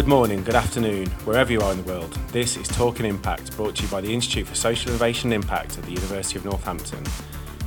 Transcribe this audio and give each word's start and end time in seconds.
Good 0.00 0.08
morning, 0.08 0.42
good 0.42 0.54
afternoon, 0.54 1.08
wherever 1.26 1.52
you 1.52 1.60
are 1.60 1.72
in 1.72 1.76
the 1.76 1.84
world. 1.84 2.10
This 2.28 2.56
is 2.56 2.66
Talking 2.66 3.04
Impact, 3.04 3.54
brought 3.54 3.76
to 3.76 3.82
you 3.82 3.88
by 3.90 4.00
the 4.00 4.14
Institute 4.14 4.46
for 4.46 4.54
Social 4.54 4.88
Innovation 4.88 5.30
and 5.30 5.44
Impact 5.44 5.76
at 5.76 5.84
the 5.84 5.92
University 5.92 6.38
of 6.38 6.46
Northampton. 6.46 7.04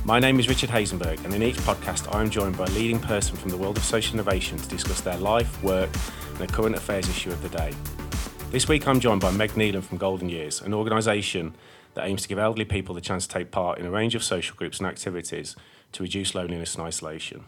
My 0.04 0.18
name 0.18 0.40
is 0.40 0.48
Richard 0.48 0.68
Hazenberg, 0.68 1.24
and 1.24 1.32
in 1.32 1.44
each 1.44 1.58
podcast, 1.58 2.12
I 2.12 2.20
am 2.20 2.30
joined 2.30 2.58
by 2.58 2.64
a 2.64 2.70
leading 2.70 2.98
person 2.98 3.36
from 3.36 3.50
the 3.50 3.56
world 3.56 3.76
of 3.76 3.84
social 3.84 4.14
innovation 4.14 4.58
to 4.58 4.68
discuss 4.68 5.00
their 5.00 5.16
life, 5.18 5.62
work, 5.62 5.90
and 6.30 6.38
the 6.38 6.48
current 6.48 6.74
affairs 6.74 7.08
issue 7.08 7.30
of 7.30 7.40
the 7.40 7.56
day. 7.56 7.72
This 8.50 8.66
week, 8.66 8.88
I'm 8.88 8.98
joined 8.98 9.20
by 9.20 9.30
Meg 9.30 9.50
Neelan 9.50 9.84
from 9.84 9.98
Golden 9.98 10.28
Years, 10.28 10.60
an 10.60 10.74
organisation 10.74 11.54
that 11.94 12.04
aims 12.04 12.22
to 12.22 12.28
give 12.28 12.40
elderly 12.40 12.64
people 12.64 12.96
the 12.96 13.00
chance 13.00 13.28
to 13.28 13.32
take 13.32 13.52
part 13.52 13.78
in 13.78 13.86
a 13.86 13.92
range 13.92 14.16
of 14.16 14.24
social 14.24 14.56
groups 14.56 14.80
and 14.80 14.88
activities 14.88 15.54
to 15.92 16.02
reduce 16.02 16.34
loneliness 16.34 16.74
and 16.74 16.82
isolation. 16.82 17.44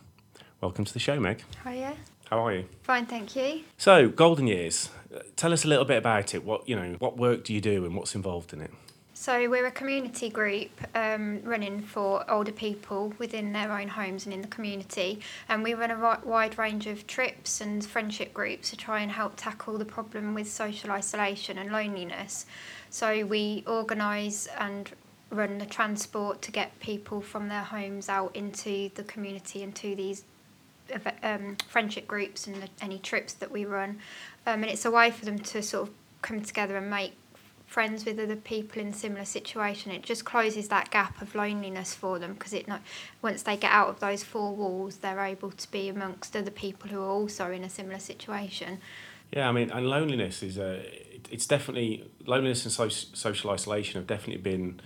Welcome 0.60 0.84
to 0.84 0.92
the 0.92 1.00
show, 1.00 1.18
Meg. 1.18 1.42
Hiya. 1.64 1.96
How 2.30 2.44
are 2.44 2.54
you? 2.54 2.64
Fine, 2.82 3.06
thank 3.06 3.36
you. 3.36 3.62
So, 3.78 4.08
Golden 4.08 4.46
Years. 4.46 4.90
Tell 5.36 5.52
us 5.52 5.64
a 5.64 5.68
little 5.68 5.84
bit 5.84 5.96
about 5.96 6.34
it. 6.34 6.44
What 6.44 6.68
you 6.68 6.76
know, 6.76 6.96
what 6.98 7.16
work 7.16 7.44
do 7.44 7.54
you 7.54 7.60
do, 7.60 7.84
and 7.84 7.96
what's 7.96 8.14
involved 8.14 8.52
in 8.52 8.60
it? 8.60 8.70
So 9.18 9.48
we're 9.48 9.66
a 9.66 9.70
community 9.70 10.28
group 10.28 10.70
um, 10.94 11.40
running 11.42 11.80
for 11.80 12.30
older 12.30 12.52
people 12.52 13.14
within 13.18 13.50
their 13.52 13.72
own 13.72 13.88
homes 13.88 14.26
and 14.26 14.34
in 14.34 14.42
the 14.42 14.48
community, 14.48 15.20
and 15.48 15.62
we 15.62 15.72
run 15.72 15.90
a 15.90 16.20
wide 16.22 16.58
range 16.58 16.86
of 16.86 17.06
trips 17.06 17.62
and 17.62 17.84
friendship 17.84 18.34
groups 18.34 18.68
to 18.70 18.76
try 18.76 19.00
and 19.00 19.10
help 19.10 19.32
tackle 19.36 19.78
the 19.78 19.86
problem 19.86 20.34
with 20.34 20.50
social 20.50 20.90
isolation 20.90 21.56
and 21.56 21.72
loneliness. 21.72 22.44
So 22.90 23.24
we 23.24 23.64
organise 23.66 24.48
and 24.58 24.90
run 25.30 25.58
the 25.58 25.66
transport 25.66 26.42
to 26.42 26.52
get 26.52 26.78
people 26.80 27.22
from 27.22 27.48
their 27.48 27.64
homes 27.64 28.10
out 28.10 28.36
into 28.36 28.90
the 28.96 29.04
community 29.04 29.62
and 29.62 29.74
to 29.76 29.96
these 29.96 30.24
um, 31.22 31.56
friendship 31.68 32.06
groups 32.06 32.46
and 32.46 32.62
the, 32.62 32.68
any 32.80 32.98
trips 32.98 33.32
that 33.34 33.50
we 33.50 33.64
run. 33.64 33.98
Um, 34.46 34.62
and 34.62 34.66
it's 34.66 34.84
a 34.84 34.90
way 34.90 35.10
for 35.10 35.24
them 35.24 35.38
to 35.38 35.62
sort 35.62 35.88
of 35.88 35.94
come 36.22 36.40
together 36.42 36.76
and 36.76 36.90
make 36.90 37.14
friends 37.66 38.04
with 38.04 38.18
other 38.18 38.36
people 38.36 38.80
in 38.80 38.92
similar 38.92 39.24
situation. 39.24 39.90
It 39.90 40.02
just 40.02 40.24
closes 40.24 40.68
that 40.68 40.90
gap 40.90 41.20
of 41.20 41.34
loneliness 41.34 41.94
for 41.94 42.18
them 42.18 42.34
because 42.34 42.52
it 42.52 42.68
not, 42.68 42.80
once 43.22 43.42
they 43.42 43.56
get 43.56 43.72
out 43.72 43.88
of 43.88 44.00
those 44.00 44.22
four 44.22 44.54
walls, 44.54 44.98
they're 44.98 45.24
able 45.24 45.50
to 45.50 45.70
be 45.70 45.88
amongst 45.88 46.36
other 46.36 46.50
people 46.50 46.90
who 46.90 47.02
are 47.02 47.10
also 47.10 47.50
in 47.50 47.64
a 47.64 47.70
similar 47.70 47.98
situation. 47.98 48.78
Yeah, 49.32 49.48
I 49.48 49.52
mean, 49.52 49.70
and 49.70 49.86
loneliness 49.88 50.42
is 50.42 50.56
a. 50.56 50.82
It's 51.28 51.46
definitely 51.46 52.08
loneliness 52.24 52.64
and 52.64 52.72
so, 52.72 52.88
social 52.88 53.50
isolation 53.50 54.00
have 54.00 54.06
definitely 54.06 54.40
been 54.40 54.80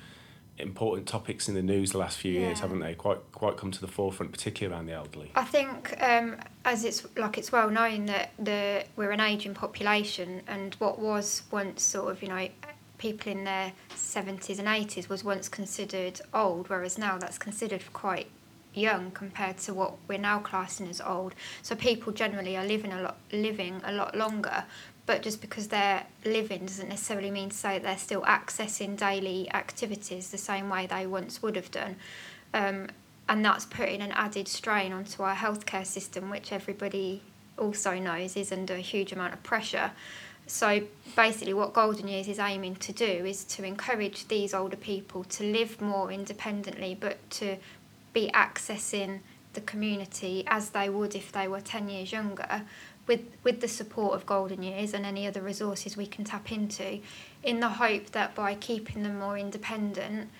important 0.58 1.06
topics 1.06 1.48
in 1.48 1.54
the 1.54 1.62
news 1.62 1.92
the 1.92 1.98
last 1.98 2.18
few 2.18 2.32
years, 2.32 2.60
haven't 2.60 2.80
they? 2.80 2.94
Quite 2.94 3.18
quite 3.32 3.56
come 3.56 3.70
to 3.70 3.80
the 3.80 3.88
forefront, 3.88 4.32
particularly 4.32 4.74
around 4.74 4.86
the 4.86 4.92
elderly. 4.92 5.30
I 5.34 5.44
think, 5.44 5.94
um, 6.02 6.36
as 6.64 6.84
it's 6.84 7.06
like 7.16 7.38
it's 7.38 7.52
well 7.52 7.70
known 7.70 8.06
that 8.06 8.32
the 8.38 8.84
we're 8.96 9.10
an 9.10 9.20
ageing 9.20 9.54
population, 9.54 10.42
and 10.46 10.74
what 10.74 10.98
was 10.98 11.42
once 11.50 11.82
sort 11.82 12.10
of 12.12 12.22
you 12.22 12.28
know 12.28 12.48
people 12.98 13.32
in 13.32 13.44
their 13.44 13.72
seventies 13.94 14.58
and 14.58 14.68
eighties 14.68 15.08
was 15.08 15.24
once 15.24 15.48
considered 15.48 16.20
old, 16.34 16.68
whereas 16.68 16.98
now 16.98 17.18
that's 17.18 17.38
considered 17.38 17.82
quite 17.92 18.28
young 18.72 19.10
compared 19.10 19.58
to 19.58 19.74
what 19.74 19.94
we're 20.06 20.18
now 20.18 20.38
classing 20.38 20.88
as 20.88 21.00
old. 21.00 21.34
So 21.62 21.74
people 21.74 22.12
generally 22.12 22.56
are 22.56 22.64
living 22.64 22.92
a 22.92 23.00
lot 23.00 23.16
living 23.32 23.80
a 23.84 23.92
lot 23.92 24.16
longer, 24.16 24.64
but 25.10 25.22
just 25.22 25.40
because 25.40 25.66
they're 25.66 26.06
living 26.24 26.66
doesn't 26.66 26.88
necessarily 26.88 27.32
mean 27.32 27.48
to 27.48 27.56
say 27.56 27.80
they're 27.80 27.98
still 27.98 28.22
accessing 28.22 28.96
daily 28.96 29.52
activities 29.52 30.30
the 30.30 30.38
same 30.38 30.70
way 30.70 30.86
they 30.86 31.04
once 31.04 31.42
would 31.42 31.56
have 31.56 31.68
done. 31.72 31.96
Um, 32.54 32.86
and 33.28 33.44
that's 33.44 33.66
putting 33.66 34.02
an 34.02 34.12
added 34.12 34.46
strain 34.46 34.92
onto 34.92 35.24
our 35.24 35.34
healthcare 35.34 35.84
system, 35.84 36.30
which 36.30 36.52
everybody 36.52 37.22
also 37.58 37.98
knows 37.98 38.36
is 38.36 38.52
under 38.52 38.74
a 38.74 38.80
huge 38.80 39.10
amount 39.10 39.34
of 39.34 39.42
pressure. 39.42 39.90
So 40.46 40.82
basically, 41.16 41.54
what 41.54 41.72
Golden 41.72 42.06
Years 42.06 42.28
is 42.28 42.38
aiming 42.38 42.76
to 42.76 42.92
do 42.92 43.04
is 43.04 43.42
to 43.46 43.64
encourage 43.64 44.28
these 44.28 44.54
older 44.54 44.76
people 44.76 45.24
to 45.24 45.42
live 45.42 45.80
more 45.80 46.12
independently, 46.12 46.96
but 46.98 47.18
to 47.30 47.56
be 48.12 48.30
accessing 48.32 49.18
the 49.54 49.60
community 49.60 50.44
as 50.46 50.70
they 50.70 50.88
would 50.88 51.16
if 51.16 51.32
they 51.32 51.48
were 51.48 51.60
10 51.60 51.88
years 51.88 52.12
younger 52.12 52.62
with 53.10 53.24
with 53.42 53.60
the 53.60 53.66
support 53.66 54.14
of 54.14 54.24
golden 54.24 54.62
years 54.62 54.94
and 54.94 55.04
any 55.04 55.26
other 55.26 55.42
resources 55.42 55.96
we 55.96 56.06
can 56.06 56.22
tap 56.24 56.52
into 56.52 57.00
in 57.42 57.58
the 57.58 57.68
hope 57.68 58.06
that 58.12 58.36
by 58.36 58.54
keeping 58.54 59.02
them 59.02 59.18
more 59.18 59.36
independent 59.36 60.30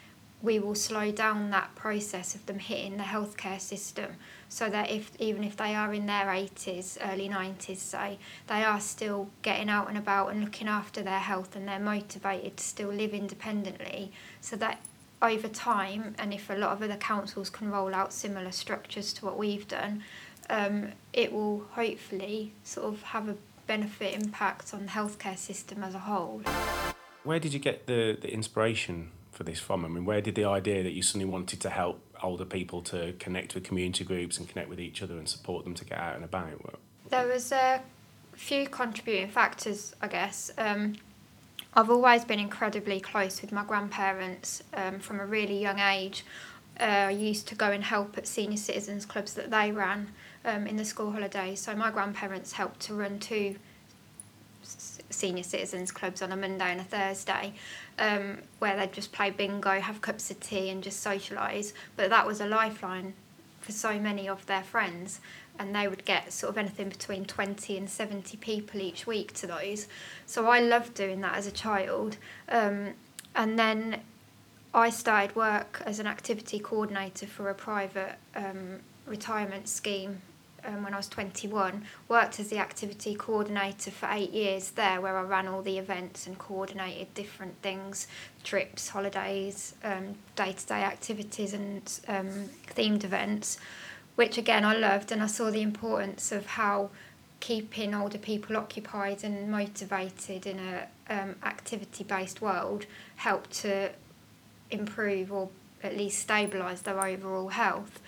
we 0.41 0.61
will 0.61 0.77
slow 0.77 1.11
down 1.11 1.51
that 1.51 1.75
process 1.75 2.37
of 2.37 2.47
them 2.47 2.61
hitting 2.61 2.97
the 2.97 3.03
healthcare 3.03 3.61
system. 3.61 4.11
So 4.49 4.71
that 4.71 4.91
if 4.91 5.11
even 5.19 5.43
if 5.43 5.57
they 5.57 5.75
are 5.75 5.93
in 5.93 6.07
their 6.07 6.27
80s 6.27 6.97
early 7.13 7.29
90s 7.29 7.79
say 7.79 8.19
they 8.47 8.63
are 8.63 8.81
still 8.81 9.29
getting 9.43 9.69
out 9.69 9.89
and 9.89 9.99
about 9.99 10.29
and 10.31 10.41
looking 10.45 10.69
after 10.69 11.03
their 11.03 11.19
health 11.19 11.57
and 11.57 11.67
they're 11.67 11.81
motivated 11.81 12.57
to 12.57 12.65
still 12.65 12.91
live 12.91 13.13
independently. 13.13 14.13
So 14.41 14.55
that 14.57 14.81
over 15.21 15.49
time 15.49 16.15
and 16.19 16.33
if 16.33 16.49
a 16.49 16.55
lot 16.55 16.71
of 16.71 16.83
other 16.85 16.97
councils 16.97 17.51
can 17.51 17.69
roll 17.69 17.93
out 17.95 18.13
similar 18.13 18.53
structures 18.53 19.13
to 19.15 19.27
what 19.27 19.37
we've 19.37 19.67
done 19.67 20.05
um, 20.49 20.93
it 21.13 21.33
will 21.33 21.67
hopefully 21.73 22.53
sort 22.65 22.87
of 22.87 23.03
have 23.03 23.29
a 23.29 23.37
benefit 23.67 24.15
impact 24.15 24.75
on 24.75 24.87
the 24.87 24.93
healthcare 24.93 25.39
system 25.39 25.85
as 25.85 25.95
a 25.95 26.01
whole 26.01 26.43
Where 27.23 27.39
did 27.39 27.53
you 27.53 27.61
get 27.61 27.87
the 27.87 28.19
the 28.21 28.33
inspiration 28.33 29.11
for 29.31 29.45
this 29.45 29.59
from? 29.59 29.85
I 29.85 29.89
mean, 29.89 30.05
where 30.05 30.21
did 30.21 30.35
the 30.35 30.45
idea 30.45 30.83
that 30.83 30.93
you 30.93 31.03
suddenly 31.03 31.25
wanted 31.25 31.61
to 31.61 31.71
help 31.71 32.01
older 32.23 32.45
people 32.45 32.83
to 32.83 33.15
connect 33.19 33.55
with 33.55 33.65
community 33.65 34.05
groups 34.05 34.39
and 34.39 34.49
connect 34.49 34.69
with 34.69 34.81
each 34.81 35.03
other 35.03 35.17
and 35.17 35.29
support 35.29 35.65
them 35.65 35.75
to 35.75 35.85
get 35.85 35.99
out 35.99 36.17
and 36.17 36.25
about? 36.25 36.79
There 37.09 37.27
was 37.27 37.53
a 37.53 37.81
few 38.35 38.69
contributing 38.69 39.31
factors, 39.31 39.95
I 40.03 40.09
guess. 40.09 40.51
Um, 40.59 40.97
I've 41.75 41.91
always 41.91 42.25
been 42.25 42.41
incredibly 42.41 43.01
close 43.01 43.41
with 43.41 43.53
my 43.53 43.65
grandparents 43.65 44.63
um, 44.75 44.99
from 44.99 45.21
a 45.21 45.27
really 45.27 45.59
young 45.59 45.79
age. 45.79 46.25
Uh, 46.79 47.09
I 47.09 47.11
used 47.11 47.47
to 47.49 47.55
go 47.55 47.71
and 47.71 47.85
help 47.85 48.19
at 48.19 48.27
senior 48.27 48.57
citizens 48.57 49.07
clubs 49.07 49.35
that 49.35 49.51
they 49.51 49.71
ran 49.71 50.13
um, 50.45 50.67
in 50.67 50.77
the 50.77 50.85
school 50.85 51.13
holidays. 51.13 51.61
So 51.61 51.75
my 51.75 51.91
grandparents 51.91 52.53
helped 52.53 52.81
to 52.81 52.95
run 52.95 53.19
two 53.19 53.57
senior 55.11 55.43
citizens 55.43 55.91
clubs 55.91 56.23
on 56.23 56.33
a 56.33 56.37
Monday 56.37 56.71
and 56.71 56.81
a 56.81 56.85
Thursday, 56.85 57.53
um, 57.99 58.39
where 58.59 58.77
they'd 58.77 58.93
just 58.93 59.13
play 59.13 59.31
bingo, 59.31 59.81
have 59.81 60.01
cups 60.01 60.31
of 60.31 60.41
tea, 60.41 60.71
and 60.71 60.83
just 60.83 61.05
socialise. 61.05 61.73
But 61.97 62.11
that 62.11 62.27
was 62.27 62.41
a 62.41 62.47
lifeline 62.47 63.15
for 63.61 63.73
so 63.73 63.99
many 63.99 64.29
of 64.29 64.47
their 64.47 64.63
friends, 64.63 65.21
and 65.59 65.75
they 65.75 65.89
would 65.89 66.05
get 66.05 66.33
sort 66.33 66.51
of 66.51 66.59
anything 66.59 66.89
between 66.89 67.25
20 67.25 67.77
and 67.77 67.91
70 67.91 68.37
people 68.39 68.81
each 68.81 69.07
week 69.07 69.35
to 69.35 69.47
those. 69.47 69.87
So 70.27 70.47
I 70.47 70.61
loved 70.61 70.95
doing 70.95 71.21
that 71.21 71.37
as 71.37 71.47
a 71.47 71.53
child. 71.53 72.17
Um, 72.49 72.95
and 73.35 73.59
then 73.59 74.01
I 74.73 74.91
started 74.91 75.37
work 75.37 75.83
as 75.85 75.99
an 75.99 76.07
activity 76.07 76.59
coordinator 76.59 77.27
for 77.27 77.51
a 77.51 77.55
private 77.55 78.17
um, 78.35 78.81
retirement 79.07 79.69
scheme 79.69 80.23
um, 80.65 80.83
when 80.83 80.95
I 80.95 80.97
was 80.97 81.09
21. 81.09 81.85
Worked 82.09 82.41
as 82.41 82.49
the 82.49 82.59
activity 82.59 83.15
coordinator 83.15 83.91
for 83.91 84.09
eight 84.11 84.31
years 84.33 84.71
there, 84.71 85.01
where 85.01 85.17
I 85.17 85.23
ran 85.23 85.49
all 85.49 85.63
the 85.63 85.79
events 85.79 86.27
and 86.27 86.39
coordinated 86.39 87.13
different 87.15 87.61
things 87.63 88.07
trips, 88.43 88.89
holidays, 88.89 89.75
day 90.37 90.53
to 90.53 90.67
day 90.67 90.83
activities, 90.83 91.53
and 91.53 92.01
um, 92.09 92.49
themed 92.75 93.05
events, 93.05 93.59
which 94.17 94.39
again 94.39 94.65
I 94.65 94.77
loved. 94.77 95.13
And 95.13 95.23
I 95.23 95.27
saw 95.27 95.51
the 95.51 95.63
importance 95.63 96.33
of 96.33 96.47
how 96.47 96.91
keeping 97.41 97.95
older 97.95 98.19
people 98.19 98.57
occupied 98.57 99.25
and 99.25 99.51
motivated 99.51 100.47
in 100.47 100.59
a 100.59 100.87
um, 101.09 101.37
activity 101.43 102.05
based 102.05 102.41
world 102.41 102.87
helped 103.17 103.51
to 103.51 103.91
improve 104.71 105.33
or 105.33 105.49
at 105.83 105.97
least 105.97 106.27
stabilise 106.27 106.83
their 106.83 107.01
overall 107.05 107.49
health. 107.49 108.01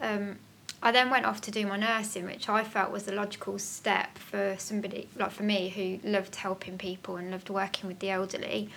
Um, 0.00 0.38
I 0.82 0.90
then 0.90 1.10
went 1.10 1.26
off 1.26 1.40
to 1.42 1.52
do 1.52 1.64
my 1.64 1.76
nursing, 1.76 2.24
which 2.24 2.48
I 2.48 2.64
felt 2.64 2.90
was 2.90 3.04
the 3.04 3.12
logical 3.12 3.58
step 3.58 4.18
for 4.18 4.56
somebody 4.58 5.08
like 5.16 5.30
for 5.30 5.44
me 5.44 5.68
who 5.68 6.08
loved 6.08 6.34
helping 6.34 6.76
people 6.76 7.16
and 7.16 7.30
loved 7.30 7.50
working 7.50 7.86
with 7.86 8.00
the 8.00 8.10
elderly. 8.10 8.68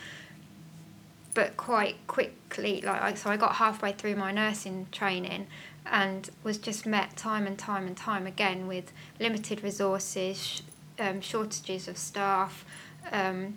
But 1.34 1.57
quite 1.57 1.96
quickly, 2.06 2.81
like 2.81 3.18
so, 3.18 3.30
I 3.31 3.38
got 3.38 3.56
halfway 3.56 3.92
through 3.92 4.16
my 4.16 4.31
nursing 4.31 4.88
training 4.92 5.48
and 5.86 6.30
was 6.44 6.57
just 6.57 6.86
met 6.86 7.18
time 7.18 7.48
and 7.48 7.57
time 7.57 7.88
and 7.88 7.98
time 7.98 8.28
again 8.28 8.68
with 8.68 8.94
limited 9.19 9.63
resources, 9.63 10.62
um, 11.00 11.22
shortages 11.22 11.88
of 11.88 11.98
staff. 11.98 12.66
Um, 13.12 13.56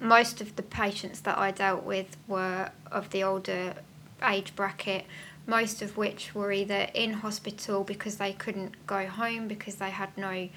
most 0.00 0.40
of 0.40 0.56
the 0.56 0.62
patients 0.62 1.20
that 1.20 1.38
I 1.38 1.52
dealt 1.52 1.84
with 1.84 2.16
were 2.26 2.70
of 2.90 3.10
the 3.10 3.22
older 3.22 3.74
age 4.22 4.54
bracket, 4.54 5.04
most 5.48 5.80
of 5.80 5.96
which 5.96 6.34
were 6.34 6.52
either 6.52 6.88
in 6.92 7.14
hospital 7.14 7.82
because 7.82 8.18
they 8.18 8.34
couldn't 8.34 8.86
go 8.86 9.06
home 9.06 9.48
because 9.48 9.76
they 9.76 9.88
had 9.88 10.16
no 10.16 10.48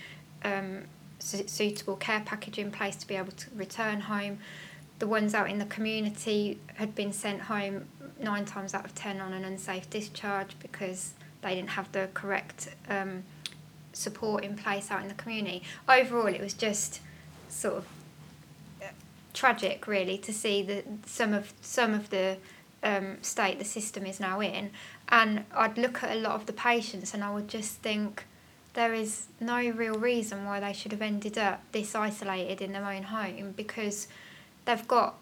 um, 0.44 0.84
su- 1.18 1.48
suitable 1.48 1.96
care 1.96 2.22
package 2.26 2.60
in 2.60 2.70
place 2.70 2.98
to 2.98 3.08
be 3.08 3.16
able 3.16 3.32
to 3.32 3.48
return 3.56 4.02
home. 4.02 4.38
The 5.00 5.08
ones 5.08 5.34
out 5.34 5.50
in 5.50 5.60
the 5.60 5.66
community 5.66 6.60
had 6.76 6.94
been 6.94 7.14
sent 7.14 7.44
home 7.44 7.88
nine 8.20 8.44
times 8.44 8.74
out 8.74 8.84
of 8.84 8.94
ten 8.94 9.22
on 9.22 9.32
an 9.32 9.46
unsafe 9.46 9.90
discharge 9.90 10.60
because 10.60 11.14
they 11.42 11.56
didn't 11.56 11.72
have 11.72 11.90
the 11.94 12.10
correct 12.14 12.76
um, 12.90 13.24
support 13.94 14.44
in 14.44 14.58
place 14.58 14.92
out 14.92 15.02
in 15.02 15.08
the 15.08 15.14
community. 15.14 15.64
Overall, 15.88 16.28
it 16.28 16.42
was 16.42 16.54
just 16.54 17.00
sort 17.48 17.78
of 17.78 17.86
uh, 18.82 18.88
tragic, 19.34 19.88
really, 19.88 20.18
to 20.18 20.34
see 20.34 20.62
that 20.64 20.86
some 21.06 21.34
of 21.34 21.54
some 21.62 21.94
of 21.94 22.10
the 22.10 22.36
um, 22.84 23.18
state 23.22 23.60
the 23.60 23.66
system 23.66 24.06
is 24.06 24.20
now 24.20 24.42
in. 24.42 24.72
And 25.10 25.46
I'd 25.54 25.78
look 25.78 26.04
at 26.04 26.16
a 26.16 26.20
lot 26.20 26.36
of 26.36 26.46
the 26.46 26.54
patients 26.54 27.14
and 27.14 27.24
I 27.24 27.34
would 27.34 27.48
just 27.48 27.76
think 27.82 28.26
there 28.74 28.94
is 28.94 29.28
no 29.40 29.58
real 29.58 29.96
reason 29.96 30.46
why 30.46 30.60
they 30.60 30.74
should 30.74 30.92
have 30.92 31.02
ended 31.02 31.38
up 31.38 31.62
this 31.72 31.94
isolated 31.94 32.62
in 32.62 32.72
their 32.72 32.86
own 32.86 33.04
home 33.04 33.54
because 33.56 34.08
they've 34.66 34.88
got 34.88 35.18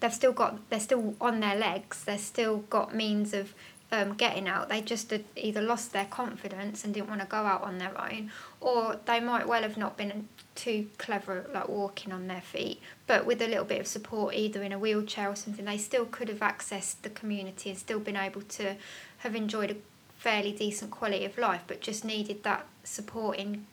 they've 0.00 0.14
still 0.14 0.32
got 0.32 0.58
they're 0.70 0.78
still 0.78 1.14
on 1.20 1.40
their 1.40 1.56
legs 1.56 2.04
they've 2.04 2.20
still 2.20 2.58
got 2.70 2.94
means 2.94 3.34
of 3.34 3.52
um, 3.90 4.14
getting 4.14 4.46
out 4.46 4.68
they 4.68 4.80
just 4.80 5.10
had 5.10 5.24
either 5.36 5.62
lost 5.62 5.92
their 5.92 6.04
confidence 6.04 6.84
and 6.84 6.92
didn't 6.92 7.08
want 7.08 7.20
to 7.20 7.26
go 7.26 7.38
out 7.38 7.62
on 7.62 7.78
their 7.78 7.98
own 8.00 8.30
or 8.60 8.98
they 9.06 9.18
might 9.18 9.48
well 9.48 9.62
have 9.62 9.76
not 9.76 9.96
been 9.96 10.28
too 10.54 10.88
clever 10.98 11.38
at 11.38 11.52
like 11.52 11.68
walking 11.68 12.12
on 12.12 12.26
their 12.26 12.40
feet 12.40 12.80
but 13.06 13.24
with 13.24 13.40
a 13.40 13.46
little 13.46 13.64
bit 13.64 13.80
of 13.80 13.86
support 13.86 14.34
either 14.34 14.62
in 14.62 14.72
a 14.72 14.78
wheelchair 14.78 15.30
or 15.30 15.36
something 15.36 15.64
they 15.64 15.78
still 15.78 16.04
could 16.04 16.28
have 16.28 16.40
accessed 16.40 17.00
the 17.02 17.10
community 17.10 17.70
and 17.70 17.78
still 17.78 18.00
been 18.00 18.16
able 18.16 18.42
to 18.42 18.74
have 19.18 19.34
enjoyed 19.34 19.70
a 19.70 19.76
fairly 20.18 20.52
decent 20.52 20.90
quality 20.90 21.24
of 21.24 21.38
life 21.38 21.62
but 21.66 21.80
just 21.80 22.04
needed 22.04 22.42
that 22.42 22.66
support 22.84 23.38
in 23.38 23.64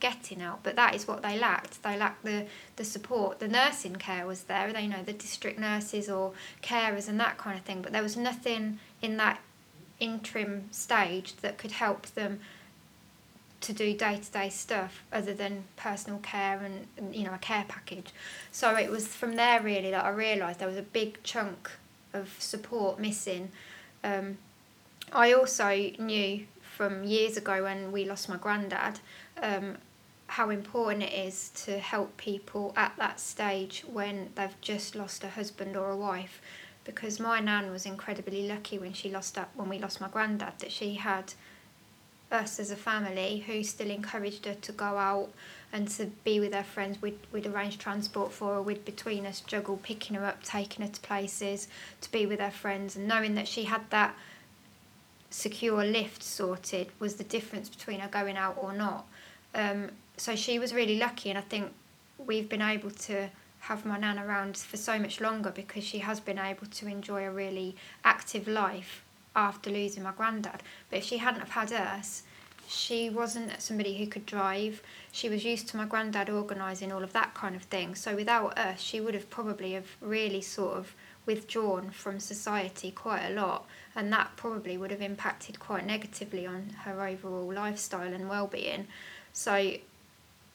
getting 0.00 0.42
out. 0.42 0.60
But 0.62 0.76
that 0.76 0.94
is 0.94 1.08
what 1.08 1.22
they 1.22 1.38
lacked. 1.38 1.82
They 1.82 1.96
lacked 1.96 2.24
the 2.24 2.46
the 2.76 2.84
support. 2.84 3.38
The 3.38 3.48
nursing 3.48 3.96
care 3.96 4.26
was 4.26 4.44
there 4.44 4.72
they 4.72 4.86
know 4.86 5.02
the 5.02 5.12
district 5.12 5.58
nurses 5.58 6.08
or 6.08 6.32
carers 6.62 7.08
and 7.08 7.18
that 7.20 7.38
kind 7.38 7.58
of 7.58 7.64
thing 7.64 7.82
but 7.82 7.92
there 7.92 8.02
was 8.02 8.16
nothing 8.16 8.78
in 9.02 9.16
that 9.16 9.40
interim 9.98 10.68
stage 10.70 11.36
that 11.36 11.58
could 11.58 11.72
help 11.72 12.06
them 12.08 12.40
to 13.60 13.72
do 13.72 13.96
day-to-day 13.96 14.50
stuff 14.50 15.02
other 15.12 15.32
than 15.32 15.64
personal 15.76 16.18
care 16.18 16.60
and, 16.62 16.86
and 16.96 17.14
you 17.14 17.24
know 17.24 17.34
a 17.34 17.38
care 17.38 17.64
package. 17.68 18.12
So 18.52 18.76
it 18.76 18.90
was 18.90 19.08
from 19.08 19.36
there 19.36 19.60
really 19.60 19.90
that 19.90 20.04
I 20.04 20.10
realized 20.10 20.58
there 20.58 20.68
was 20.68 20.76
a 20.76 20.82
big 20.82 21.22
chunk 21.22 21.70
of 22.12 22.34
support 22.38 22.98
missing. 22.98 23.50
Um, 24.04 24.38
I 25.12 25.32
also 25.32 25.90
knew 25.98 26.46
from 26.76 27.04
years 27.04 27.36
ago 27.36 27.62
when 27.62 27.92
we 27.92 28.04
lost 28.04 28.28
my 28.28 28.36
granddad 28.36 29.00
um, 29.42 29.78
how 30.28 30.50
important 30.50 31.04
it 31.04 31.12
is 31.12 31.50
to 31.64 31.78
help 31.78 32.16
people 32.16 32.72
at 32.76 32.92
that 32.98 33.18
stage 33.20 33.84
when 33.90 34.30
they've 34.34 34.60
just 34.60 34.94
lost 34.94 35.24
a 35.24 35.30
husband 35.30 35.76
or 35.76 35.90
a 35.90 35.96
wife 35.96 36.40
because 36.86 37.20
my 37.20 37.40
nan 37.40 37.70
was 37.70 37.84
incredibly 37.84 38.48
lucky 38.48 38.78
when 38.78 38.92
she 38.92 39.10
lost 39.10 39.34
that 39.34 39.50
when 39.54 39.68
we 39.68 39.78
lost 39.78 40.00
my 40.00 40.08
granddad 40.08 40.54
that 40.60 40.70
she 40.72 40.94
had 40.94 41.34
us 42.30 42.58
as 42.58 42.70
a 42.70 42.76
family 42.76 43.44
who 43.46 43.62
still 43.62 43.90
encouraged 43.90 44.46
her 44.46 44.54
to 44.54 44.72
go 44.72 44.84
out 44.84 45.28
and 45.72 45.88
to 45.88 46.06
be 46.24 46.40
with 46.40 46.54
her 46.54 46.62
friends. 46.62 47.00
We'd, 47.00 47.18
we'd 47.32 47.46
arrange 47.46 47.78
transport 47.78 48.32
for 48.32 48.54
her. 48.54 48.62
We'd 48.62 48.84
between 48.84 49.26
us 49.26 49.40
juggle 49.40 49.76
picking 49.76 50.16
her 50.16 50.24
up, 50.24 50.42
taking 50.42 50.84
her 50.84 50.92
to 50.92 51.00
places, 51.00 51.68
to 52.00 52.10
be 52.10 52.26
with 52.26 52.40
her 52.40 52.50
friends, 52.50 52.96
and 52.96 53.06
knowing 53.06 53.34
that 53.34 53.46
she 53.46 53.64
had 53.64 53.82
that 53.90 54.16
secure 55.30 55.84
lift 55.84 56.22
sorted 56.22 56.88
was 56.98 57.16
the 57.16 57.24
difference 57.24 57.68
between 57.68 58.00
her 58.00 58.08
going 58.08 58.36
out 58.36 58.56
or 58.60 58.72
not. 58.72 59.06
Um, 59.54 59.90
so 60.16 60.34
she 60.34 60.58
was 60.58 60.72
really 60.72 60.98
lucky, 60.98 61.30
and 61.30 61.38
I 61.38 61.42
think 61.42 61.72
we've 62.18 62.48
been 62.48 62.62
able 62.62 62.90
to 62.90 63.28
have 63.68 63.84
my 63.84 63.98
nan 63.98 64.18
around 64.18 64.56
for 64.56 64.76
so 64.76 64.98
much 64.98 65.20
longer 65.20 65.50
because 65.50 65.84
she 65.84 65.98
has 65.98 66.20
been 66.20 66.38
able 66.38 66.66
to 66.66 66.86
enjoy 66.86 67.24
a 67.24 67.30
really 67.30 67.76
active 68.04 68.46
life 68.46 69.04
after 69.34 69.70
losing 69.70 70.02
my 70.02 70.12
granddad. 70.12 70.62
But 70.88 70.98
if 70.98 71.04
she 71.04 71.18
hadn't 71.18 71.40
have 71.40 71.50
had 71.50 71.72
us, 71.72 72.22
she 72.68 73.10
wasn't 73.10 73.60
somebody 73.60 73.96
who 73.98 74.06
could 74.06 74.26
drive. 74.26 74.82
She 75.12 75.28
was 75.28 75.44
used 75.44 75.68
to 75.68 75.76
my 75.76 75.84
granddad 75.84 76.30
organising 76.30 76.92
all 76.92 77.02
of 77.02 77.12
that 77.12 77.34
kind 77.34 77.54
of 77.54 77.62
thing. 77.62 77.94
So 77.94 78.14
without 78.14 78.58
us, 78.58 78.80
she 78.80 79.00
would 79.00 79.14
have 79.14 79.30
probably 79.30 79.72
have 79.72 79.96
really 80.00 80.40
sort 80.40 80.76
of 80.76 80.94
withdrawn 81.26 81.90
from 81.90 82.20
society 82.20 82.92
quite 82.92 83.26
a 83.26 83.34
lot, 83.34 83.66
and 83.96 84.12
that 84.12 84.30
probably 84.36 84.78
would 84.78 84.92
have 84.92 85.02
impacted 85.02 85.58
quite 85.58 85.84
negatively 85.84 86.46
on 86.46 86.70
her 86.84 87.04
overall 87.06 87.52
lifestyle 87.52 88.12
and 88.12 88.28
well-being. 88.28 88.86
So 89.32 89.74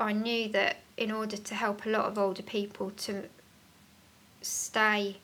I 0.01 0.13
knew 0.13 0.49
that 0.49 0.77
in 0.97 1.11
order 1.11 1.37
to 1.37 1.55
help 1.55 1.85
a 1.85 1.89
lot 1.89 2.05
of 2.05 2.17
older 2.17 2.41
people 2.41 2.91
to 2.91 3.23
stay 4.41 5.17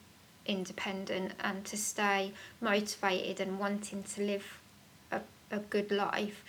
independent 0.45 1.33
and 1.39 1.65
to 1.65 1.77
stay 1.77 2.31
motivated 2.61 3.39
and 3.39 3.59
wanting 3.59 4.03
to 4.03 4.21
live 4.21 4.59
a, 5.11 5.21
a 5.51 5.59
good 5.59 5.91
life, 5.91 6.43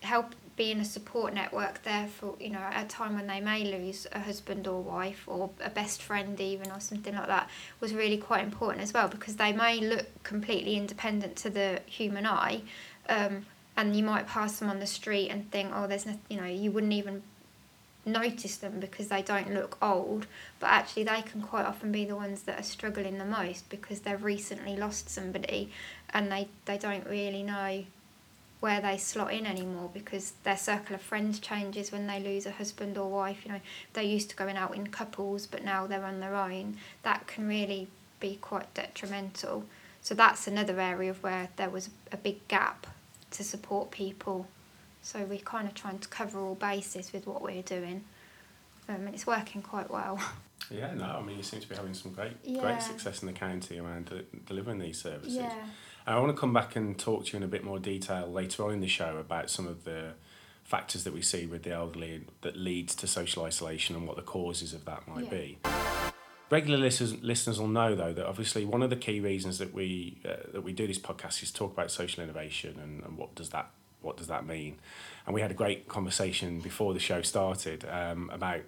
help 0.00 0.34
being 0.56 0.80
a 0.80 0.84
support 0.84 1.32
network 1.32 1.82
there 1.84 2.08
for 2.08 2.34
you 2.40 2.50
know 2.50 2.58
at 2.58 2.84
a 2.84 2.88
time 2.88 3.14
when 3.14 3.28
they 3.28 3.40
may 3.40 3.64
lose 3.64 4.08
a 4.10 4.18
husband 4.18 4.66
or 4.66 4.82
wife 4.82 5.22
or 5.28 5.50
a 5.62 5.70
best 5.70 6.02
friend 6.02 6.40
even 6.40 6.68
or 6.72 6.80
something 6.80 7.14
like 7.14 7.28
that 7.28 7.48
was 7.78 7.94
really 7.94 8.16
quite 8.16 8.42
important 8.42 8.82
as 8.82 8.92
well 8.92 9.06
because 9.06 9.36
they 9.36 9.52
may 9.52 9.78
look 9.78 10.06
completely 10.24 10.76
independent 10.76 11.36
to 11.36 11.48
the 11.48 11.80
human 11.86 12.26
eye 12.26 12.60
um, 13.08 13.46
and 13.78 13.94
you 13.94 14.02
might 14.02 14.26
pass 14.26 14.58
them 14.58 14.68
on 14.68 14.80
the 14.80 14.86
street 14.86 15.28
and 15.28 15.48
think, 15.52 15.70
oh, 15.72 15.86
there's 15.86 16.04
no, 16.04 16.18
you 16.28 16.36
know, 16.36 16.44
you 16.46 16.72
wouldn't 16.72 16.92
even 16.92 17.22
notice 18.04 18.56
them 18.56 18.80
because 18.80 19.06
they 19.06 19.22
don't 19.22 19.54
look 19.54 19.78
old, 19.80 20.26
but 20.58 20.66
actually 20.66 21.04
they 21.04 21.22
can 21.22 21.40
quite 21.40 21.64
often 21.64 21.92
be 21.92 22.04
the 22.04 22.16
ones 22.16 22.42
that 22.42 22.58
are 22.58 22.64
struggling 22.64 23.18
the 23.18 23.24
most 23.24 23.70
because 23.70 24.00
they've 24.00 24.24
recently 24.24 24.74
lost 24.74 25.08
somebody 25.08 25.70
and 26.10 26.30
they, 26.32 26.48
they 26.64 26.76
don't 26.76 27.06
really 27.06 27.44
know 27.44 27.84
where 28.58 28.80
they 28.80 28.98
slot 28.98 29.32
in 29.32 29.46
anymore 29.46 29.88
because 29.94 30.32
their 30.42 30.56
circle 30.56 30.96
of 30.96 31.00
friends 31.00 31.38
changes 31.38 31.92
when 31.92 32.08
they 32.08 32.18
lose 32.18 32.46
a 32.46 32.50
husband 32.50 32.98
or 32.98 33.08
wife. 33.08 33.46
You 33.46 33.52
know, 33.52 33.60
they're 33.92 34.02
used 34.02 34.30
to 34.30 34.36
going 34.36 34.56
out 34.56 34.74
in 34.74 34.88
couples, 34.88 35.46
but 35.46 35.62
now 35.62 35.86
they're 35.86 36.04
on 36.04 36.18
their 36.18 36.34
own. 36.34 36.78
That 37.04 37.28
can 37.28 37.46
really 37.46 37.86
be 38.18 38.40
quite 38.40 38.74
detrimental. 38.74 39.66
So 40.02 40.16
that's 40.16 40.48
another 40.48 40.80
area 40.80 41.10
of 41.10 41.22
where 41.22 41.50
there 41.54 41.70
was 41.70 41.90
a 42.10 42.16
big 42.16 42.48
gap 42.48 42.88
to 43.32 43.44
support 43.44 43.90
people. 43.90 44.46
So 45.02 45.24
we're 45.24 45.38
kind 45.38 45.68
of 45.68 45.74
trying 45.74 45.98
to 46.00 46.08
cover 46.08 46.40
all 46.40 46.54
bases 46.54 47.12
with 47.12 47.26
what 47.26 47.40
we're 47.42 47.62
doing, 47.62 48.04
um, 48.88 49.06
and 49.06 49.14
it's 49.14 49.26
working 49.26 49.62
quite 49.62 49.90
well. 49.90 50.20
Yeah, 50.70 50.92
no, 50.92 51.04
I 51.04 51.22
mean 51.22 51.38
you 51.38 51.42
seem 51.42 51.60
to 51.60 51.68
be 51.68 51.76
having 51.76 51.94
some 51.94 52.12
great 52.12 52.32
Yeah. 52.44 52.60
great 52.60 52.82
success 52.82 53.22
in 53.22 53.26
the 53.26 53.32
county 53.32 53.78
around 53.78 54.06
de- 54.06 54.24
delivering 54.44 54.78
these 54.80 55.00
services. 55.00 55.34
Yeah. 55.34 55.50
And 56.06 56.16
I 56.16 56.18
want 56.20 56.34
to 56.34 56.38
come 56.38 56.52
back 56.52 56.76
and 56.76 56.98
talk 56.98 57.24
to 57.26 57.32
you 57.32 57.36
in 57.38 57.42
a 57.42 57.48
bit 57.48 57.64
more 57.64 57.78
detail 57.78 58.26
later 58.30 58.64
on 58.64 58.72
in 58.74 58.80
the 58.80 58.88
show 58.88 59.16
about 59.16 59.48
some 59.48 59.66
of 59.66 59.84
the 59.84 60.12
factors 60.64 61.04
that 61.04 61.14
we 61.14 61.22
see 61.22 61.46
with 61.46 61.62
the 61.62 61.70
elderly 61.70 62.24
that 62.42 62.54
leads 62.56 62.94
to 62.96 63.06
social 63.06 63.44
isolation 63.44 63.96
and 63.96 64.06
what 64.06 64.16
the 64.16 64.22
causes 64.22 64.74
of 64.74 64.84
that 64.84 65.08
might 65.08 65.24
Yeah. 65.24 65.30
be. 65.30 65.58
Regular 66.50 66.78
listeners, 66.78 67.22
listeners 67.22 67.60
will 67.60 67.68
know 67.68 67.94
though 67.94 68.12
that 68.12 68.26
obviously 68.26 68.64
one 68.64 68.82
of 68.82 68.90
the 68.90 68.96
key 68.96 69.20
reasons 69.20 69.58
that 69.58 69.74
we 69.74 70.18
uh, 70.24 70.50
that 70.52 70.62
we 70.62 70.72
do 70.72 70.86
this 70.86 70.98
podcast 70.98 71.42
is 71.42 71.50
talk 71.50 71.72
about 71.72 71.90
social 71.90 72.22
innovation 72.24 72.78
and, 72.82 73.02
and 73.04 73.18
what 73.18 73.34
does 73.34 73.50
that 73.50 73.70
what 74.00 74.16
does 74.16 74.28
that 74.28 74.46
mean. 74.46 74.76
And 75.26 75.34
we 75.34 75.40
had 75.42 75.50
a 75.50 75.54
great 75.54 75.88
conversation 75.88 76.60
before 76.60 76.94
the 76.94 77.00
show 77.00 77.20
started 77.22 77.84
um, 77.90 78.30
about 78.32 78.60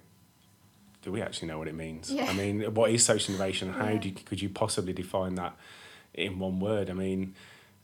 do 1.02 1.10
we 1.10 1.22
actually 1.22 1.48
know 1.48 1.58
what 1.58 1.68
it 1.68 1.74
means? 1.74 2.10
Yeah. 2.12 2.24
I 2.28 2.34
mean, 2.34 2.74
what 2.74 2.90
is 2.90 3.02
social 3.02 3.34
innovation? 3.34 3.72
How 3.72 3.88
Yeah. 3.88 3.96
do 3.98 4.08
you, 4.10 4.14
could 4.14 4.42
you 4.42 4.50
possibly 4.50 4.92
define 4.92 5.36
that 5.36 5.56
in 6.12 6.38
one 6.38 6.60
word? 6.60 6.90
I 6.90 6.92
mean, 6.92 7.34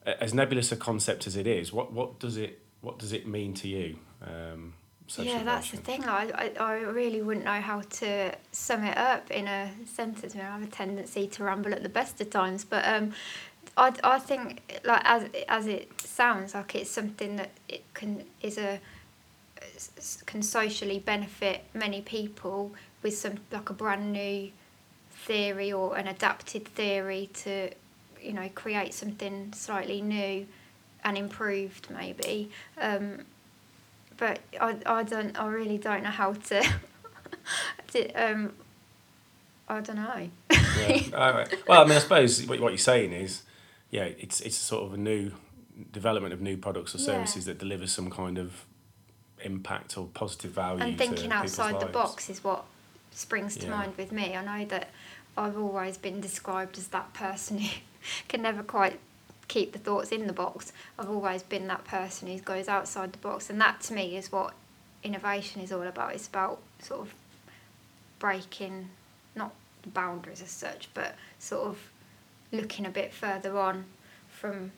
as 0.04 0.34
nebulous 0.34 0.70
a 0.72 0.76
concept 0.76 1.26
as 1.26 1.36
it 1.36 1.46
is, 1.46 1.72
what 1.72 1.92
what 1.92 2.18
does 2.18 2.36
it 2.36 2.60
what 2.82 2.98
does 2.98 3.12
it 3.14 3.26
mean 3.26 3.54
to 3.54 3.68
you? 3.68 3.98
Um, 4.20 4.74
yeah, 5.18 5.44
that's 5.44 5.70
the 5.70 5.76
thing. 5.76 6.02
Like, 6.02 6.34
I, 6.34 6.52
I 6.58 6.72
really 6.80 7.22
wouldn't 7.22 7.44
know 7.44 7.60
how 7.60 7.80
to 7.80 8.32
sum 8.50 8.84
it 8.84 8.96
up 8.96 9.30
in 9.30 9.46
a 9.46 9.70
sentence. 9.86 10.34
I, 10.34 10.38
mean, 10.38 10.46
I 10.46 10.50
have 10.50 10.62
a 10.62 10.66
tendency 10.66 11.28
to 11.28 11.44
ramble 11.44 11.72
at 11.72 11.82
the 11.82 11.88
best 11.88 12.20
of 12.20 12.30
times, 12.30 12.64
but 12.64 12.86
um, 12.86 13.12
I, 13.76 13.92
I 14.02 14.18
think 14.18 14.80
like 14.84 15.02
as 15.04 15.28
as 15.48 15.66
it 15.66 16.00
sounds 16.00 16.54
like 16.54 16.74
it's 16.74 16.90
something 16.90 17.36
that 17.36 17.50
it 17.68 17.82
can 17.94 18.24
is 18.42 18.58
a 18.58 18.80
can 20.26 20.42
socially 20.42 20.98
benefit 20.98 21.64
many 21.74 22.00
people 22.00 22.72
with 23.02 23.16
some 23.16 23.34
like 23.52 23.68
a 23.70 23.72
brand 23.72 24.12
new 24.12 24.50
theory 25.10 25.72
or 25.72 25.96
an 25.96 26.06
adapted 26.06 26.66
theory 26.68 27.28
to 27.34 27.70
you 28.20 28.32
know 28.32 28.48
create 28.54 28.94
something 28.94 29.52
slightly 29.54 30.00
new 30.00 30.46
and 31.04 31.18
improved 31.18 31.88
maybe 31.90 32.50
um, 32.80 33.20
but 34.16 34.40
I, 34.60 34.76
I 34.86 35.02
don't 35.02 35.38
I 35.38 35.46
really 35.48 35.78
don't 35.78 36.02
know 36.02 36.10
how 36.10 36.32
to, 36.34 36.62
to 37.92 38.12
um 38.12 38.52
I 39.68 39.80
don't 39.80 39.96
know 39.96 40.30
yeah. 40.50 41.00
All 41.14 41.32
right. 41.32 41.54
Well, 41.66 41.80
I 41.82 41.84
mean, 41.84 41.96
I 41.96 42.00
suppose 42.00 42.46
what, 42.46 42.60
what 42.60 42.68
you're 42.72 42.78
saying 42.78 43.12
is, 43.12 43.42
yeah, 43.90 44.04
it's 44.04 44.40
it's 44.40 44.56
sort 44.56 44.84
of 44.84 44.94
a 44.94 44.96
new 44.96 45.32
development 45.92 46.32
of 46.34 46.40
new 46.40 46.56
products 46.56 46.94
or 46.94 46.98
Yeah. 46.98 47.04
services 47.04 47.44
that 47.46 47.58
delivers 47.58 47.92
some 47.92 48.10
kind 48.10 48.38
of 48.38 48.64
impact 49.42 49.98
or 49.98 50.06
positive 50.14 50.52
value. 50.52 50.82
and 50.84 50.98
thinking 50.98 51.30
outside 51.32 51.80
the 51.80 51.86
box 51.86 52.30
is 52.30 52.42
what 52.42 52.64
springs 53.10 53.56
to 53.56 53.66
Yeah. 53.66 53.76
mind 53.76 53.96
with 53.96 54.12
me 54.12 54.36
I 54.36 54.42
know 54.44 54.64
that 54.66 54.90
I've 55.36 55.58
always 55.58 55.98
been 55.98 56.20
described 56.20 56.78
as 56.78 56.88
that 56.88 57.12
person 57.12 57.58
who 57.58 57.68
can 58.28 58.42
never 58.42 58.62
quite 58.62 58.98
keep 59.48 59.72
the 59.72 59.78
thoughts 59.78 60.10
in 60.10 60.26
the 60.26 60.32
box 60.32 60.72
I've 60.98 61.08
always 61.08 61.42
been 61.42 61.68
that 61.68 61.84
person 61.84 62.28
who 62.28 62.38
goes 62.38 62.68
outside 62.68 63.12
the 63.12 63.18
box 63.18 63.48
and 63.48 63.60
that 63.60 63.80
to 63.82 63.94
me 63.94 64.16
is 64.16 64.32
what 64.32 64.54
innovation 65.06 65.62
is 65.62 65.72
all 65.72 65.82
about. 65.82 66.14
It's 66.14 66.26
about 66.26 66.60
sort 66.80 67.00
of 67.00 67.14
breaking, 68.18 68.90
not 69.34 69.52
boundaries 69.86 70.42
as 70.42 70.50
such, 70.50 70.88
but 70.92 71.14
sort 71.38 71.68
of 71.68 71.78
looking 72.52 72.84
a 72.86 72.90
bit 72.90 73.12
further 73.12 73.56
on 73.58 73.84
from 74.28 74.72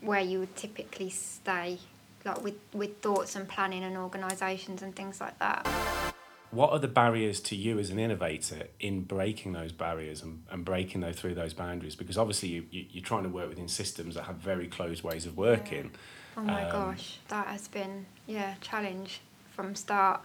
where 0.00 0.20
you 0.20 0.38
would 0.40 0.54
typically 0.56 1.10
stay, 1.10 1.78
like 2.24 2.42
with, 2.44 2.58
with 2.72 2.98
thoughts 2.98 3.34
and 3.34 3.48
planning 3.48 3.82
and 3.82 3.96
organisations 3.96 4.82
and 4.82 4.94
things 4.94 5.20
like 5.20 5.38
that. 5.38 6.13
What 6.54 6.70
are 6.70 6.78
the 6.78 6.88
barriers 6.88 7.40
to 7.40 7.56
you 7.56 7.78
as 7.78 7.90
an 7.90 7.98
innovator 7.98 8.68
in 8.78 9.02
breaking 9.02 9.52
those 9.52 9.72
barriers 9.72 10.22
and, 10.22 10.44
and 10.50 10.64
breaking 10.64 11.00
those 11.00 11.16
through 11.16 11.34
those 11.34 11.52
boundaries? 11.52 11.96
Because 11.96 12.16
obviously 12.16 12.50
you, 12.50 12.66
you, 12.70 12.86
you're 12.92 13.04
trying 13.04 13.24
to 13.24 13.28
work 13.28 13.48
within 13.48 13.68
systems 13.68 14.14
that 14.14 14.22
have 14.24 14.36
very 14.36 14.68
closed 14.68 15.02
ways 15.02 15.26
of 15.26 15.36
working. 15.36 15.90
Yeah. 15.92 15.98
Oh 16.36 16.42
my 16.42 16.64
um, 16.64 16.70
gosh, 16.70 17.18
that 17.28 17.46
has 17.48 17.68
been 17.68 18.06
yeah 18.26 18.54
challenge 18.60 19.20
from 19.52 19.74
start 19.74 20.20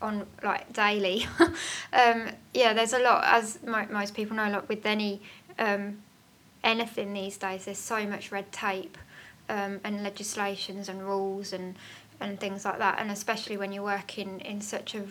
on 0.00 0.26
like 0.42 0.72
daily. 0.72 1.26
um, 1.92 2.28
yeah, 2.52 2.72
there's 2.72 2.92
a 2.92 2.98
lot 2.98 3.24
as 3.24 3.58
mo- 3.64 3.86
most 3.90 4.14
people 4.14 4.36
know. 4.36 4.50
Like 4.50 4.68
with 4.68 4.84
any 4.84 5.22
um, 5.58 6.02
anything 6.62 7.12
these 7.12 7.36
days, 7.36 7.64
there's 7.64 7.78
so 7.78 8.06
much 8.06 8.32
red 8.32 8.50
tape 8.52 8.98
um, 9.48 9.80
and 9.84 10.02
legislations 10.02 10.88
and 10.88 11.02
rules 11.02 11.52
and 11.52 11.76
and 12.20 12.38
things 12.38 12.64
like 12.64 12.78
that. 12.78 12.98
And 12.98 13.10
especially 13.10 13.56
when 13.56 13.72
you're 13.72 13.84
working 13.84 14.40
in 14.40 14.60
such 14.60 14.94
a 14.94 15.04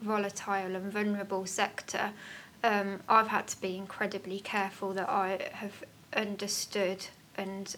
volatile 0.00 0.76
and 0.76 0.92
vulnerable 0.92 1.46
sector, 1.46 2.12
um, 2.62 3.00
I've 3.08 3.28
had 3.28 3.46
to 3.48 3.60
be 3.60 3.76
incredibly 3.76 4.40
careful 4.40 4.92
that 4.94 5.08
I 5.08 5.50
have 5.52 5.84
understood 6.14 7.06
and 7.36 7.74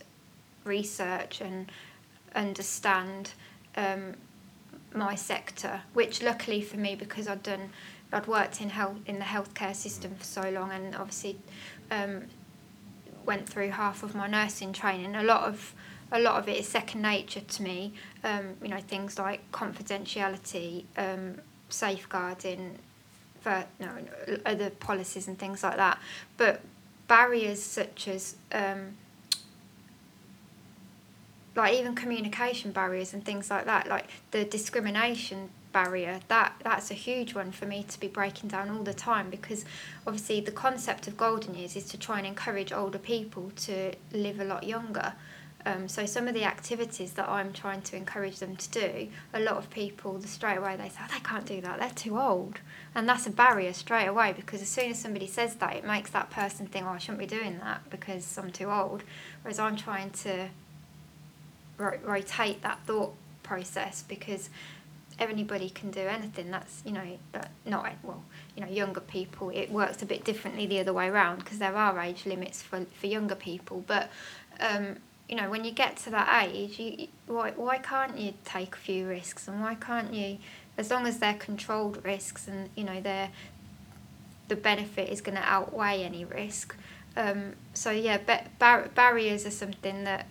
research 0.64 1.40
and 1.40 1.70
understand 2.34 3.32
um, 3.76 4.14
my 4.94 5.14
sector, 5.14 5.82
which 5.92 6.22
luckily 6.22 6.60
for 6.60 6.76
me, 6.76 6.94
because 6.94 7.28
I'd 7.28 7.42
done, 7.42 7.70
I'd 8.12 8.26
worked 8.26 8.60
in 8.60 8.70
health 8.70 8.98
in 9.06 9.18
the 9.18 9.24
healthcare 9.24 9.74
system 9.74 10.14
for 10.14 10.24
so 10.24 10.50
long, 10.50 10.72
and 10.72 10.94
obviously 10.94 11.38
um, 11.90 12.24
went 13.24 13.48
through 13.48 13.70
half 13.70 14.02
of 14.02 14.14
my 14.14 14.26
nursing 14.26 14.72
training. 14.72 15.16
A 15.16 15.22
lot 15.22 15.42
of 15.42 15.74
a 16.12 16.20
lot 16.20 16.38
of 16.38 16.48
it 16.48 16.56
is 16.58 16.68
second 16.68 17.02
nature 17.02 17.40
to 17.40 17.62
me. 17.62 17.92
Um, 18.22 18.56
you 18.62 18.68
know, 18.68 18.78
things 18.78 19.18
like 19.18 19.50
confidentiality, 19.50 20.84
um, 20.96 21.40
safeguarding, 21.76 22.78
for 23.40 23.64
no 23.78 23.90
other 24.44 24.70
policies 24.70 25.28
and 25.28 25.38
things 25.38 25.62
like 25.62 25.76
that. 25.76 25.98
But 26.36 26.62
barriers 27.06 27.62
such 27.62 28.08
as 28.08 28.34
um, 28.52 28.96
like 31.54 31.74
even 31.74 31.94
communication 31.94 32.72
barriers 32.72 33.14
and 33.14 33.24
things 33.24 33.50
like 33.50 33.64
that, 33.66 33.88
like 33.88 34.08
the 34.30 34.44
discrimination 34.44 35.50
barrier, 35.72 36.20
that 36.28 36.54
that's 36.64 36.90
a 36.90 36.94
huge 36.94 37.34
one 37.34 37.52
for 37.52 37.66
me 37.66 37.84
to 37.88 38.00
be 38.00 38.08
breaking 38.08 38.48
down 38.48 38.70
all 38.70 38.82
the 38.82 38.94
time 38.94 39.30
because 39.30 39.64
obviously 40.06 40.40
the 40.40 40.50
concept 40.50 41.06
of 41.06 41.16
golden 41.16 41.54
years 41.54 41.76
is 41.76 41.84
to 41.84 41.98
try 41.98 42.18
and 42.18 42.26
encourage 42.26 42.72
older 42.72 42.98
people 42.98 43.52
to 43.56 43.92
live 44.12 44.40
a 44.40 44.44
lot 44.44 44.64
younger. 44.64 45.14
Um, 45.66 45.88
so 45.88 46.06
some 46.06 46.28
of 46.28 46.34
the 46.34 46.44
activities 46.44 47.14
that 47.14 47.28
I'm 47.28 47.52
trying 47.52 47.82
to 47.82 47.96
encourage 47.96 48.38
them 48.38 48.54
to 48.54 48.68
do, 48.68 49.08
a 49.34 49.40
lot 49.40 49.56
of 49.56 49.68
people 49.68 50.12
the 50.12 50.28
straight 50.28 50.58
away 50.58 50.76
they 50.76 50.88
say 50.88 51.00
oh, 51.02 51.08
they 51.12 51.18
can't 51.18 51.44
do 51.44 51.60
that, 51.60 51.80
they're 51.80 51.90
too 51.90 52.16
old, 52.16 52.60
and 52.94 53.08
that's 53.08 53.26
a 53.26 53.30
barrier 53.30 53.72
straight 53.72 54.06
away 54.06 54.32
because 54.32 54.62
as 54.62 54.68
soon 54.68 54.92
as 54.92 55.00
somebody 55.00 55.26
says 55.26 55.56
that, 55.56 55.74
it 55.74 55.84
makes 55.84 56.10
that 56.10 56.30
person 56.30 56.68
think, 56.68 56.86
oh, 56.86 56.90
I 56.90 56.98
shouldn't 56.98 57.18
be 57.18 57.26
doing 57.26 57.58
that 57.58 57.90
because 57.90 58.38
I'm 58.38 58.52
too 58.52 58.70
old. 58.70 59.02
Whereas 59.42 59.58
I'm 59.58 59.74
trying 59.74 60.10
to 60.10 60.50
ro- 61.78 61.98
rotate 62.04 62.62
that 62.62 62.78
thought 62.86 63.14
process 63.42 64.04
because 64.06 64.50
anybody 65.18 65.68
can 65.70 65.90
do 65.90 66.00
anything 66.00 66.50
that's 66.50 66.82
you 66.84 66.92
know 66.92 67.18
but 67.32 67.48
not 67.64 67.90
well 68.02 68.22
you 68.54 68.62
know 68.62 68.70
younger 68.70 69.00
people 69.00 69.48
it 69.48 69.70
works 69.72 70.02
a 70.02 70.06
bit 70.06 70.22
differently 70.24 70.66
the 70.66 70.78
other 70.78 70.92
way 70.92 71.08
around 71.08 71.38
because 71.38 71.58
there 71.58 71.74
are 71.74 71.98
age 72.00 72.26
limits 72.26 72.60
for, 72.60 72.84
for 73.00 73.06
younger 73.06 73.34
people 73.34 73.82
but 73.86 74.10
um, 74.60 74.96
you 75.28 75.36
know 75.36 75.50
when 75.50 75.64
you 75.64 75.70
get 75.70 75.96
to 75.96 76.10
that 76.10 76.46
age 76.46 76.78
you 76.78 77.08
why, 77.26 77.50
why 77.52 77.78
can't 77.78 78.18
you 78.18 78.32
take 78.44 78.74
a 78.74 78.78
few 78.78 79.06
risks 79.06 79.48
and 79.48 79.60
why 79.60 79.74
can't 79.74 80.14
you 80.14 80.38
as 80.78 80.90
long 80.90 81.06
as 81.06 81.18
they're 81.18 81.34
controlled 81.34 82.04
risks 82.04 82.46
and 82.46 82.68
you 82.76 82.84
know 82.84 83.00
they're 83.00 83.30
the 84.48 84.56
benefit 84.56 85.08
is 85.08 85.20
going 85.20 85.36
to 85.36 85.42
outweigh 85.42 86.04
any 86.04 86.24
risk 86.24 86.76
um, 87.16 87.54
so 87.74 87.90
yeah 87.90 88.18
bar- 88.58 88.88
barriers 88.94 89.44
are 89.46 89.50
something 89.50 90.04
that 90.04 90.26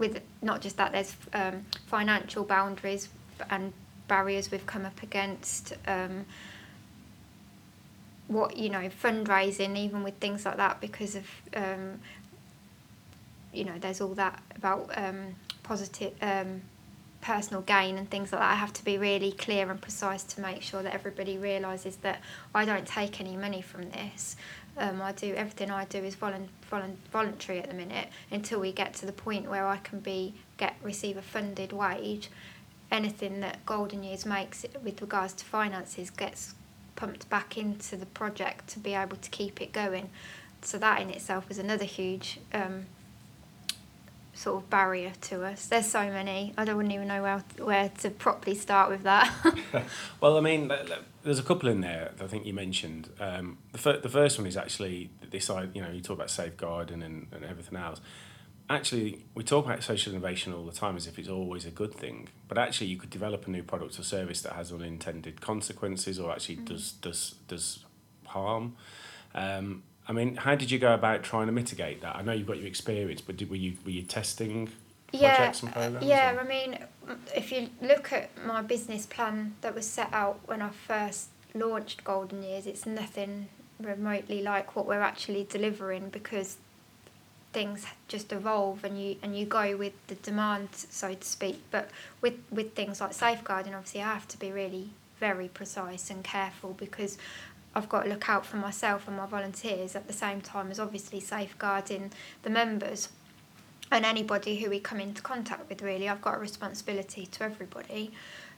with 0.00 0.20
not 0.42 0.62
just 0.62 0.78
that, 0.78 0.90
there's 0.92 1.14
um, 1.34 1.66
financial 1.86 2.42
boundaries 2.42 3.08
and 3.50 3.72
barriers 4.08 4.50
we've 4.50 4.66
come 4.66 4.84
up 4.84 5.02
against. 5.02 5.74
Um, 5.86 6.24
what 8.26 8.56
you 8.56 8.70
know, 8.70 8.88
fundraising, 9.02 9.76
even 9.76 10.04
with 10.04 10.14
things 10.18 10.44
like 10.44 10.56
that, 10.56 10.80
because 10.80 11.16
of 11.16 11.26
um, 11.54 12.00
you 13.52 13.64
know, 13.64 13.78
there's 13.78 14.00
all 14.00 14.14
that 14.14 14.42
about 14.56 14.90
um, 14.96 15.34
positive 15.62 16.14
um, 16.22 16.62
personal 17.20 17.60
gain 17.62 17.98
and 17.98 18.10
things 18.10 18.32
like 18.32 18.40
that. 18.40 18.52
I 18.52 18.54
have 18.54 18.72
to 18.74 18.84
be 18.84 18.98
really 18.98 19.32
clear 19.32 19.70
and 19.70 19.80
precise 19.80 20.22
to 20.24 20.40
make 20.40 20.62
sure 20.62 20.82
that 20.82 20.94
everybody 20.94 21.36
realizes 21.36 21.96
that 21.96 22.20
I 22.54 22.64
don't 22.64 22.86
take 22.86 23.20
any 23.20 23.36
money 23.36 23.60
from 23.60 23.90
this. 23.90 24.36
Um, 24.76 25.02
I 25.02 25.12
do 25.12 25.34
everything 25.34 25.70
I 25.70 25.84
do 25.84 25.98
is 25.98 26.14
volun, 26.16 26.46
volun, 26.70 26.94
voluntary 27.12 27.58
at 27.58 27.68
the 27.68 27.74
minute 27.74 28.08
until 28.30 28.60
we 28.60 28.72
get 28.72 28.94
to 28.94 29.06
the 29.06 29.12
point 29.12 29.50
where 29.50 29.66
I 29.66 29.78
can 29.78 30.00
be 30.00 30.34
get 30.56 30.76
receive 30.82 31.16
a 31.16 31.22
funded 31.22 31.72
wage. 31.72 32.30
Anything 32.90 33.40
that 33.40 33.64
Golden 33.66 34.02
Years 34.02 34.24
makes 34.24 34.64
with 34.82 35.00
regards 35.00 35.32
to 35.34 35.44
finances 35.44 36.10
gets 36.10 36.54
pumped 36.96 37.28
back 37.28 37.56
into 37.56 37.96
the 37.96 38.06
project 38.06 38.68
to 38.68 38.78
be 38.78 38.94
able 38.94 39.16
to 39.16 39.30
keep 39.30 39.60
it 39.60 39.72
going. 39.72 40.10
So 40.62 40.78
that 40.78 41.00
in 41.00 41.10
itself 41.10 41.50
is 41.50 41.58
another 41.58 41.84
huge 41.84 42.40
um, 42.52 42.86
sort 44.40 44.62
of 44.62 44.70
barrier 44.70 45.12
to 45.20 45.44
us. 45.44 45.66
There's 45.66 45.86
so 45.86 46.08
many. 46.10 46.54
I 46.56 46.64
don't 46.64 46.90
even 46.90 47.08
know 47.08 47.22
where 47.22 47.44
where 47.58 47.90
to 48.00 48.10
properly 48.10 48.56
start 48.56 48.90
with 48.90 49.02
that. 49.02 49.30
well, 50.20 50.38
I 50.38 50.40
mean, 50.40 50.72
there's 51.22 51.38
a 51.38 51.42
couple 51.42 51.68
in 51.68 51.82
there 51.82 52.12
that 52.16 52.24
I 52.24 52.26
think 52.26 52.46
you 52.46 52.54
mentioned. 52.54 53.10
Um, 53.20 53.58
the 53.72 53.78
fir- 53.78 53.98
the 53.98 54.08
first 54.08 54.38
one 54.38 54.46
is 54.46 54.56
actually 54.56 55.10
this. 55.30 55.50
I 55.50 55.64
you 55.74 55.82
know, 55.82 55.90
you 55.90 56.00
talk 56.00 56.16
about 56.16 56.30
safeguarding 56.30 57.02
and, 57.02 57.26
and 57.32 57.44
everything 57.44 57.76
else. 57.76 58.00
Actually, 58.70 59.26
we 59.34 59.42
talk 59.42 59.66
about 59.66 59.82
social 59.82 60.12
innovation 60.12 60.54
all 60.54 60.64
the 60.64 60.72
time 60.72 60.96
as 60.96 61.06
if 61.06 61.18
it's 61.18 61.28
always 61.28 61.66
a 61.66 61.70
good 61.70 61.92
thing. 61.92 62.28
But 62.48 62.56
actually, 62.56 62.86
you 62.86 62.96
could 62.96 63.10
develop 63.10 63.46
a 63.46 63.50
new 63.50 63.64
product 63.64 63.98
or 63.98 64.04
service 64.04 64.40
that 64.42 64.54
has 64.54 64.72
unintended 64.72 65.40
consequences 65.40 66.18
or 66.18 66.32
actually 66.32 66.56
mm. 66.56 66.64
does 66.66 66.92
does 66.92 67.34
does 67.46 67.84
harm. 68.24 68.76
Um, 69.34 69.82
I 70.10 70.12
mean, 70.12 70.34
how 70.34 70.56
did 70.56 70.72
you 70.72 70.80
go 70.80 70.92
about 70.92 71.22
trying 71.22 71.46
to 71.46 71.52
mitigate 71.52 72.00
that? 72.00 72.16
I 72.16 72.22
know 72.22 72.32
you've 72.32 72.48
got 72.48 72.58
your 72.58 72.66
experience, 72.66 73.20
but 73.20 73.36
did, 73.36 73.48
were 73.48 73.54
you 73.54 73.74
were 73.84 73.92
you 73.92 74.02
testing 74.02 74.68
projects 75.12 75.62
yeah, 75.62 75.68
and 75.68 75.68
uh, 75.68 75.72
programs? 75.72 76.04
Yeah, 76.04 76.34
or? 76.34 76.40
I 76.40 76.48
mean, 76.48 76.78
if 77.36 77.52
you 77.52 77.70
look 77.80 78.12
at 78.12 78.28
my 78.44 78.60
business 78.60 79.06
plan 79.06 79.54
that 79.60 79.72
was 79.72 79.86
set 79.86 80.12
out 80.12 80.40
when 80.46 80.62
I 80.62 80.70
first 80.70 81.28
launched 81.54 82.02
Golden 82.02 82.42
Years, 82.42 82.66
it's 82.66 82.86
nothing 82.86 83.50
remotely 83.78 84.42
like 84.42 84.74
what 84.74 84.86
we're 84.86 85.00
actually 85.00 85.46
delivering 85.48 86.08
because 86.08 86.56
things 87.52 87.86
just 88.08 88.32
evolve 88.32 88.82
and 88.82 89.00
you 89.00 89.16
and 89.22 89.38
you 89.38 89.46
go 89.46 89.76
with 89.76 89.92
the 90.08 90.16
demand 90.16 90.68
so 90.72 91.14
to 91.14 91.26
speak 91.26 91.60
but 91.72 91.90
with 92.20 92.34
with 92.50 92.74
things 92.74 93.00
like 93.00 93.12
safeguarding 93.12 93.74
obviously 93.74 94.00
I 94.00 94.12
have 94.12 94.28
to 94.28 94.38
be 94.38 94.52
really 94.52 94.90
very 95.20 95.48
precise 95.48 96.10
and 96.10 96.24
careful 96.24 96.72
because 96.72 97.18
I've 97.74 97.88
got 97.88 98.04
to 98.04 98.08
look 98.08 98.28
out 98.28 98.44
for 98.44 98.56
myself 98.56 99.06
and 99.06 99.16
my 99.16 99.26
volunteers 99.26 99.94
at 99.94 100.06
the 100.06 100.12
same 100.12 100.40
time 100.40 100.70
as 100.70 100.80
obviously 100.80 101.20
safeguarding 101.20 102.10
the 102.42 102.50
members 102.50 103.08
and 103.92 104.04
anybody 104.04 104.56
who 104.58 104.70
we 104.70 104.80
come 104.80 105.00
into 105.00 105.22
contact 105.22 105.68
with 105.68 105.82
really. 105.82 106.08
I've 106.08 106.22
got 106.22 106.36
a 106.36 106.38
responsibility 106.38 107.26
to 107.26 107.44
everybody. 107.44 108.12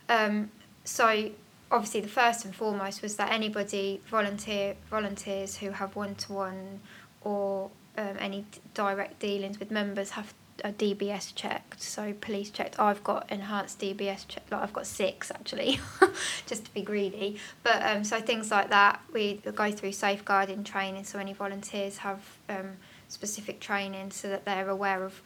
Um, 0.08 0.50
so 0.84 1.30
obviously 1.70 2.00
the 2.00 2.08
first 2.08 2.44
and 2.44 2.54
foremost 2.54 3.02
was 3.02 3.16
that 3.16 3.32
anybody 3.32 4.00
volunteer 4.06 4.76
volunteers 4.90 5.58
who 5.58 5.70
have 5.70 5.96
one-to-one 5.96 6.80
or 7.22 7.70
um, 7.96 8.16
any 8.18 8.44
direct 8.74 9.18
dealings 9.20 9.58
with 9.58 9.70
members 9.70 10.10
have 10.10 10.34
a 10.64 10.72
DBS 10.72 11.34
checked, 11.34 11.82
so 11.82 12.12
police 12.20 12.50
checked. 12.50 12.78
I've 12.78 13.02
got 13.02 13.30
enhanced 13.30 13.80
DBS 13.80 14.26
check. 14.28 14.44
Like 14.50 14.62
I've 14.62 14.72
got 14.72 14.86
six 14.86 15.30
actually, 15.30 15.80
just 16.46 16.66
to 16.66 16.74
be 16.74 16.82
greedy. 16.82 17.38
But 17.62 17.82
um, 17.84 18.04
so 18.04 18.20
things 18.20 18.50
like 18.50 18.70
that, 18.70 19.00
we 19.12 19.34
go 19.54 19.70
through 19.70 19.92
safeguarding 19.92 20.64
training. 20.64 21.04
So 21.04 21.18
any 21.18 21.32
volunteers 21.32 21.98
have 21.98 22.20
um, 22.48 22.76
specific 23.08 23.60
training 23.60 24.10
so 24.10 24.28
that 24.28 24.44
they're 24.44 24.68
aware 24.68 25.04
of 25.04 25.20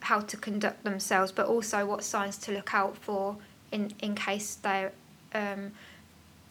how 0.00 0.20
to 0.20 0.36
conduct 0.36 0.84
themselves, 0.84 1.32
but 1.32 1.46
also 1.46 1.86
what 1.86 2.04
signs 2.04 2.36
to 2.38 2.52
look 2.52 2.74
out 2.74 2.96
for 2.96 3.36
in 3.70 3.92
in 4.00 4.14
case 4.14 4.54
they 4.56 4.90
um, 5.34 5.72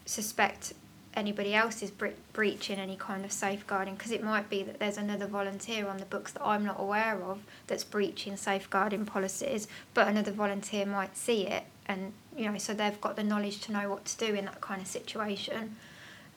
suspect 0.06 0.74
anybody 1.14 1.54
else 1.54 1.82
is 1.82 1.92
bre- 1.92 2.08
breaching 2.34 2.80
any 2.80 2.96
kind 2.96 3.26
of 3.26 3.32
safeguarding 3.32 3.96
because 3.96 4.12
it 4.12 4.24
might 4.24 4.50
be 4.50 4.64
that 4.64 4.80
there's 4.80 4.98
another 4.98 5.28
volunteer 5.28 5.88
on 5.88 5.98
the 5.98 6.06
books 6.06 6.32
that 6.32 6.46
I'm 6.46 6.64
not 6.64 6.80
aware 6.80 7.22
of 7.24 7.44
that's 7.68 7.84
breaching 7.84 8.38
safeguarding 8.38 9.06
policies 9.06 9.68
but 9.94 10.08
another 10.08 10.32
volunteer 10.32 10.86
might 10.86 11.18
see 11.18 11.48
it 11.48 11.64
and 11.88 12.14
you 12.36 12.50
know 12.50 12.58
so 12.58 12.74
they've 12.74 13.00
got 13.02 13.16
the 13.16 13.24
knowledge 13.24 13.60
to 13.62 13.72
know 13.72 13.90
what 13.90 14.06
to 14.06 14.18
do 14.18 14.34
in 14.34 14.46
that 14.46 14.62
kind 14.62 14.82
of 14.82 14.88
situation. 14.88 15.76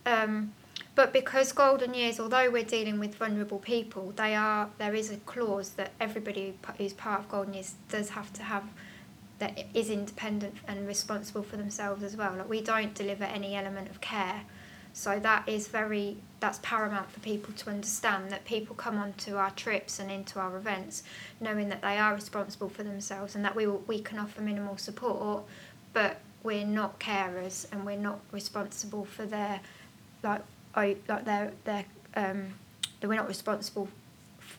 Um, 0.06 0.52
but 0.94 1.12
because 1.12 1.52
golden 1.52 1.94
years, 1.94 2.20
although 2.20 2.50
we're 2.50 2.64
dealing 2.64 3.00
with 3.00 3.16
vulnerable 3.16 3.58
people, 3.58 4.12
they 4.16 4.34
are 4.34 4.70
there 4.78 4.94
is 4.94 5.10
a 5.10 5.16
clause 5.18 5.70
that 5.70 5.92
everybody 6.00 6.54
who's 6.78 6.92
part 6.92 7.20
of 7.20 7.28
golden 7.28 7.54
years 7.54 7.74
does 7.88 8.10
have 8.10 8.32
to 8.34 8.42
have 8.42 8.64
that 9.38 9.66
is 9.74 9.90
independent 9.90 10.54
and 10.68 10.86
responsible 10.86 11.42
for 11.42 11.56
themselves 11.56 12.02
as 12.02 12.16
well. 12.16 12.34
Like 12.36 12.48
we 12.48 12.60
don't 12.60 12.94
deliver 12.94 13.24
any 13.24 13.56
element 13.56 13.90
of 13.90 14.00
care. 14.00 14.42
So 14.96 15.18
that 15.18 15.48
is 15.48 15.66
very 15.66 16.18
that's 16.38 16.60
paramount 16.62 17.10
for 17.10 17.18
people 17.18 17.52
to 17.54 17.70
understand 17.70 18.30
that 18.30 18.44
people 18.44 18.76
come 18.76 18.96
onto 18.96 19.34
our 19.34 19.50
trips 19.50 19.98
and 19.98 20.08
into 20.08 20.38
our 20.38 20.56
events 20.56 21.02
knowing 21.40 21.68
that 21.70 21.82
they 21.82 21.98
are 21.98 22.14
responsible 22.14 22.68
for 22.68 22.84
themselves 22.84 23.34
and 23.34 23.44
that 23.44 23.56
we 23.56 23.66
we 23.66 24.00
can 24.00 24.20
offer 24.20 24.40
minimal 24.40 24.76
support, 24.76 25.42
but 25.92 26.20
we're 26.44 26.64
not 26.64 27.00
carers 27.00 27.66
and 27.72 27.84
we're 27.84 27.98
not 27.98 28.20
responsible 28.30 29.04
for 29.04 29.26
their 29.26 29.60
like 30.22 30.42
oh, 30.76 30.94
like 31.08 31.24
their 31.24 31.52
their 31.64 31.84
um 32.14 32.54
that 33.00 33.08
we're 33.08 33.16
not 33.16 33.26
responsible 33.26 33.88
f- 34.38 34.58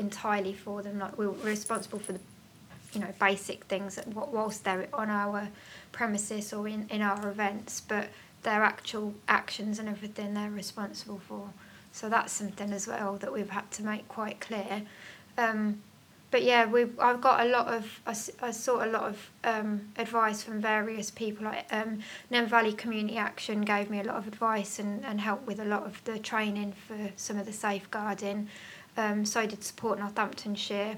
entirely 0.00 0.54
for 0.54 0.82
them. 0.82 0.98
Like 0.98 1.16
we're 1.16 1.30
responsible 1.30 2.00
for 2.00 2.14
the 2.14 2.20
you 2.94 3.00
know 3.00 3.14
basic 3.20 3.62
things 3.66 3.94
that 3.94 4.08
whilst 4.08 4.64
they're 4.64 4.88
on 4.92 5.08
our 5.08 5.48
premises 5.92 6.52
or 6.52 6.66
in, 6.66 6.86
in 6.90 7.02
our 7.02 7.28
events 7.28 7.80
but 7.82 8.08
their 8.42 8.62
actual 8.62 9.14
actions 9.28 9.78
and 9.78 9.88
everything 9.88 10.34
they're 10.34 10.50
responsible 10.50 11.20
for. 11.28 11.50
So 11.92 12.08
that's 12.08 12.32
something 12.32 12.72
as 12.72 12.86
well 12.86 13.16
that 13.16 13.32
we've 13.32 13.50
had 13.50 13.70
to 13.72 13.82
make 13.82 14.08
quite 14.08 14.40
clear. 14.40 14.82
Um, 15.36 15.82
but 16.30 16.42
yeah 16.42 16.66
we 16.66 16.86
I've 16.98 17.20
got 17.20 17.46
a 17.46 17.48
lot 17.48 17.68
of 17.68 18.00
I, 18.06 18.10
I 18.46 18.50
sought 18.50 18.86
a 18.86 18.90
lot 18.90 19.04
of 19.04 19.30
um, 19.44 19.88
advice 19.96 20.42
from 20.42 20.60
various 20.60 21.10
people 21.10 21.44
like 21.44 21.66
um, 21.72 22.00
Nene 22.30 22.46
Valley 22.46 22.72
Community 22.72 23.16
Action 23.16 23.62
gave 23.62 23.88
me 23.90 24.00
a 24.00 24.04
lot 24.04 24.16
of 24.16 24.28
advice 24.28 24.78
and, 24.78 25.04
and 25.04 25.20
helped 25.20 25.46
with 25.46 25.58
a 25.58 25.64
lot 25.64 25.84
of 25.84 26.02
the 26.04 26.18
training 26.18 26.74
for 26.86 27.10
some 27.16 27.38
of 27.38 27.46
the 27.46 27.52
safeguarding. 27.52 28.48
Um, 28.96 29.24
so 29.24 29.46
did 29.46 29.62
support 29.64 29.98
Northamptonshire. 29.98 30.96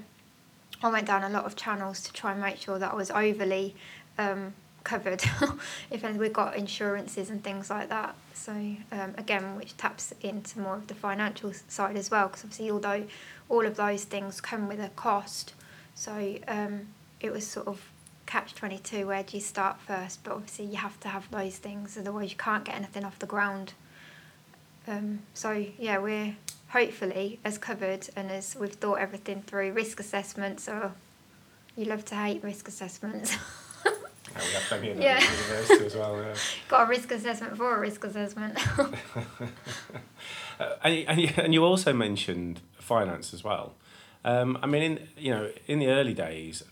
I 0.83 0.89
went 0.89 1.05
down 1.05 1.23
a 1.23 1.29
lot 1.29 1.45
of 1.45 1.55
channels 1.55 2.01
to 2.01 2.13
try 2.13 2.31
and 2.31 2.41
make 2.41 2.57
sure 2.57 2.79
that 2.79 2.91
I 2.91 2.95
was 2.95 3.11
overly 3.11 3.75
um, 4.17 4.53
covered 4.83 5.23
if 5.91 6.03
we've 6.17 6.33
got 6.33 6.55
insurances 6.55 7.29
and 7.29 7.43
things 7.43 7.69
like 7.69 7.89
that. 7.89 8.15
So 8.33 8.51
um, 8.51 9.13
again 9.17 9.55
which 9.55 9.77
taps 9.77 10.13
into 10.21 10.59
more 10.59 10.75
of 10.75 10.87
the 10.87 10.95
financial 10.95 11.53
side 11.67 11.97
as 11.97 12.09
well 12.09 12.27
because 12.27 12.43
obviously 12.43 12.71
although 12.71 13.03
all 13.49 13.65
of 13.65 13.75
those 13.75 14.03
things 14.03 14.41
come 14.41 14.67
with 14.67 14.79
a 14.79 14.89
cost 14.89 15.53
so 15.93 16.37
um, 16.47 16.87
it 17.19 17.31
was 17.31 17.45
sort 17.45 17.67
of 17.67 17.89
catch 18.25 18.55
22 18.55 19.07
where 19.07 19.23
do 19.23 19.37
you 19.37 19.41
start 19.41 19.79
first? 19.81 20.23
But 20.23 20.33
obviously 20.33 20.65
you 20.65 20.77
have 20.77 20.99
to 21.01 21.09
have 21.09 21.29
those 21.31 21.57
things 21.57 21.97
otherwise 21.97 22.31
you 22.31 22.37
can't 22.37 22.65
get 22.65 22.75
anything 22.75 23.05
off 23.05 23.19
the 23.19 23.25
ground. 23.25 23.73
Um, 24.87 25.19
so 25.33 25.65
yeah 25.77 25.99
we're 25.99 26.35
hopefully 26.69 27.39
as 27.43 27.57
covered 27.57 28.07
and 28.15 28.31
as 28.31 28.55
we've 28.55 28.73
thought 28.73 28.95
everything 28.95 29.41
through. 29.41 29.73
Risk 29.73 29.99
assessments 29.99 30.67
or 30.67 30.93
you 31.75 31.85
love 31.85 32.05
to 32.05 32.15
hate 32.15 32.43
risk 32.43 32.67
assessments 32.67 33.37
yeah, 34.33 34.41
we 34.41 34.53
have 34.53 34.63
plenty 34.63 34.89
of 34.91 34.99
yeah. 34.99 35.19
university 35.19 35.85
as 35.85 35.95
well 35.95 36.21
yeah. 36.21 36.33
got 36.67 36.87
a 36.87 36.89
risk 36.89 37.11
assessment 37.11 37.57
for 37.57 37.75
a 37.75 37.79
risk 37.79 38.03
assessment 38.03 38.57
uh, 38.79 38.87
and, 40.83 41.05
and, 41.07 41.21
you, 41.21 41.29
and 41.37 41.53
you 41.53 41.63
also 41.63 41.93
mentioned 41.93 42.61
finance 42.79 43.33
as 43.33 43.43
well 43.43 43.73
um, 44.25 44.57
I 44.61 44.67
mean 44.67 44.83
in 44.83 45.07
you 45.17 45.31
know 45.31 45.51
in 45.67 45.79
the 45.79 45.87
early 45.87 46.13
days 46.13 46.63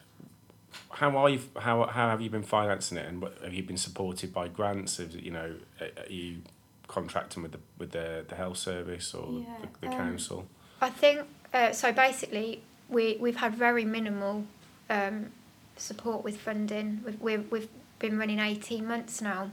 how 0.91 1.15
are 1.17 1.29
you 1.29 1.39
how, 1.57 1.86
how 1.86 2.10
have 2.10 2.21
you 2.21 2.29
been 2.29 2.43
financing 2.43 2.97
it 2.97 3.05
and 3.05 3.21
what, 3.21 3.38
have 3.43 3.53
you 3.53 3.63
been 3.63 3.77
supported 3.77 4.34
by 4.34 4.47
grants 4.47 4.97
have, 4.97 5.15
you 5.15 5.31
know 5.31 5.55
are 5.81 6.12
you 6.12 6.41
contracting 6.89 7.43
with 7.43 7.53
the 7.53 7.60
with 7.77 7.91
the, 7.91 8.25
the 8.27 8.36
health 8.36 8.57
service 8.57 9.13
or 9.13 9.39
yeah, 9.39 9.45
the, 9.62 9.88
the 9.88 9.93
um, 9.93 9.93
council? 9.93 10.45
I 10.81 10.89
think 10.89 11.21
uh, 11.53 11.71
so. 11.71 11.93
Basically, 11.93 12.62
we 12.89 13.15
we've 13.21 13.38
had 13.38 13.55
very 13.55 13.86
minimal 13.86 14.43
um, 14.89 15.31
support 15.79 16.23
with 16.23 16.37
funding. 16.37 17.01
We've, 17.05 17.21
we've 17.21 17.51
we've 17.51 17.69
been 17.99 18.17
running 18.17 18.39
eighteen 18.39 18.87
months 18.87 19.21
now. 19.21 19.51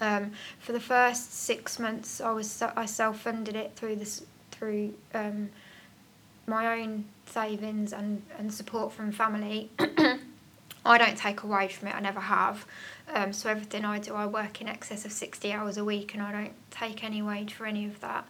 Um, 0.00 0.32
for 0.60 0.72
the 0.72 0.80
first 0.80 1.32
six 1.32 1.78
months, 1.78 2.20
I 2.20 2.30
was 2.32 2.62
I 2.62 2.86
self 2.86 3.20
funded 3.20 3.56
it 3.56 3.72
through 3.74 3.96
this 3.96 4.22
through 4.50 4.94
um, 5.14 5.50
my 6.46 6.80
own 6.80 7.04
savings 7.26 7.92
and, 7.92 8.22
and 8.38 8.52
support 8.52 8.92
from 8.92 9.12
family. 9.12 9.70
I 10.84 10.96
don't 10.96 11.18
take 11.18 11.42
a 11.42 11.46
wage 11.46 11.74
from 11.74 11.88
it. 11.88 11.94
I 11.94 12.00
never 12.00 12.20
have. 12.20 12.66
Um, 13.12 13.32
so 13.32 13.50
everything 13.50 13.84
I 13.84 13.98
do, 13.98 14.14
I 14.14 14.26
work 14.26 14.60
in 14.60 14.68
excess 14.68 15.04
of 15.04 15.12
60 15.12 15.52
hours 15.52 15.76
a 15.76 15.84
week 15.84 16.14
and 16.14 16.22
I 16.22 16.32
don't 16.32 16.54
take 16.70 17.04
any 17.04 17.20
wage 17.20 17.52
for 17.52 17.66
any 17.66 17.84
of 17.84 18.00
that. 18.00 18.26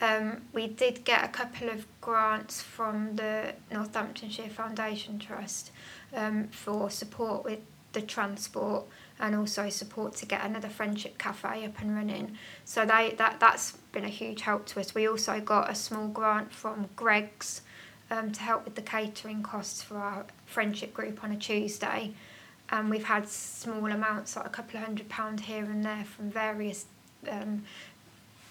Um, 0.00 0.42
we 0.52 0.66
did 0.66 1.04
get 1.04 1.24
a 1.24 1.28
couple 1.28 1.68
of 1.68 1.86
grants 2.00 2.60
from 2.60 3.14
the 3.14 3.54
Northamptonshire 3.70 4.48
Foundation 4.48 5.20
Trust 5.20 5.70
um, 6.14 6.48
for 6.48 6.90
support 6.90 7.44
with 7.44 7.60
the 7.92 8.02
transport 8.02 8.84
and 9.20 9.34
also 9.34 9.68
support 9.68 10.14
to 10.16 10.26
get 10.26 10.44
another 10.44 10.68
friendship 10.68 11.18
cafe 11.18 11.64
up 11.64 11.80
and 11.80 11.94
running. 11.94 12.36
So 12.64 12.84
they 12.84 13.14
that 13.18 13.38
that's 13.40 13.72
been 13.92 14.04
a 14.04 14.08
huge 14.08 14.42
help 14.42 14.66
to 14.66 14.80
us. 14.80 14.94
We 14.94 15.08
also 15.08 15.40
got 15.40 15.70
a 15.70 15.74
small 15.74 16.08
grant 16.08 16.52
from 16.52 16.88
Greggs 16.96 17.62
um, 18.10 18.32
to 18.32 18.40
help 18.40 18.64
with 18.64 18.74
the 18.74 18.82
catering 18.82 19.42
costs 19.42 19.82
for 19.82 19.98
our 19.98 20.24
friendship 20.46 20.92
group 20.94 21.22
on 21.22 21.32
a 21.32 21.36
Tuesday 21.36 22.14
and 22.72 22.88
we've 22.88 23.04
had 23.04 23.28
small 23.28 23.92
amounts, 23.92 24.34
like 24.34 24.46
a 24.46 24.48
couple 24.48 24.78
of 24.78 24.84
hundred 24.84 25.08
pound 25.10 25.40
here 25.40 25.64
and 25.64 25.84
there 25.84 26.04
from 26.04 26.30
various 26.30 26.86
um, 27.30 27.62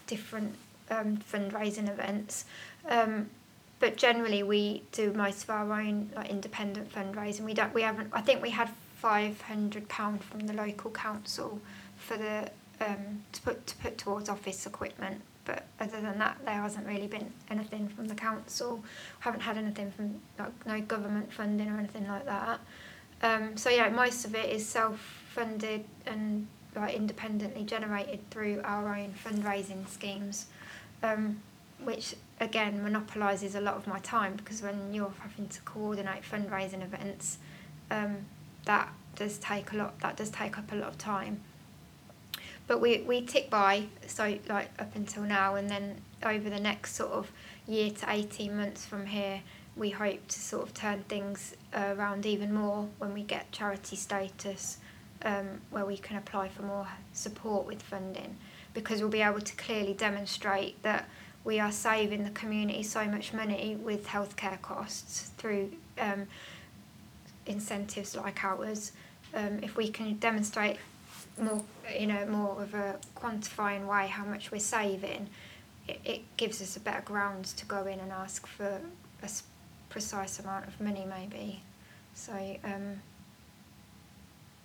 different 0.06 0.54
um, 0.90 1.16
fundraising 1.16 1.88
events. 1.88 2.44
Um, 2.88 3.30
but 3.82 3.96
generally, 3.96 4.44
we 4.44 4.84
do 4.92 5.12
most 5.12 5.42
of 5.42 5.50
our 5.50 5.72
own 5.72 6.08
like 6.14 6.30
independent 6.30 6.92
fundraising. 6.92 7.40
We 7.40 7.52
don't. 7.52 7.74
We 7.74 7.82
haven't. 7.82 8.10
I 8.12 8.20
think 8.20 8.40
we 8.40 8.50
had 8.50 8.70
five 9.00 9.40
hundred 9.40 9.88
pound 9.88 10.22
from 10.22 10.46
the 10.46 10.52
local 10.52 10.92
council 10.92 11.60
for 11.96 12.16
the 12.16 12.48
um, 12.80 13.24
to 13.32 13.42
put 13.42 13.66
to 13.66 13.74
put 13.78 13.98
towards 13.98 14.28
office 14.28 14.66
equipment. 14.66 15.20
But 15.44 15.66
other 15.80 16.00
than 16.00 16.16
that, 16.20 16.36
there 16.44 16.54
hasn't 16.54 16.86
really 16.86 17.08
been 17.08 17.32
anything 17.50 17.88
from 17.88 18.06
the 18.06 18.14
council. 18.14 18.76
We 18.76 18.82
haven't 19.18 19.40
had 19.40 19.56
anything 19.58 19.90
from 19.90 20.20
like 20.38 20.64
no 20.64 20.80
government 20.82 21.32
funding 21.32 21.68
or 21.68 21.76
anything 21.76 22.06
like 22.06 22.26
that. 22.26 22.60
Um, 23.20 23.56
so 23.56 23.68
yeah, 23.68 23.88
most 23.88 24.24
of 24.24 24.36
it 24.36 24.48
is 24.48 24.64
self-funded 24.64 25.84
and 26.06 26.46
like 26.76 26.94
independently 26.94 27.64
generated 27.64 28.20
through 28.30 28.60
our 28.62 28.94
own 28.94 29.12
fundraising 29.24 29.88
schemes, 29.88 30.46
um, 31.02 31.40
which 31.82 32.14
again 32.42 32.82
monopolises 32.82 33.54
a 33.54 33.60
lot 33.60 33.76
of 33.76 33.86
my 33.86 34.00
time 34.00 34.34
because 34.34 34.60
when 34.62 34.92
you're 34.92 35.14
having 35.20 35.48
to 35.48 35.60
coordinate 35.62 36.22
fundraising 36.24 36.82
events, 36.82 37.38
um, 37.90 38.16
that 38.64 38.92
does 39.16 39.38
take 39.38 39.72
a 39.72 39.76
lot. 39.76 39.98
That 40.00 40.16
does 40.16 40.30
take 40.30 40.58
up 40.58 40.72
a 40.72 40.74
lot 40.74 40.88
of 40.88 40.98
time. 40.98 41.40
But 42.66 42.80
we 42.80 43.02
we 43.02 43.22
tick 43.22 43.48
by 43.48 43.86
so 44.06 44.38
like 44.48 44.70
up 44.78 44.94
until 44.96 45.22
now, 45.22 45.54
and 45.54 45.70
then 45.70 46.00
over 46.22 46.50
the 46.50 46.60
next 46.60 46.94
sort 46.94 47.12
of 47.12 47.30
year 47.66 47.90
to 47.90 48.10
eighteen 48.10 48.56
months 48.56 48.84
from 48.84 49.06
here, 49.06 49.40
we 49.76 49.90
hope 49.90 50.26
to 50.28 50.40
sort 50.40 50.66
of 50.66 50.74
turn 50.74 51.04
things 51.08 51.54
around 51.74 52.26
even 52.26 52.52
more 52.52 52.88
when 52.98 53.14
we 53.14 53.22
get 53.22 53.50
charity 53.52 53.96
status, 53.96 54.78
um, 55.24 55.60
where 55.70 55.86
we 55.86 55.96
can 55.96 56.16
apply 56.16 56.48
for 56.48 56.62
more 56.62 56.88
support 57.12 57.66
with 57.66 57.82
funding, 57.82 58.36
because 58.74 59.00
we'll 59.00 59.10
be 59.10 59.22
able 59.22 59.40
to 59.40 59.56
clearly 59.56 59.94
demonstrate 59.94 60.82
that 60.82 61.08
we 61.44 61.58
are 61.58 61.72
saving 61.72 62.24
the 62.24 62.30
community 62.30 62.82
so 62.82 63.04
much 63.04 63.32
money 63.32 63.76
with 63.76 64.06
healthcare 64.06 64.60
costs 64.62 65.30
through 65.38 65.72
um, 65.98 66.26
incentives 67.46 68.16
like 68.16 68.42
ours. 68.44 68.92
Um, 69.34 69.60
if 69.62 69.76
we 69.76 69.88
can 69.88 70.14
demonstrate 70.18 70.76
more, 71.40 71.62
you 71.98 72.06
know, 72.06 72.26
more 72.26 72.62
of 72.62 72.74
a 72.74 72.98
quantifying 73.16 73.86
way 73.86 74.06
how 74.06 74.24
much 74.24 74.52
we're 74.52 74.58
saving, 74.58 75.28
it, 75.88 76.00
it 76.04 76.36
gives 76.36 76.62
us 76.62 76.76
a 76.76 76.80
better 76.80 77.02
ground 77.02 77.46
to 77.46 77.66
go 77.66 77.86
in 77.86 77.98
and 77.98 78.12
ask 78.12 78.46
for 78.46 78.80
a 79.22 79.30
precise 79.88 80.38
amount 80.38 80.66
of 80.66 80.80
money 80.80 81.06
maybe. 81.08 81.62
So 82.14 82.32
um, 82.64 83.00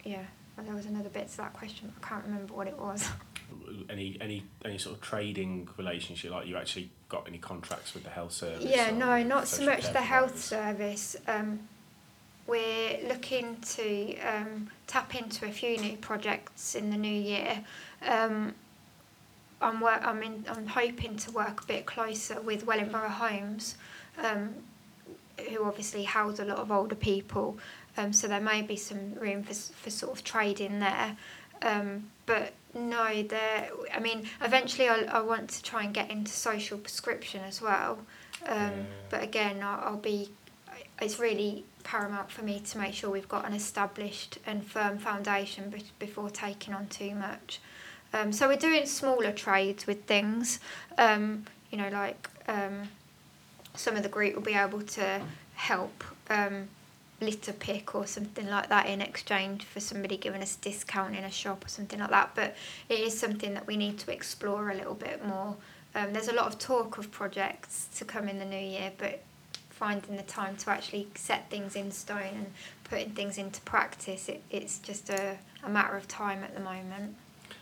yeah, 0.03 0.23
well, 0.55 0.65
there 0.65 0.75
was 0.75 0.85
another 0.85 1.09
bit 1.09 1.29
to 1.29 1.37
that 1.37 1.53
question, 1.53 1.91
I 2.01 2.07
can't 2.07 2.23
remember 2.25 2.53
what 2.53 2.67
it 2.67 2.77
was. 2.77 3.09
Any 3.89 4.17
any 4.19 4.43
any 4.65 4.77
sort 4.77 4.95
of 4.95 5.01
trading 5.01 5.67
relationship, 5.77 6.31
like 6.31 6.47
you 6.47 6.57
actually 6.57 6.89
got 7.09 7.27
any 7.27 7.37
contracts 7.37 7.93
with 7.93 8.03
the 8.03 8.09
health 8.09 8.33
service? 8.33 8.65
Yeah, 8.65 8.91
no, 8.91 9.23
not 9.23 9.47
so 9.47 9.65
much 9.65 9.91
the 9.93 10.01
health 10.01 10.37
service. 10.39 11.15
Um, 11.27 11.59
we're 12.45 12.99
looking 13.07 13.57
to 13.57 14.17
um, 14.19 14.69
tap 14.87 15.15
into 15.15 15.45
a 15.45 15.51
few 15.51 15.77
new 15.77 15.97
projects 15.97 16.75
in 16.75 16.89
the 16.89 16.97
new 16.97 17.07
year. 17.07 17.63
Um, 18.05 18.55
I'm 19.61 19.79
work. 19.81 20.01
I'm 20.05 20.21
in. 20.23 20.45
I'm 20.49 20.67
hoping 20.67 21.17
to 21.17 21.31
work 21.31 21.63
a 21.63 21.65
bit 21.65 21.85
closer 21.85 22.39
with 22.41 22.65
Wellingborough 22.65 23.09
Homes, 23.09 23.75
um, 24.23 24.53
who 25.49 25.63
obviously 25.65 26.03
house 26.03 26.39
a 26.39 26.45
lot 26.45 26.57
of 26.57 26.71
older 26.71 26.95
people 26.95 27.57
Um, 27.97 28.13
so 28.13 28.27
there 28.27 28.39
may 28.39 28.61
be 28.61 28.75
some 28.75 29.15
room 29.15 29.43
for, 29.43 29.53
for 29.53 29.89
sort 29.89 30.13
of 30.13 30.23
trading 30.23 30.79
there. 30.79 31.17
Um, 31.63 32.11
but 32.27 32.53
no, 32.77 33.23
there. 33.23 33.69
I 33.93 33.99
mean, 33.99 34.27
eventually 34.41 34.87
I, 34.87 35.03
I 35.03 35.21
want 35.21 35.49
to 35.51 35.63
try 35.63 35.83
and 35.83 35.93
get 35.93 36.09
into 36.09 36.31
social 36.31 36.77
prescription 36.77 37.41
as 37.43 37.61
well. 37.61 37.99
Um, 38.45 38.57
Yeah. 38.57 38.71
But 39.09 39.23
again, 39.23 39.61
I'll, 39.63 39.79
I'll 39.83 39.97
be. 39.97 40.29
It's 41.01 41.19
really 41.19 41.63
paramount 41.83 42.31
for 42.31 42.43
me 42.43 42.59
to 42.59 42.77
make 42.77 42.93
sure 42.93 43.09
we've 43.09 43.29
got 43.29 43.45
an 43.45 43.53
established 43.53 44.39
and 44.45 44.65
firm 44.65 44.97
foundation 44.97 45.69
be- 45.69 45.83
before 45.99 46.29
taking 46.29 46.73
on 46.73 46.87
too 46.87 47.13
much. 47.15 47.59
Um, 48.13 48.31
so 48.31 48.47
we're 48.47 48.57
doing 48.57 48.85
smaller 48.85 49.31
trades 49.31 49.85
with 49.85 50.03
things, 50.05 50.59
um, 50.97 51.45
you 51.71 51.77
know, 51.77 51.89
like 51.89 52.29
um, 52.47 52.89
some 53.75 53.95
of 53.95 54.03
the 54.03 54.09
group 54.09 54.35
will 54.35 54.41
be 54.41 54.53
able 54.53 54.81
to 54.81 55.21
help 55.55 56.03
um, 56.29 56.67
litter 57.19 57.53
pick 57.53 57.95
or 57.95 58.05
something 58.05 58.47
like 58.47 58.69
that 58.69 58.87
in 58.87 59.01
exchange 59.01 59.63
for 59.63 59.79
somebody 59.79 60.17
giving 60.17 60.41
us 60.41 60.55
a 60.55 60.61
discount 60.61 61.15
in 61.15 61.23
a 61.23 61.31
shop 61.31 61.65
or 61.65 61.67
something 61.67 61.99
like 61.99 62.11
that. 62.11 62.31
But 62.35 62.55
it 62.89 62.99
is 62.99 63.17
something 63.17 63.53
that 63.55 63.65
we 63.65 63.77
need 63.77 63.97
to 63.99 64.11
explore 64.11 64.69
a 64.69 64.75
little 64.75 64.93
bit 64.93 65.25
more. 65.25 65.55
Um, 65.95 66.13
there's 66.13 66.27
a 66.27 66.33
lot 66.33 66.47
of 66.47 66.59
talk 66.59 66.97
of 66.97 67.11
projects 67.11 67.89
to 67.97 68.05
come 68.05 68.29
in 68.29 68.37
the 68.37 68.45
new 68.45 68.57
year, 68.57 68.91
but 68.97 69.23
finding 69.69 70.15
the 70.15 70.23
time 70.23 70.55
to 70.57 70.69
actually 70.69 71.07
set 71.15 71.49
things 71.49 71.75
in 71.75 71.91
stone 71.91 72.33
and 72.33 72.51
putting 72.83 73.11
things 73.11 73.37
into 73.37 73.61
practice, 73.61 74.27
it, 74.29 74.43
it's 74.49 74.79
just 74.79 75.09
a, 75.09 75.37
a 75.63 75.69
matter 75.69 75.95
of 75.95 76.07
time 76.07 76.43
at 76.43 76.53
the 76.53 76.59
moment. 76.59 77.15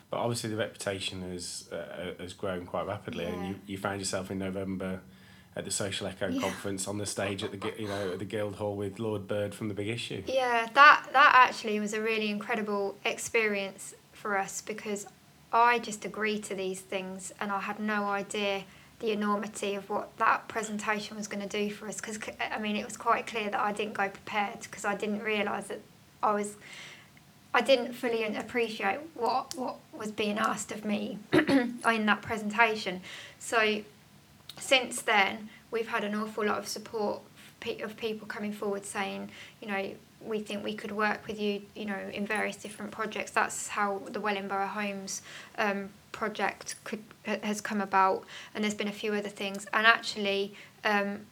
But 0.10 0.18
obviously, 0.18 0.50
the 0.50 0.58
reputation 0.58 1.22
has 1.32 1.68
uh, 1.72 2.14
has 2.20 2.34
grown 2.34 2.66
quite 2.66 2.88
rapidly, 2.88 3.26
and 3.26 3.48
you, 3.48 3.56
you 3.66 3.78
found 3.78 4.00
yourself 4.00 4.32
in 4.32 4.38
November 4.38 5.02
at 5.56 5.64
the 5.66 5.72
Social 5.72 6.08
Echo 6.08 6.28
Yeah. 6.28 6.42
conference 6.42 6.88
on 6.88 6.98
the 6.98 7.06
stage 7.06 7.44
at 7.44 7.52
the 7.52 7.74
you 7.80 7.88
know 7.88 8.12
at 8.14 8.20
the 8.20 8.26
Guildhall 8.26 8.76
with 8.76 9.00
Lord 9.00 9.28
Bird 9.28 9.56
from 9.56 9.68
the 9.70 9.74
Big 9.74 9.88
Issue. 9.88 10.24
Yeah, 10.28 10.68
that 10.74 11.08
that 11.14 11.32
actually 11.36 11.80
was 11.80 11.94
a 11.94 12.02
really 12.02 12.30
incredible 12.30 12.98
experience 13.06 13.94
for 14.12 14.38
us 14.38 14.62
because 14.62 15.08
I 15.54 15.80
just 15.80 16.04
agreed 16.04 16.44
to 16.46 16.56
these 16.56 16.82
things 16.82 17.32
and 17.40 17.52
I 17.52 17.62
had 17.62 17.80
no 17.80 18.06
idea 18.06 18.64
the 19.00 19.12
enormity 19.12 19.76
of 19.76 19.90
what 19.90 20.18
that 20.18 20.48
presentation 20.48 21.18
was 21.18 21.28
going 21.28 21.48
to 21.48 21.50
do 21.50 21.74
for 21.74 21.88
us 21.88 21.98
because 21.98 22.20
I 22.40 22.60
mean 22.60 22.76
it 22.76 22.86
was 22.86 22.98
quite 22.98 23.28
clear 23.28 23.50
that 23.50 23.60
I 23.60 23.72
didn't 23.72 23.94
go 23.94 24.10
prepared 24.10 24.62
because 24.62 24.84
I 24.86 24.96
didn't 24.96 25.22
realise 25.24 25.68
that 25.68 25.82
I 26.22 26.34
was 26.34 26.56
I 27.54 27.62
didn't 27.62 27.94
fully 27.94 28.24
appreciate 28.24 29.00
what 29.14 29.56
what 29.56 29.78
was 29.94 30.12
being 30.12 30.38
asked 30.38 30.74
of 30.74 30.84
me 30.84 31.20
in 31.34 32.06
that 32.06 32.22
presentation. 32.22 33.00
So 33.40 33.82
since 34.58 35.02
then, 35.02 35.50
we've 35.72 35.88
had 35.88 36.04
an 36.04 36.16
awful 36.16 36.46
lot 36.46 36.58
of 36.58 36.68
support 36.68 37.22
of 37.82 37.98
people 37.98 38.28
coming 38.28 38.54
forward 38.54 38.86
saying, 38.86 39.30
you 39.60 39.68
know, 39.68 39.92
we 40.22 40.40
think 40.40 40.64
we 40.64 40.76
could 40.76 40.92
work 40.92 41.26
with 41.28 41.40
you, 41.40 41.62
you 41.76 41.86
know, 41.86 41.98
in 42.14 42.26
various 42.26 42.56
different 42.56 42.92
projects. 42.92 43.32
That's 43.32 43.68
how 43.68 44.02
the 44.08 44.20
Wellingborough 44.20 44.68
Homes 44.68 45.22
um, 45.58 45.90
project 46.12 46.76
could 46.84 47.04
has 47.26 47.62
come 47.62 47.82
about, 47.82 48.24
and 48.54 48.64
there's 48.64 48.74
been 48.76 48.88
a 48.88 48.94
few 48.94 49.14
other 49.14 49.30
things. 49.30 49.66
And 49.74 49.86
actually, 49.86 50.54
um, 50.84 51.26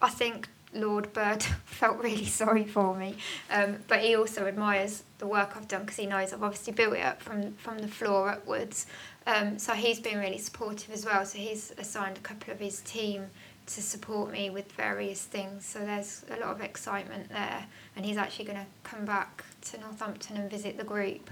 I 0.00 0.08
think 0.08 0.48
Lord 0.74 1.12
Bird 1.12 1.42
felt 1.64 1.98
really 1.98 2.24
sorry 2.24 2.64
for 2.64 2.94
me, 2.94 3.16
um, 3.50 3.78
but 3.88 4.00
he 4.00 4.16
also 4.16 4.46
admires 4.46 5.02
the 5.18 5.26
work 5.26 5.56
I've 5.56 5.68
done 5.68 5.82
because 5.82 5.96
he 5.96 6.06
knows 6.06 6.32
I've 6.32 6.42
obviously 6.42 6.72
built 6.72 6.94
it 6.94 7.04
up 7.04 7.22
from 7.22 7.52
from 7.54 7.78
the 7.78 7.88
floor 7.88 8.28
upwards. 8.28 8.86
Um, 9.26 9.58
so 9.58 9.72
he's 9.74 10.00
been 10.00 10.18
really 10.18 10.38
supportive 10.38 10.90
as 10.90 11.04
well. 11.04 11.24
So 11.24 11.38
he's 11.38 11.72
assigned 11.78 12.16
a 12.16 12.20
couple 12.20 12.52
of 12.52 12.58
his 12.58 12.80
team 12.80 13.26
to 13.66 13.80
support 13.80 14.32
me 14.32 14.50
with 14.50 14.72
various 14.72 15.22
things. 15.22 15.64
So 15.64 15.80
there's 15.80 16.24
a 16.30 16.40
lot 16.40 16.50
of 16.50 16.60
excitement 16.60 17.28
there, 17.28 17.66
and 17.96 18.04
he's 18.04 18.16
actually 18.16 18.46
going 18.46 18.58
to 18.58 18.66
come 18.82 19.04
back 19.04 19.44
to 19.62 19.78
Northampton 19.78 20.36
and 20.36 20.50
visit 20.50 20.76
the 20.76 20.84
group 20.84 21.30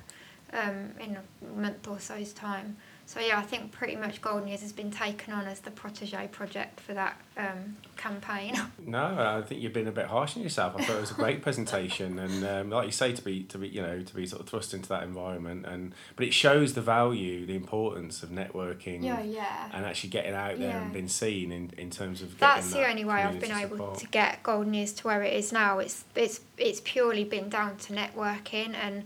um, 0.52 0.92
in 1.00 1.16
a 1.18 1.60
month 1.60 1.88
or 1.88 1.98
so's 1.98 2.32
time. 2.32 2.76
So 3.10 3.18
yeah, 3.18 3.40
I 3.40 3.42
think 3.42 3.72
pretty 3.72 3.96
much 3.96 4.22
Golden 4.22 4.46
Years 4.46 4.60
has 4.60 4.70
been 4.70 4.92
taken 4.92 5.34
on 5.34 5.48
as 5.48 5.58
the 5.58 5.72
protege 5.72 6.28
project 6.28 6.78
for 6.78 6.94
that 6.94 7.20
um, 7.36 7.76
campaign. 7.96 8.54
No, 8.86 9.02
I 9.02 9.42
think 9.42 9.60
you've 9.60 9.72
been 9.72 9.88
a 9.88 9.92
bit 9.92 10.06
harsh 10.06 10.36
on 10.36 10.42
yourself. 10.42 10.74
I 10.76 10.84
thought 10.84 10.96
it 10.96 11.00
was 11.00 11.10
a 11.10 11.14
great 11.14 11.42
presentation, 11.48 12.18
and 12.20 12.44
um, 12.44 12.70
like 12.70 12.86
you 12.86 12.92
say, 12.92 13.12
to 13.12 13.22
be 13.22 13.42
to 13.44 13.58
be 13.58 13.68
you 13.68 13.82
know 13.82 14.00
to 14.00 14.14
be 14.14 14.26
sort 14.26 14.42
of 14.42 14.48
thrust 14.48 14.74
into 14.74 14.88
that 14.90 15.02
environment, 15.02 15.66
and 15.66 15.92
but 16.14 16.26
it 16.26 16.32
shows 16.32 16.74
the 16.74 16.80
value, 16.80 17.46
the 17.46 17.56
importance 17.56 18.22
of 18.22 18.30
networking. 18.30 19.04
yeah. 19.04 19.22
yeah. 19.22 19.68
And 19.72 19.84
actually 19.84 20.10
getting 20.10 20.34
out 20.34 20.58
there 20.58 20.78
and 20.78 20.92
being 20.92 21.08
seen 21.08 21.50
in, 21.50 21.72
in 21.76 21.90
terms 21.90 22.22
of 22.22 22.38
That's 22.38 22.70
the 22.70 22.78
that 22.78 22.90
only 22.90 23.04
way 23.04 23.22
I've 23.22 23.40
been 23.40 23.50
able 23.50 23.76
support. 23.76 23.98
to 23.98 24.06
get 24.06 24.42
Golden 24.44 24.72
Years 24.72 24.92
to 24.94 25.06
where 25.08 25.22
it 25.22 25.34
is 25.34 25.52
now. 25.52 25.80
It's 25.80 26.04
it's 26.14 26.40
it's 26.56 26.80
purely 26.84 27.24
been 27.24 27.48
down 27.48 27.76
to 27.76 27.92
networking 27.92 28.74
and 28.74 29.04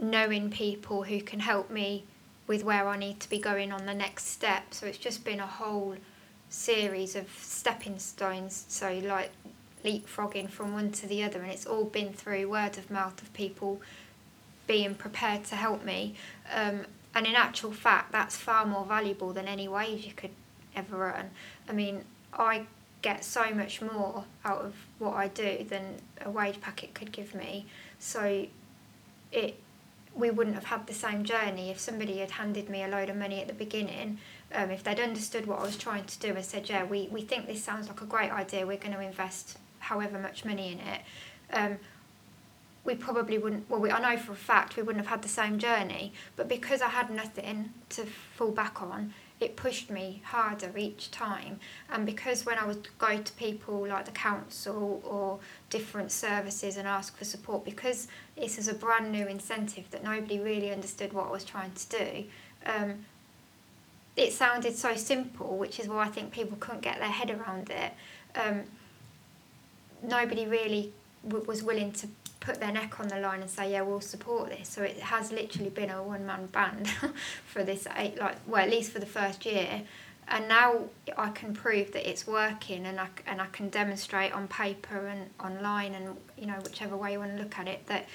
knowing 0.00 0.50
people 0.50 1.02
who 1.04 1.20
can 1.20 1.40
help 1.40 1.70
me 1.70 2.04
with 2.46 2.64
where 2.64 2.88
I 2.88 2.96
need 2.96 3.20
to 3.20 3.28
be 3.28 3.38
going 3.38 3.72
on 3.72 3.86
the 3.86 3.94
next 3.94 4.28
step. 4.28 4.72
So 4.72 4.86
it's 4.86 4.98
just 4.98 5.24
been 5.24 5.40
a 5.40 5.46
whole 5.46 5.96
series 6.48 7.16
of 7.16 7.28
stepping 7.40 7.98
stones. 7.98 8.64
So 8.68 9.00
like 9.04 9.30
leapfrogging 9.84 10.50
from 10.50 10.72
one 10.72 10.90
to 10.92 11.06
the 11.06 11.22
other, 11.22 11.40
and 11.42 11.50
it's 11.50 11.66
all 11.66 11.84
been 11.84 12.12
through 12.12 12.48
word 12.48 12.78
of 12.78 12.90
mouth 12.90 13.20
of 13.22 13.32
people 13.32 13.80
being 14.66 14.94
prepared 14.94 15.44
to 15.44 15.56
help 15.56 15.84
me. 15.84 16.14
Um, 16.52 16.86
and 17.14 17.26
in 17.26 17.34
actual 17.34 17.72
fact, 17.72 18.12
that's 18.12 18.36
far 18.36 18.66
more 18.66 18.84
valuable 18.84 19.32
than 19.32 19.46
any 19.48 19.68
wage 19.68 20.04
you 20.04 20.12
could 20.12 20.32
ever 20.74 21.10
earn. 21.10 21.30
I 21.68 21.72
mean, 21.72 22.04
I 22.32 22.66
get 23.02 23.24
so 23.24 23.54
much 23.54 23.80
more 23.80 24.24
out 24.44 24.62
of 24.62 24.74
what 24.98 25.14
I 25.14 25.28
do 25.28 25.64
than 25.68 26.00
a 26.20 26.30
wage 26.30 26.60
packet 26.60 26.92
could 26.92 27.12
give 27.12 27.34
me. 27.34 27.66
So 27.98 28.46
it 29.32 29.58
we 30.16 30.30
wouldn't 30.30 30.54
have 30.54 30.64
had 30.64 30.86
the 30.86 30.94
same 30.94 31.24
journey 31.24 31.70
if 31.70 31.78
somebody 31.78 32.18
had 32.18 32.32
handed 32.32 32.70
me 32.70 32.82
a 32.82 32.88
load 32.88 33.10
of 33.10 33.16
money 33.16 33.40
at 33.40 33.48
the 33.48 33.54
beginning. 33.54 34.18
Um, 34.54 34.70
if 34.70 34.82
they'd 34.82 34.98
understood 34.98 35.46
what 35.46 35.60
I 35.60 35.62
was 35.62 35.76
trying 35.76 36.04
to 36.04 36.18
do 36.18 36.28
and 36.28 36.44
said, 36.44 36.68
yeah, 36.68 36.84
we, 36.84 37.08
we 37.10 37.20
think 37.20 37.46
this 37.46 37.62
sounds 37.62 37.88
like 37.88 38.00
a 38.00 38.06
great 38.06 38.30
idea, 38.30 38.66
we're 38.66 38.78
going 38.78 38.94
to 38.94 39.00
invest 39.00 39.58
however 39.78 40.18
much 40.18 40.44
money 40.44 40.72
in 40.72 40.80
it, 40.80 41.00
um, 41.52 41.78
we 42.84 42.94
probably 42.94 43.36
wouldn't, 43.36 43.68
well, 43.68 43.80
we, 43.80 43.90
I 43.90 44.00
know 44.00 44.20
for 44.20 44.32
a 44.32 44.36
fact 44.36 44.76
we 44.76 44.82
wouldn't 44.82 45.04
have 45.04 45.10
had 45.10 45.22
the 45.22 45.28
same 45.28 45.58
journey, 45.58 46.12
but 46.36 46.48
because 46.48 46.80
I 46.80 46.88
had 46.88 47.10
nothing 47.10 47.70
to 47.90 48.06
fall 48.06 48.52
back 48.52 48.80
on, 48.80 49.12
it 49.38 49.56
pushed 49.56 49.90
me 49.90 50.22
harder 50.24 50.76
each 50.76 51.10
time. 51.10 51.60
And 51.90 52.06
because 52.06 52.46
when 52.46 52.58
I 52.58 52.66
would 52.66 52.88
go 52.98 53.20
to 53.20 53.32
people 53.34 53.86
like 53.86 54.06
the 54.06 54.10
council 54.12 55.02
or 55.04 55.38
different 55.68 56.10
services 56.10 56.76
and 56.76 56.88
ask 56.88 57.16
for 57.16 57.24
support, 57.24 57.64
because 57.64 58.08
this 58.36 58.56
is 58.58 58.68
a 58.68 58.74
brand 58.74 59.12
new 59.12 59.26
incentive 59.26 59.90
that 59.90 60.02
nobody 60.02 60.38
really 60.38 60.72
understood 60.72 61.12
what 61.12 61.26
I 61.28 61.30
was 61.30 61.44
trying 61.44 61.72
to 61.72 61.88
do, 61.88 62.24
um, 62.64 63.04
it 64.16 64.32
sounded 64.32 64.74
so 64.76 64.94
simple, 64.96 65.58
which 65.58 65.78
is 65.78 65.88
why 65.88 66.04
I 66.04 66.08
think 66.08 66.32
people 66.32 66.56
couldn't 66.58 66.80
get 66.80 66.98
their 66.98 67.10
head 67.10 67.30
around 67.30 67.68
it. 67.70 67.92
Um, 68.34 68.62
nobody 70.02 70.46
really 70.46 70.92
w- 71.26 71.44
was 71.46 71.62
willing 71.62 71.92
to 71.92 72.08
put 72.40 72.60
their 72.60 72.72
neck 72.72 73.00
on 73.00 73.08
the 73.08 73.18
line 73.18 73.40
and 73.40 73.50
say, 73.50 73.72
yeah, 73.72 73.82
we'll 73.82 74.00
support 74.00 74.50
this. 74.50 74.68
So 74.68 74.82
it 74.82 74.98
has 74.98 75.32
literally 75.32 75.70
been 75.70 75.90
a 75.90 76.02
one 76.02 76.26
man 76.26 76.46
band 76.46 76.88
for 77.46 77.64
this 77.64 77.86
eight, 77.96 78.18
like, 78.18 78.36
well, 78.46 78.62
at 78.62 78.70
least 78.70 78.92
for 78.92 78.98
the 78.98 79.06
first 79.06 79.44
year. 79.46 79.82
And 80.28 80.48
now 80.48 80.84
I 81.16 81.30
can 81.30 81.54
prove 81.54 81.92
that 81.92 82.08
it's 82.08 82.26
working, 82.26 82.84
and 82.84 82.98
I, 82.98 83.08
and 83.26 83.40
I 83.40 83.46
can 83.46 83.68
demonstrate 83.68 84.32
on 84.32 84.48
paper 84.48 85.06
and 85.06 85.30
online, 85.38 85.94
and 85.94 86.16
you 86.36 86.46
know 86.46 86.58
whichever 86.64 86.96
way 86.96 87.12
you 87.12 87.20
want 87.20 87.36
to 87.36 87.42
look 87.42 87.56
at 87.58 87.68
it, 87.68 87.86
that 87.86 88.06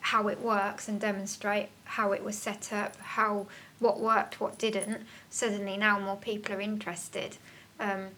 how 0.00 0.26
it 0.26 0.40
works 0.40 0.88
and 0.88 1.00
demonstrate 1.00 1.68
how 1.84 2.10
it 2.10 2.24
was 2.24 2.36
set 2.36 2.72
up, 2.72 2.96
how 2.96 3.46
what 3.78 4.00
worked, 4.00 4.40
what 4.40 4.58
didn't. 4.58 5.02
Suddenly 5.28 5.76
now 5.76 6.00
more 6.00 6.16
people 6.16 6.56
are 6.56 6.60
interested, 6.60 7.36
um, 7.78 8.08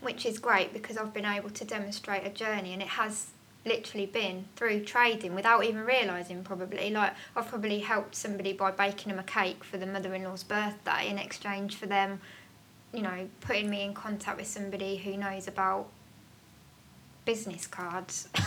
which 0.00 0.24
is 0.24 0.38
great 0.38 0.72
because 0.72 0.96
I've 0.96 1.12
been 1.12 1.26
able 1.26 1.50
to 1.50 1.64
demonstrate 1.66 2.26
a 2.26 2.30
journey, 2.30 2.72
and 2.72 2.80
it 2.80 2.88
has 2.88 3.26
literally 3.64 4.06
been 4.06 4.46
through 4.56 4.84
trading 4.84 5.34
without 5.34 5.64
even 5.64 5.84
realizing 5.84 6.42
probably 6.42 6.90
like 6.90 7.12
I've 7.36 7.48
probably 7.48 7.80
helped 7.80 8.14
somebody 8.14 8.52
by 8.52 8.70
baking 8.70 9.10
them 9.10 9.18
a 9.18 9.24
cake 9.24 9.62
for 9.64 9.76
the 9.76 9.86
mother-in-law's 9.86 10.44
birthday 10.44 11.08
in 11.08 11.18
exchange 11.18 11.74
for 11.74 11.86
them 11.86 12.20
you 12.92 13.02
know 13.02 13.28
putting 13.40 13.68
me 13.68 13.82
in 13.82 13.94
contact 13.94 14.38
with 14.38 14.46
somebody 14.46 14.96
who 14.96 15.16
knows 15.16 15.48
about 15.48 15.88
business 17.28 17.66
cards. 17.66 18.28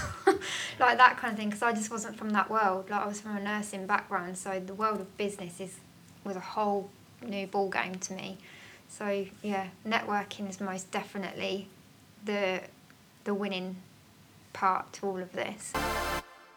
Like 0.80 0.97
that 0.97 1.17
kind 1.17 1.32
of 1.34 1.38
thing 1.38 1.50
because 1.50 1.62
I 1.62 1.74
just 1.74 1.91
wasn't 1.91 2.17
from 2.17 2.32
that 2.32 2.50
world. 2.50 2.89
Like 2.89 3.02
I 3.02 3.08
was 3.08 3.21
from 3.21 3.38
a 3.38 3.39
nursing 3.39 3.86
background 3.86 4.36
so 4.36 4.60
the 4.60 4.74
world 4.74 5.00
of 5.00 5.15
business 5.17 5.60
is 5.60 5.78
was 6.24 6.36
a 6.36 6.39
whole 6.39 6.89
new 7.24 7.45
ball 7.45 7.69
game 7.69 7.95
to 7.95 8.13
me. 8.13 8.38
So 8.89 9.28
yeah 9.43 9.67
networking 9.86 10.50
is 10.50 10.60
most 10.60 10.89
definitely 10.89 11.67
the 12.26 12.62
the 13.26 13.36
winning 13.36 13.76
part 14.54 14.94
to 14.94 15.08
all 15.08 15.20
of 15.20 15.32
this 15.34 15.74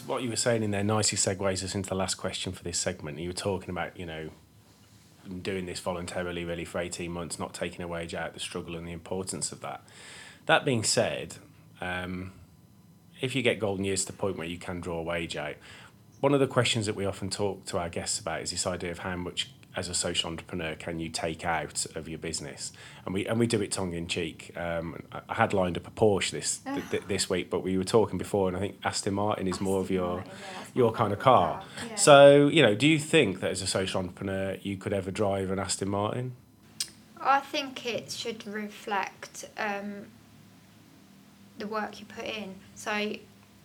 what 0.07 0.23
you 0.23 0.29
were 0.29 0.37
saying 0.37 0.63
in 0.63 0.71
there 0.71 0.85
nicely 0.85 1.17
segues 1.17 1.63
us 1.63 1.75
into 1.75 1.89
the 1.89 1.95
last 1.95 2.17
question 2.17 2.53
for 2.53 2.63
this 2.63 2.79
segment. 2.79 3.19
You 3.19 3.31
were 3.31 3.35
talking 3.35 3.71
about, 3.71 3.99
you 3.99 4.07
know, 4.07 4.31
doing 5.43 5.67
this 5.67 5.81
voluntarily 5.81 6.45
really 6.45 6.65
for 6.65 6.79
18 6.79 7.11
months, 7.11 7.39
not 7.39 7.55
taking 7.55 7.83
a 7.83 7.89
wage 7.89 8.15
out, 8.15 8.35
the 8.35 8.41
struggle 8.41 8.77
and 8.77 8.87
the 8.87 8.93
importance 8.93 9.53
of 9.53 9.61
that. 9.61 9.83
That 10.47 10.65
being 10.65 10.85
said, 10.85 11.37
um, 11.81 12.33
if 13.21 13.35
you 13.35 13.43
get 13.43 13.59
golden 13.59 13.85
years 13.85 14.05
to 14.05 14.13
the 14.13 14.19
point 14.19 14.37
where 14.37 14.47
you 14.47 14.59
can 14.59 14.81
draw 14.81 14.99
a 14.99 15.03
wage 15.03 15.37
out, 15.37 15.55
one 16.21 16.35
of 16.35 16.41
the 16.41 16.47
questions 16.47 16.87
that 16.87 16.95
we 16.95 17.07
often 17.07 17.31
talk 17.31 17.65
to 17.67 17.79
our 17.79 17.89
guests 17.89 18.19
about 18.19 18.43
is 18.43 18.51
this 18.51 18.67
idea 18.67 18.91
of 18.91 19.01
how 19.01 19.17
much 19.17 19.51
as 19.77 19.89
a 19.89 19.95
social 19.95 20.31
entrepreneur 20.31 20.75
can 20.75 21.01
you 21.01 21.09
take 21.09 21.45
out 21.45 21.85
of 21.95 22.09
your 22.09 22.19
business 22.19 22.73
and 23.05 23.15
we 23.15 23.27
and 23.27 23.39
we 23.39 23.47
do 23.47 23.61
it 23.61 23.73
tongue 23.73 23.93
in 23.95 24.07
cheek 24.07 24.53
um, 24.57 25.03
I 25.29 25.35
had 25.35 25.53
lined 25.53 25.77
up 25.77 25.87
a 25.87 25.91
Porsche 25.91 26.31
this 26.31 26.59
th- 26.65 26.91
th- 26.91 27.03
this 27.09 27.29
week 27.29 27.51
but 27.51 27.61
we 27.63 27.77
were 27.77 27.85
talking 27.85 28.19
before 28.19 28.49
and 28.49 28.57
I 28.57 28.61
think 28.61 28.79
Aston 28.85 29.15
Martin 29.15 29.49
is 29.49 29.61
more 29.61 29.81
of 29.81 29.91
your 29.91 30.17
Martin, 30.17 30.31
yeah, 30.33 30.65
your 30.75 30.93
kind 30.93 31.13
of 31.13 31.19
car 31.19 31.63
Yeah. 31.89 31.95
so 31.97 32.49
you 32.49 32.63
know 32.63 32.75
do 32.75 32.87
you 32.87 32.99
think 32.99 33.41
that 33.41 33.51
as 33.51 33.63
a 33.63 33.67
social 33.67 34.01
entrepreneur 34.01 34.57
you 34.63 34.77
could 34.77 34.93
ever 34.93 35.11
drive 35.11 35.51
an 35.51 35.59
Aston 35.59 35.89
Martin 35.89 36.37
I 37.21 37.41
think 37.41 37.87
it 37.87 38.11
should 38.11 38.47
reflect 38.47 39.47
um, 39.57 40.07
the 41.57 41.67
work 41.67 42.01
you 42.01 42.05
put 42.07 42.27
in. 42.27 42.57
So, 42.75 43.15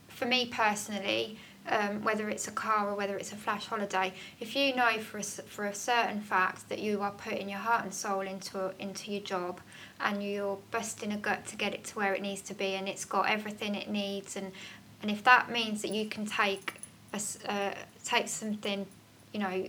for 0.07 0.25
me 0.25 0.45
personally, 0.45 1.37
um, 1.67 2.03
whether 2.03 2.29
it's 2.29 2.47
a 2.47 2.51
car 2.51 2.89
or 2.89 2.95
whether 2.95 3.15
it's 3.17 3.31
a 3.31 3.35
flash 3.35 3.67
holiday, 3.67 4.13
if 4.39 4.55
you 4.55 4.75
know 4.75 4.97
for 4.99 5.19
a, 5.19 5.23
for 5.23 5.65
a 5.65 5.73
certain 5.73 6.21
fact 6.21 6.69
that 6.69 6.79
you 6.79 7.01
are 7.01 7.11
putting 7.11 7.49
your 7.49 7.59
heart 7.59 7.83
and 7.83 7.93
soul 7.93 8.21
into 8.21 8.73
into 8.79 9.11
your 9.11 9.21
job, 9.21 9.59
and 9.99 10.23
you're 10.23 10.57
busting 10.71 11.11
a 11.11 11.17
gut 11.17 11.45
to 11.47 11.55
get 11.55 11.73
it 11.73 11.83
to 11.85 11.95
where 11.95 12.13
it 12.13 12.21
needs 12.21 12.41
to 12.41 12.53
be, 12.53 12.75
and 12.75 12.87
it's 12.87 13.05
got 13.05 13.29
everything 13.29 13.75
it 13.75 13.89
needs, 13.89 14.35
and 14.35 14.51
and 15.01 15.11
if 15.11 15.23
that 15.23 15.49
means 15.51 15.81
that 15.81 15.91
you 15.91 16.07
can 16.07 16.25
take 16.25 16.75
a, 17.13 17.21
uh, 17.45 17.73
take 18.03 18.27
something, 18.27 18.85
you 19.33 19.39
know, 19.39 19.67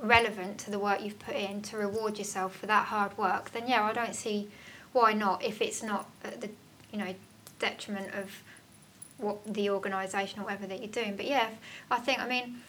relevant 0.00 0.58
to 0.58 0.70
the 0.70 0.78
work 0.78 1.02
you've 1.02 1.18
put 1.18 1.34
in 1.34 1.62
to 1.62 1.76
reward 1.76 2.18
yourself 2.18 2.56
for 2.56 2.66
that 2.66 2.86
hard 2.86 3.16
work, 3.16 3.50
then 3.52 3.66
yeah, 3.66 3.82
I 3.82 3.92
don't 3.92 4.14
see 4.14 4.48
why 4.92 5.12
not 5.12 5.42
if 5.42 5.60
it's 5.60 5.82
not 5.82 6.08
at 6.24 6.40
the 6.40 6.50
you 6.92 6.98
know 6.98 7.14
detriment 7.58 8.14
of 8.14 8.42
what 9.18 9.52
the 9.52 9.70
organisation 9.70 10.40
or 10.40 10.44
whatever 10.44 10.66
that 10.66 10.80
you're 10.80 10.88
doing. 10.88 11.16
But 11.16 11.26
yeah, 11.26 11.50
I 11.90 11.98
think 11.98 12.20
I 12.20 12.28
mean 12.28 12.62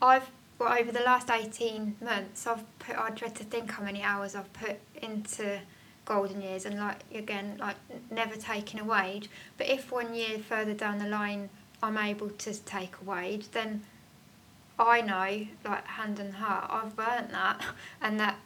I've 0.00 0.30
well, 0.58 0.78
over 0.78 0.92
the 0.92 1.00
last 1.00 1.30
eighteen 1.30 1.96
months 2.00 2.46
I've 2.46 2.64
put 2.78 2.96
I 2.98 3.10
dread 3.10 3.34
to 3.36 3.44
think 3.44 3.70
how 3.70 3.82
many 3.82 4.02
hours 4.02 4.34
I've 4.34 4.52
put 4.52 4.76
into 5.00 5.60
golden 6.04 6.42
years 6.42 6.64
and 6.64 6.78
like 6.78 7.00
again 7.14 7.56
like 7.58 7.76
never 8.10 8.36
taking 8.36 8.80
a 8.80 8.84
wage. 8.84 9.28
But 9.56 9.68
if 9.68 9.90
one 9.90 10.14
year 10.14 10.38
further 10.38 10.74
down 10.74 10.98
the 10.98 11.08
line 11.08 11.50
I'm 11.82 11.96
able 11.96 12.30
to 12.30 12.54
take 12.54 12.96
a 13.00 13.04
wage, 13.04 13.50
then 13.52 13.82
I 14.78 15.02
know, 15.02 15.46
like 15.64 15.86
hand 15.86 16.18
and 16.18 16.34
heart, 16.34 16.70
I've 16.70 16.96
burnt 16.96 17.30
that, 17.32 17.62
and 18.00 18.18
that 18.18 18.38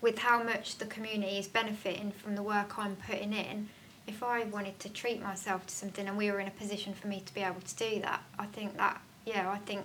with 0.00 0.18
how 0.18 0.42
much 0.42 0.78
the 0.78 0.86
community 0.86 1.38
is 1.38 1.48
benefiting 1.48 2.12
from 2.12 2.36
the 2.36 2.42
work 2.42 2.78
I'm 2.78 2.96
putting 2.96 3.32
in, 3.32 3.68
if 4.10 4.24
I 4.24 4.42
wanted 4.44 4.78
to 4.80 4.88
treat 4.88 5.22
myself 5.22 5.66
to 5.68 5.74
something 5.74 6.06
and 6.08 6.16
we 6.16 6.30
were 6.32 6.40
in 6.40 6.48
a 6.48 6.56
position 6.62 6.92
for 6.94 7.06
me 7.06 7.22
to 7.24 7.32
be 7.32 7.42
able 7.42 7.60
to 7.60 7.76
do 7.76 8.00
that, 8.00 8.22
I 8.38 8.46
think 8.46 8.76
that 8.76 9.00
yeah, 9.24 9.48
I 9.48 9.58
think 9.58 9.82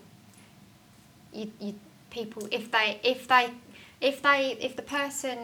you, 1.32 1.52
you 1.60 1.76
people 2.10 2.48
if 2.52 2.72
they 2.72 3.00
if 3.04 3.28
they 3.28 3.52
if 4.02 4.22
they 4.24 4.58
if 4.60 4.76
the 4.76 4.82
person 4.82 5.38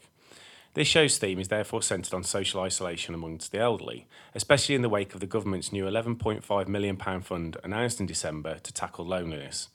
This 0.74 0.86
show's 0.86 1.16
theme 1.16 1.38
is 1.38 1.48
therefore 1.48 1.80
centred 1.80 2.12
on 2.12 2.22
social 2.22 2.60
isolation 2.60 3.14
amongst 3.14 3.50
the 3.50 3.58
elderly, 3.58 4.06
especially 4.34 4.74
in 4.74 4.82
the 4.82 4.90
wake 4.90 5.14
of 5.14 5.20
the 5.20 5.26
government's 5.26 5.72
new 5.72 5.86
£11.5 5.86 6.68
million 6.68 6.98
fund 7.22 7.56
announced 7.64 7.98
in 7.98 8.04
December 8.04 8.58
to 8.58 8.74
tackle 8.74 9.06
loneliness. 9.06 9.70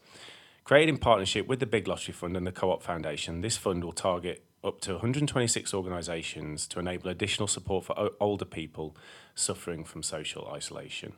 Created 0.63 0.89
in 0.89 0.99
partnership 0.99 1.47
with 1.47 1.59
the 1.59 1.65
Big 1.65 1.87
Lottery 1.87 2.13
Fund 2.13 2.37
and 2.37 2.45
the 2.45 2.51
Co 2.51 2.69
op 2.69 2.83
Foundation, 2.83 3.41
this 3.41 3.57
fund 3.57 3.83
will 3.83 3.93
target 3.93 4.43
up 4.63 4.79
to 4.81 4.91
126 4.91 5.73
organisations 5.73 6.67
to 6.67 6.77
enable 6.77 7.09
additional 7.09 7.47
support 7.47 7.85
for 7.85 8.11
older 8.19 8.45
people 8.45 8.95
suffering 9.33 9.83
from 9.83 10.03
social 10.03 10.47
isolation. 10.53 11.13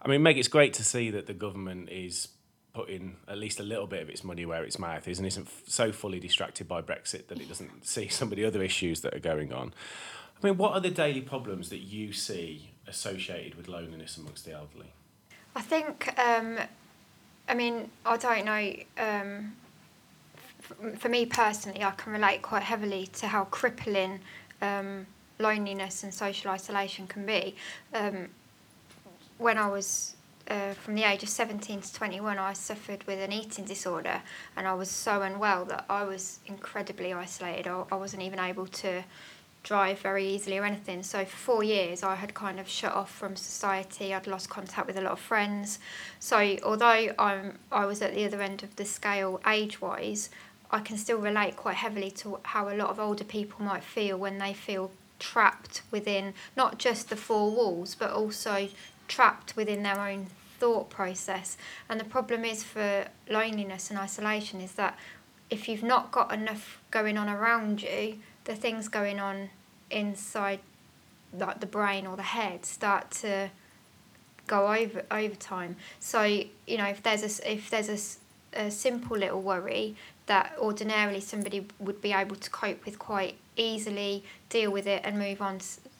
I 0.00 0.08
mean, 0.08 0.22
Meg, 0.22 0.38
it's 0.38 0.48
great 0.48 0.74
to 0.74 0.84
see 0.84 1.10
that 1.10 1.26
the 1.26 1.34
government 1.34 1.90
is 1.90 2.28
putting 2.72 3.16
at 3.26 3.38
least 3.38 3.58
a 3.58 3.62
little 3.64 3.86
bit 3.86 4.02
of 4.02 4.08
its 4.08 4.22
money 4.22 4.46
where 4.46 4.62
its 4.62 4.78
mouth 4.78 5.08
is 5.08 5.18
and 5.18 5.26
isn't 5.26 5.46
f- 5.46 5.62
so 5.66 5.90
fully 5.90 6.20
distracted 6.20 6.68
by 6.68 6.80
Brexit 6.80 7.26
that 7.26 7.40
it 7.40 7.48
doesn't 7.48 7.86
see 7.86 8.08
some 8.08 8.30
of 8.30 8.36
the 8.36 8.44
other 8.44 8.62
issues 8.62 9.00
that 9.00 9.14
are 9.14 9.20
going 9.20 9.52
on. 9.52 9.74
I 10.40 10.46
mean, 10.46 10.56
what 10.56 10.72
are 10.72 10.80
the 10.80 10.90
daily 10.90 11.20
problems 11.20 11.70
that 11.70 11.78
you 11.78 12.12
see 12.12 12.70
associated 12.86 13.56
with 13.56 13.66
loneliness 13.66 14.16
amongst 14.16 14.44
the 14.44 14.52
elderly? 14.52 14.92
I 15.56 15.60
think, 15.60 16.16
um, 16.18 16.58
I 17.48 17.54
mean, 17.54 17.90
I 18.06 18.16
don't 18.16 18.44
know. 18.44 18.72
Um, 18.96 19.56
f- 20.46 21.00
for 21.00 21.08
me 21.08 21.26
personally, 21.26 21.82
I 21.82 21.90
can 21.92 22.12
relate 22.12 22.42
quite 22.42 22.62
heavily 22.62 23.08
to 23.14 23.26
how 23.26 23.44
crippling 23.46 24.20
um, 24.62 25.06
loneliness 25.40 26.04
and 26.04 26.14
social 26.14 26.52
isolation 26.52 27.08
can 27.08 27.26
be. 27.26 27.56
Um, 27.92 28.28
when 29.38 29.56
I 29.56 29.68
was 29.68 30.16
uh, 30.48 30.72
from 30.74 30.94
the 30.94 31.04
age 31.04 31.22
of 31.22 31.28
17 31.28 31.80
to 31.80 31.94
21, 31.94 32.38
I 32.38 32.52
suffered 32.52 33.04
with 33.06 33.20
an 33.20 33.32
eating 33.32 33.64
disorder 33.64 34.22
and 34.56 34.66
I 34.66 34.74
was 34.74 34.90
so 34.90 35.22
unwell 35.22 35.64
that 35.66 35.84
I 35.88 36.04
was 36.04 36.40
incredibly 36.46 37.12
isolated. 37.12 37.66
I, 37.66 37.84
I 37.92 37.94
wasn't 37.96 38.22
even 38.22 38.38
able 38.38 38.66
to 38.66 39.04
drive 39.62 39.98
very 40.00 40.26
easily 40.26 40.58
or 40.58 40.64
anything. 40.64 41.02
So 41.02 41.24
for 41.24 41.36
four 41.36 41.64
years, 41.64 42.02
I 42.02 42.14
had 42.14 42.32
kind 42.34 42.58
of 42.58 42.68
shut 42.68 42.94
off 42.94 43.10
from 43.10 43.36
society. 43.36 44.14
I'd 44.14 44.26
lost 44.26 44.48
contact 44.48 44.86
with 44.86 44.96
a 44.96 45.02
lot 45.02 45.12
of 45.12 45.20
friends. 45.20 45.78
So 46.18 46.56
although 46.64 47.12
I'm, 47.18 47.58
I 47.70 47.84
was 47.84 48.00
at 48.00 48.14
the 48.14 48.24
other 48.24 48.40
end 48.40 48.62
of 48.62 48.74
the 48.76 48.84
scale 48.84 49.40
age-wise, 49.46 50.30
I 50.70 50.80
can 50.80 50.96
still 50.96 51.18
relate 51.18 51.56
quite 51.56 51.76
heavily 51.76 52.10
to 52.12 52.40
how 52.42 52.68
a 52.68 52.76
lot 52.76 52.90
of 52.90 52.98
older 52.98 53.24
people 53.24 53.64
might 53.64 53.84
feel 53.84 54.16
when 54.16 54.38
they 54.38 54.52
feel 54.52 54.90
trapped 55.18 55.82
within 55.90 56.34
not 56.56 56.78
just 56.78 57.10
the 57.10 57.16
four 57.16 57.50
walls, 57.50 57.94
but 57.94 58.10
also 58.10 58.68
trapped 59.08 59.56
within 59.56 59.82
their 59.82 60.00
own 60.00 60.26
thought 60.58 60.90
process. 60.90 61.56
And 61.88 61.98
the 61.98 62.04
problem 62.04 62.44
is 62.44 62.62
for 62.62 63.06
loneliness 63.28 63.90
and 63.90 63.98
isolation 63.98 64.60
is 64.60 64.72
that 64.72 64.96
if 65.50 65.68
you've 65.68 65.82
not 65.82 66.12
got 66.12 66.32
enough 66.32 66.80
going 66.90 67.16
on 67.16 67.28
around 67.28 67.82
you, 67.82 68.18
the 68.44 68.54
things 68.54 68.88
going 68.88 69.18
on 69.18 69.50
inside 69.90 70.60
like 71.38 71.60
the 71.60 71.66
brain 71.66 72.06
or 72.06 72.16
the 72.16 72.22
head 72.22 72.64
start 72.64 73.10
to 73.10 73.50
go 74.46 74.72
over 74.72 75.04
over 75.10 75.34
time. 75.34 75.76
So 76.00 76.22
you 76.22 76.78
know 76.78 76.86
if 76.86 77.02
there's 77.02 77.22
a 77.22 77.52
if 77.52 77.70
there's 77.70 78.20
a, 78.54 78.60
a 78.66 78.70
simple 78.70 79.16
little 79.16 79.40
worry 79.40 79.94
that 80.26 80.54
ordinarily 80.58 81.20
somebody 81.20 81.66
would 81.78 82.00
be 82.02 82.12
able 82.12 82.36
to 82.36 82.50
cope 82.50 82.84
with 82.84 82.98
quite 82.98 83.36
easily, 83.56 84.24
deal 84.48 84.70
with 84.70 84.86
it 84.86 85.02
and 85.04 85.18
move 85.18 85.40
on 85.40 85.58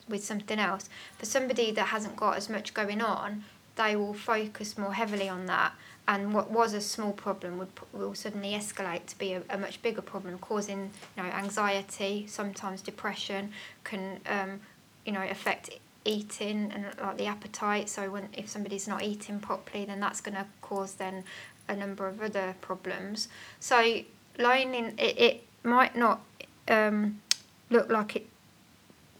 with 0.09 0.23
something 0.23 0.59
else. 0.59 0.89
For 1.17 1.25
somebody 1.25 1.71
that 1.71 1.87
hasn't 1.87 2.15
got 2.15 2.37
as 2.37 2.49
much 2.49 2.73
going 2.73 3.01
on, 3.01 3.43
they 3.75 3.95
will 3.95 4.13
focus 4.13 4.77
more 4.77 4.93
heavily 4.93 5.29
on 5.29 5.45
that. 5.45 5.73
And 6.07 6.33
what 6.33 6.49
was 6.49 6.73
a 6.73 6.81
small 6.81 7.13
problem 7.13 7.59
would 7.59 7.69
will 7.93 8.15
suddenly 8.15 8.51
escalate 8.51 9.05
to 9.07 9.17
be 9.17 9.33
a, 9.33 9.43
a 9.49 9.57
much 9.57 9.81
bigger 9.81 10.01
problem, 10.01 10.39
causing 10.39 10.89
you 11.15 11.23
know 11.23 11.29
anxiety, 11.29 12.25
sometimes 12.27 12.81
depression, 12.81 13.51
can 13.83 14.19
um, 14.27 14.59
you 15.05 15.11
know 15.11 15.21
affect 15.21 15.69
eating 16.05 16.71
and 16.73 16.85
like 16.99 17.17
the 17.17 17.27
appetite. 17.27 17.89
So 17.89 18.09
when 18.09 18.27
if 18.33 18.49
somebody's 18.49 18.87
not 18.87 19.03
eating 19.03 19.39
properly, 19.39 19.85
then 19.85 19.99
that's 19.99 20.19
going 20.19 20.35
to 20.35 20.45
cause 20.61 20.95
then 20.95 21.23
a 21.67 21.75
number 21.75 22.07
of 22.07 22.21
other 22.21 22.55
problems. 22.59 23.27
So 23.59 24.01
loneliness, 24.39 24.95
it, 24.97 25.19
it 25.19 25.43
might 25.63 25.95
not 25.95 26.21
um, 26.67 27.21
look 27.69 27.89
like 27.89 28.15
it, 28.15 28.27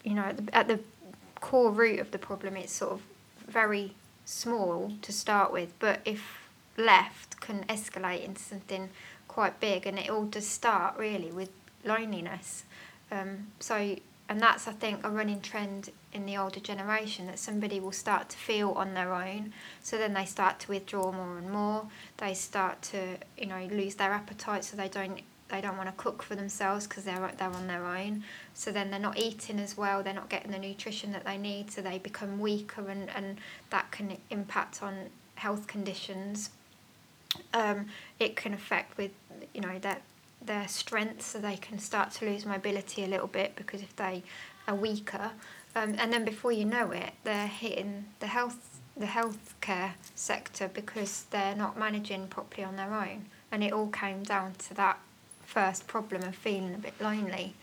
you 0.03 0.13
know, 0.13 0.23
at 0.23 0.37
the, 0.37 0.55
at 0.55 0.67
the 0.67 0.79
core 1.39 1.71
root 1.71 1.99
of 1.99 2.11
the 2.11 2.17
problem, 2.17 2.55
it's 2.55 2.73
sort 2.73 2.93
of 2.93 3.01
very 3.47 3.93
small 4.25 4.93
to 5.01 5.11
start 5.11 5.51
with, 5.51 5.73
but 5.79 5.99
if 6.05 6.49
left, 6.77 7.39
can 7.39 7.63
escalate 7.65 8.23
into 8.23 8.41
something 8.41 8.89
quite 9.27 9.59
big, 9.59 9.85
and 9.85 9.97
it 9.99 10.09
all 10.09 10.25
does 10.25 10.47
start 10.47 10.97
really 10.97 11.31
with 11.31 11.49
loneliness. 11.83 12.63
Um, 13.11 13.47
so, 13.59 13.95
and 14.27 14.39
that's 14.39 14.67
I 14.67 14.71
think 14.71 15.05
a 15.05 15.09
running 15.09 15.41
trend 15.41 15.91
in 16.13 16.25
the 16.25 16.37
older 16.37 16.59
generation 16.59 17.27
that 17.27 17.39
somebody 17.39 17.79
will 17.79 17.91
start 17.91 18.29
to 18.29 18.37
feel 18.37 18.71
on 18.71 18.93
their 18.93 19.13
own. 19.13 19.53
So 19.81 19.97
then 19.97 20.13
they 20.13 20.25
start 20.25 20.59
to 20.61 20.69
withdraw 20.69 21.11
more 21.11 21.37
and 21.37 21.49
more. 21.51 21.87
They 22.17 22.33
start 22.33 22.81
to 22.83 23.17
you 23.37 23.47
know 23.47 23.67
lose 23.71 23.95
their 23.95 24.11
appetite, 24.11 24.63
so 24.63 24.77
they 24.77 24.89
don't 24.89 25.21
they 25.49 25.61
don't 25.61 25.77
want 25.77 25.89
to 25.89 25.95
cook 26.01 26.21
for 26.23 26.35
themselves 26.35 26.87
because 26.87 27.03
they're 27.03 27.31
they're 27.37 27.49
on 27.49 27.67
their 27.67 27.85
own. 27.85 28.23
So 28.53 28.71
then 28.71 28.91
they're 28.91 28.99
not 28.99 29.17
eating 29.17 29.59
as 29.59 29.75
well. 29.75 30.03
They're 30.03 30.13
not 30.13 30.29
getting 30.29 30.51
the 30.51 30.59
nutrition 30.59 31.11
that 31.11 31.25
they 31.25 31.37
need. 31.37 31.71
So 31.71 31.81
they 31.81 31.97
become 31.97 32.39
weaker, 32.39 32.87
and 32.87 33.09
and 33.09 33.37
that 33.69 33.91
can 33.91 34.17
impact 34.29 34.81
on 34.81 35.09
health 35.35 35.67
conditions. 35.67 36.51
Um, 37.53 37.87
it 38.19 38.35
can 38.35 38.53
affect 38.53 38.97
with 38.97 39.11
you 39.53 39.61
know 39.61 39.79
their 39.79 39.97
their 40.41 40.67
strength, 40.67 41.23
so 41.25 41.39
they 41.39 41.57
can 41.57 41.79
start 41.79 42.11
to 42.11 42.25
lose 42.25 42.45
mobility 42.45 43.03
a 43.03 43.07
little 43.07 43.27
bit 43.27 43.55
because 43.55 43.81
if 43.81 43.95
they 43.95 44.23
are 44.67 44.75
weaker, 44.75 45.31
um, 45.75 45.95
and 45.97 46.13
then 46.13 46.25
before 46.25 46.51
you 46.51 46.65
know 46.65 46.91
it, 46.91 47.13
they're 47.23 47.47
hitting 47.47 48.05
the 48.19 48.27
health 48.27 48.79
the 48.95 49.05
healthcare 49.05 49.91
sector 50.13 50.69
because 50.73 51.23
they're 51.31 51.55
not 51.55 51.79
managing 51.79 52.27
properly 52.27 52.63
on 52.63 52.75
their 52.75 52.93
own, 52.93 53.25
and 53.51 53.63
it 53.63 53.73
all 53.73 53.87
came 53.87 54.21
down 54.23 54.53
to 54.55 54.73
that 54.75 54.99
first 55.49 55.87
problem 55.87 56.23
of 56.23 56.35
feeling 56.35 56.75
a 56.75 56.77
bit 56.77 56.93
lonely. 57.01 57.55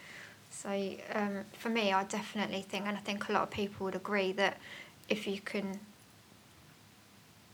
So 0.51 0.70
um, 1.14 1.44
for 1.53 1.68
me, 1.68 1.92
I 1.92 2.05
definitely 2.05 2.62
think, 2.62 2.87
and 2.87 2.96
I 2.96 3.01
think 3.01 3.29
a 3.29 3.33
lot 3.33 3.44
of 3.44 3.51
people 3.51 3.85
would 3.85 3.94
agree 3.94 4.33
that 4.33 4.59
if 5.09 5.27
you 5.27 5.40
can 5.40 5.79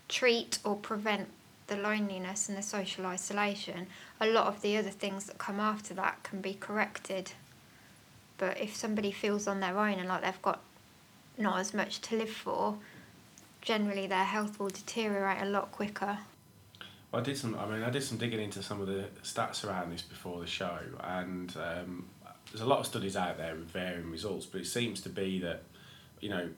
treat 0.08 0.58
or 0.64 0.76
prevent 0.76 1.28
the 1.66 1.76
loneliness 1.76 2.48
and 2.48 2.56
the 2.56 2.62
social 2.62 3.06
isolation, 3.06 3.86
a 4.20 4.26
lot 4.26 4.46
of 4.46 4.62
the 4.62 4.76
other 4.76 4.90
things 4.90 5.26
that 5.26 5.38
come 5.38 5.60
after 5.60 5.94
that 5.94 6.22
can 6.22 6.40
be 6.40 6.54
corrected. 6.54 7.32
But 8.38 8.58
if 8.60 8.74
somebody 8.74 9.12
feels 9.12 9.46
on 9.46 9.60
their 9.60 9.78
own 9.78 9.98
and 9.98 10.08
like 10.08 10.22
they've 10.22 10.42
got 10.42 10.60
not 11.36 11.58
as 11.58 11.74
much 11.74 12.00
to 12.02 12.16
live 12.16 12.30
for, 12.30 12.76
generally 13.60 14.06
their 14.06 14.24
health 14.24 14.58
will 14.58 14.68
deteriorate 14.68 15.42
a 15.42 15.46
lot 15.46 15.72
quicker. 15.72 16.18
I 17.14 17.20
did 17.20 17.36
some. 17.36 17.54
I 17.58 17.66
mean, 17.66 17.82
I 17.82 17.90
did 17.90 18.02
some 18.02 18.18
digging 18.18 18.40
into 18.40 18.62
some 18.62 18.80
of 18.80 18.86
the 18.86 19.04
stats 19.22 19.66
around 19.68 19.92
this 19.92 20.02
before 20.02 20.40
the 20.40 20.46
show, 20.46 20.78
and 21.02 21.54
um, 21.56 22.06
there's 22.50 22.62
a 22.62 22.66
lot 22.66 22.78
of 22.80 22.86
studies 22.86 23.16
out 23.16 23.36
there 23.36 23.54
with 23.54 23.70
varying 23.70 24.10
results. 24.10 24.46
But 24.46 24.62
it 24.62 24.66
seems 24.66 25.00
to 25.02 25.08
be 25.08 25.38
that, 25.40 25.62
you 26.20 26.30
know, 26.30 26.48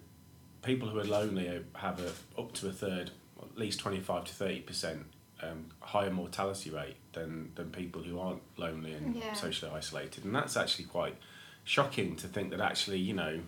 people 0.63 0.89
who 0.89 0.99
are 1.01 1.05
lonely 1.05 1.63
have 1.75 2.01
a 2.01 2.13
up 2.41 2.53
to 2.55 2.69
a 2.69 2.73
third, 2.73 3.11
at 3.43 3.59
least 3.59 3.81
twenty 3.81 4.01
five 4.01 4.25
to 4.27 4.33
thirty 4.35 4.61
percent 4.61 5.07
um, 5.43 5.67
higher 5.81 6.11
mortality 6.11 6.71
rate 6.71 6.97
than 7.13 7.51
than 7.57 7.71
people 7.71 8.03
who 8.03 8.19
aren't 8.21 8.43
lonely 8.57 8.93
and 8.93 9.17
Yeah. 9.17 9.33
socially 9.33 9.73
isolated, 9.75 10.25
and 10.25 10.35
that's 10.35 10.57
actually 10.57 10.85
quite 10.85 11.17
shocking 11.65 12.15
to 12.17 12.29
think 12.29 12.51
that 12.51 12.61
actually, 12.61 12.99
you 12.99 13.15
know, 13.15 13.41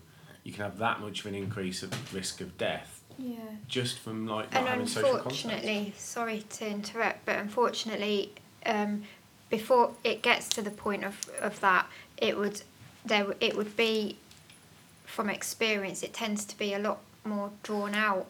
you 0.43 0.53
can 0.53 0.63
have 0.65 0.79
that 0.79 1.01
much 1.01 1.21
of 1.21 1.27
an 1.27 1.35
increase 1.35 1.83
of 1.83 2.15
risk 2.15 2.41
of 2.41 2.57
death 2.59 3.03
Yeah. 3.19 3.37
just 3.69 3.99
from 3.99 4.27
like 4.27 4.53
not 4.53 4.61
and 4.61 4.69
having 4.69 4.87
social 4.87 5.19
contact. 5.19 5.27
unfortunately, 5.27 5.95
sorry 5.97 6.45
to 6.51 6.67
interrupt, 6.69 7.25
but 7.25 7.37
unfortunately, 7.37 8.33
um, 8.65 9.05
before 9.49 9.93
it 10.05 10.23
gets 10.23 10.49
to 10.51 10.63
the 10.63 10.71
point 10.71 11.05
of, 11.05 11.29
of 11.41 11.61
that, 11.61 11.87
it 12.17 12.37
would 12.37 12.63
there 13.05 13.35
it 13.41 13.57
would 13.57 13.77
be 13.77 14.19
from 15.05 15.31
experience. 15.31 16.03
It 16.03 16.13
tends 16.13 16.45
to 16.47 16.59
be 16.59 16.75
a 16.75 16.79
lot 16.79 16.99
more 17.25 17.51
drawn 17.63 17.95
out, 17.95 18.27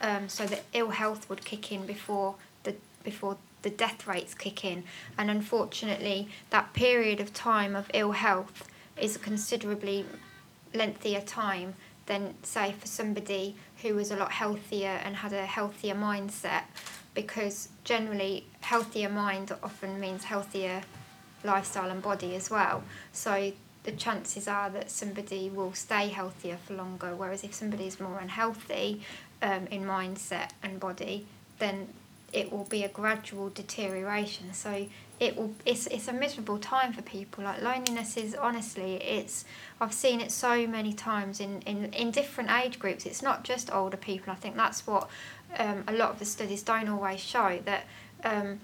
um, 0.00 0.28
so 0.28 0.46
that 0.46 0.64
ill 0.72 0.90
health 0.90 1.28
would 1.28 1.44
kick 1.44 1.72
in 1.72 1.86
before 1.86 2.36
the 2.62 2.74
before 3.02 3.38
the 3.62 3.70
death 3.70 4.06
rates 4.06 4.34
kick 4.34 4.64
in, 4.64 4.84
and 5.18 5.30
unfortunately, 5.30 6.28
that 6.50 6.72
period 6.74 7.20
of 7.20 7.32
time 7.34 7.74
of 7.74 7.90
ill 7.92 8.12
health 8.12 8.68
is 8.96 9.16
a 9.16 9.18
considerably 9.18 10.04
lengthier 10.74 11.20
time 11.20 11.74
than 12.06 12.34
say 12.42 12.72
for 12.72 12.86
somebody 12.86 13.56
who 13.82 13.94
was 13.94 14.10
a 14.10 14.16
lot 14.16 14.32
healthier 14.32 15.00
and 15.04 15.16
had 15.16 15.32
a 15.32 15.44
healthier 15.44 15.94
mindset 15.94 16.62
because 17.14 17.68
generally 17.84 18.46
healthier 18.60 19.08
mind 19.08 19.52
often 19.62 19.98
means 20.00 20.24
healthier 20.24 20.82
lifestyle 21.44 21.90
and 21.90 22.02
body 22.02 22.34
as 22.34 22.50
well. 22.50 22.82
So 23.12 23.52
the 23.84 23.92
chances 23.92 24.48
are 24.48 24.70
that 24.70 24.90
somebody 24.90 25.48
will 25.48 25.72
stay 25.72 26.08
healthier 26.08 26.58
for 26.66 26.74
longer 26.74 27.14
whereas 27.14 27.44
if 27.44 27.54
somebody's 27.54 28.00
more 28.00 28.18
unhealthy 28.18 29.00
um, 29.42 29.66
in 29.68 29.84
mindset 29.84 30.50
and 30.62 30.80
body 30.80 31.26
then 31.58 31.88
it 32.32 32.52
will 32.52 32.64
be 32.64 32.84
a 32.84 32.88
gradual 32.88 33.48
deterioration. 33.50 34.52
So 34.52 34.86
it 35.18 35.36
will 35.36 35.54
it's, 35.64 35.86
it's 35.86 36.08
a 36.08 36.12
miserable 36.12 36.58
time 36.58 36.92
for 36.92 37.02
people 37.02 37.44
like 37.44 37.62
loneliness 37.62 38.16
is 38.16 38.34
honestly 38.34 38.96
it's 38.96 39.44
I've 39.80 39.92
seen 39.92 40.20
it 40.20 40.30
so 40.30 40.66
many 40.66 40.92
times 40.92 41.40
in, 41.40 41.60
in, 41.62 41.92
in 41.92 42.10
different 42.10 42.50
age 42.50 42.78
groups. 42.78 43.04
It's 43.04 43.22
not 43.22 43.44
just 43.44 43.72
older 43.72 43.96
people. 43.96 44.32
I 44.32 44.36
think 44.36 44.56
that's 44.56 44.86
what 44.86 45.08
um, 45.58 45.84
a 45.86 45.92
lot 45.92 46.10
of 46.10 46.18
the 46.18 46.24
studies 46.24 46.62
don't 46.62 46.88
always 46.88 47.20
show. 47.20 47.60
That 47.64 47.84
um, 48.24 48.60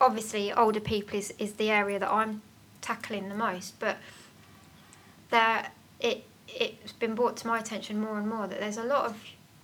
obviously 0.00 0.52
older 0.52 0.80
people 0.80 1.18
is, 1.18 1.32
is 1.38 1.54
the 1.54 1.70
area 1.70 1.98
that 1.98 2.10
I'm 2.10 2.42
tackling 2.82 3.28
the 3.28 3.34
most, 3.34 3.78
but 3.80 3.96
there 5.30 5.70
it 6.00 6.24
it's 6.48 6.92
been 6.92 7.14
brought 7.14 7.36
to 7.38 7.46
my 7.46 7.58
attention 7.58 8.00
more 8.00 8.18
and 8.18 8.28
more 8.28 8.46
that 8.46 8.60
there's 8.60 8.76
a 8.76 8.84
lot 8.84 9.06
of 9.06 9.16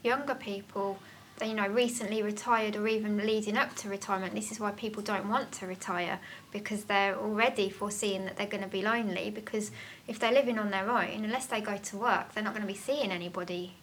younger 0.03 0.35
people 0.35 0.99
you 1.41 1.55
know 1.55 1.67
recently 1.67 2.23
retired 2.23 2.77
or 2.77 2.87
even 2.87 3.17
leading 3.19 3.57
up 3.57 3.75
to 3.77 3.89
retirement. 3.89 4.35
This 4.35 4.53
is 4.53 4.61
why 4.61 4.71
people 4.73 5.03
don't 5.03 5.29
want 5.29 5.53
to 5.53 5.67
retire 5.67 6.21
because 6.53 6.85
they're 6.85 7.17
already 7.17 7.71
foreseeing 7.71 8.25
that 8.27 8.37
they're 8.37 8.47
going 8.47 8.63
to 8.63 8.69
be 8.69 8.83
lonely 8.83 9.31
because 9.31 9.71
if 10.07 10.19
they're 10.19 10.33
living 10.33 10.59
on 10.59 10.71
their 10.71 10.89
own, 10.89 11.25
unless 11.25 11.47
they 11.47 11.61
go 11.61 11.77
to 11.77 11.97
work, 11.97 12.33
they're 12.35 12.45
not 12.45 12.55
going 12.55 12.67
to 12.67 12.73
be 12.73 12.79
seeing 12.79 13.11
anybody 13.11 13.75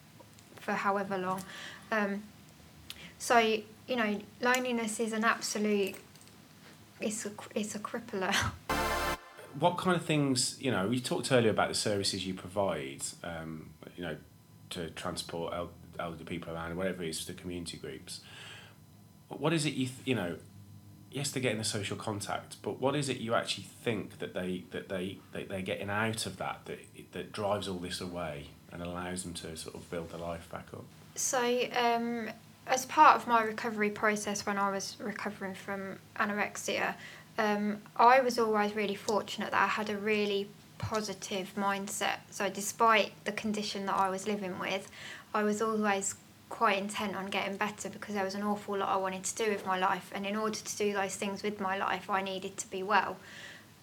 for 0.56 0.72
however 0.72 1.18
long. 1.18 1.42
Um, 1.90 2.22
so 3.18 3.38
you 3.38 3.96
know, 3.96 4.20
loneliness 4.40 5.00
is 5.00 5.12
an 5.12 5.24
absolute. 5.24 5.96
It's 7.00 7.26
a 7.26 7.32
it's 7.54 7.74
a 7.74 7.78
crippler. 7.78 8.34
what 9.58 9.76
kind 9.78 9.96
of 9.96 10.04
things 10.04 10.56
you 10.60 10.70
know 10.70 10.88
you 10.90 11.00
talked 11.00 11.32
earlier 11.32 11.50
about 11.50 11.68
the 11.68 11.74
services 11.74 12.24
you 12.26 12.34
provide 12.34 13.02
um, 13.24 13.70
you 13.96 14.02
know 14.02 14.16
to 14.70 14.90
transport 14.90 15.52
el- 16.00 16.06
elderly 16.06 16.24
people 16.24 16.52
around 16.54 16.76
whatever 16.76 17.02
it 17.02 17.10
is 17.10 17.24
to 17.24 17.32
community 17.32 17.76
groups 17.76 18.20
what 19.28 19.52
is 19.52 19.64
it 19.66 19.74
you 19.74 19.86
th- 19.86 19.98
you 20.04 20.14
know 20.14 20.36
yes 21.12 21.30
they're 21.30 21.42
getting 21.42 21.58
the 21.58 21.64
social 21.64 21.96
contact 21.96 22.56
but 22.62 22.80
what 22.80 22.94
is 22.96 23.08
it 23.08 23.18
you 23.18 23.34
actually 23.34 23.64
think 23.84 24.18
that 24.18 24.34
they 24.34 24.64
that 24.70 24.88
they, 24.88 25.18
they 25.32 25.44
they're 25.44 25.62
getting 25.62 25.90
out 25.90 26.26
of 26.26 26.36
that 26.38 26.60
that 26.66 26.78
that 27.12 27.32
drives 27.32 27.68
all 27.68 27.78
this 27.78 28.00
away 28.00 28.46
and 28.72 28.82
allows 28.82 29.24
them 29.24 29.34
to 29.34 29.56
sort 29.56 29.74
of 29.74 29.90
build 29.90 30.10
their 30.10 30.20
life 30.20 30.48
back 30.50 30.66
up 30.72 30.84
So, 31.16 31.40
um, 31.76 32.30
as 32.66 32.86
part 32.86 33.16
of 33.16 33.26
my 33.26 33.42
recovery 33.42 33.90
process 33.90 34.46
when 34.46 34.56
I 34.56 34.70
was 34.70 34.96
recovering 35.00 35.54
from 35.54 35.98
anorexia, 36.16 36.94
um, 37.36 37.78
I 37.96 38.20
was 38.20 38.38
always 38.38 38.76
really 38.76 38.94
fortunate 38.94 39.50
that 39.50 39.62
I 39.62 39.66
had 39.66 39.90
a 39.90 39.96
really 39.96 40.48
positive 40.78 41.52
mindset. 41.56 42.18
So, 42.30 42.48
despite 42.48 43.12
the 43.24 43.32
condition 43.32 43.86
that 43.86 43.96
I 43.96 44.08
was 44.08 44.26
living 44.28 44.58
with, 44.60 44.88
I 45.34 45.42
was 45.42 45.62
always 45.62 46.14
quite 46.48 46.78
intent 46.78 47.14
on 47.14 47.26
getting 47.26 47.56
better 47.56 47.88
because 47.88 48.14
there 48.14 48.24
was 48.24 48.34
an 48.34 48.42
awful 48.42 48.76
lot 48.76 48.88
I 48.88 48.96
wanted 48.96 49.24
to 49.24 49.44
do 49.44 49.50
with 49.50 49.64
my 49.64 49.78
life, 49.78 50.10
and 50.14 50.26
in 50.26 50.36
order 50.36 50.58
to 50.58 50.76
do 50.76 50.92
those 50.92 51.14
things 51.16 51.42
with 51.42 51.60
my 51.60 51.76
life, 51.76 52.10
I 52.10 52.22
needed 52.22 52.56
to 52.58 52.70
be 52.70 52.82
well. 52.82 53.16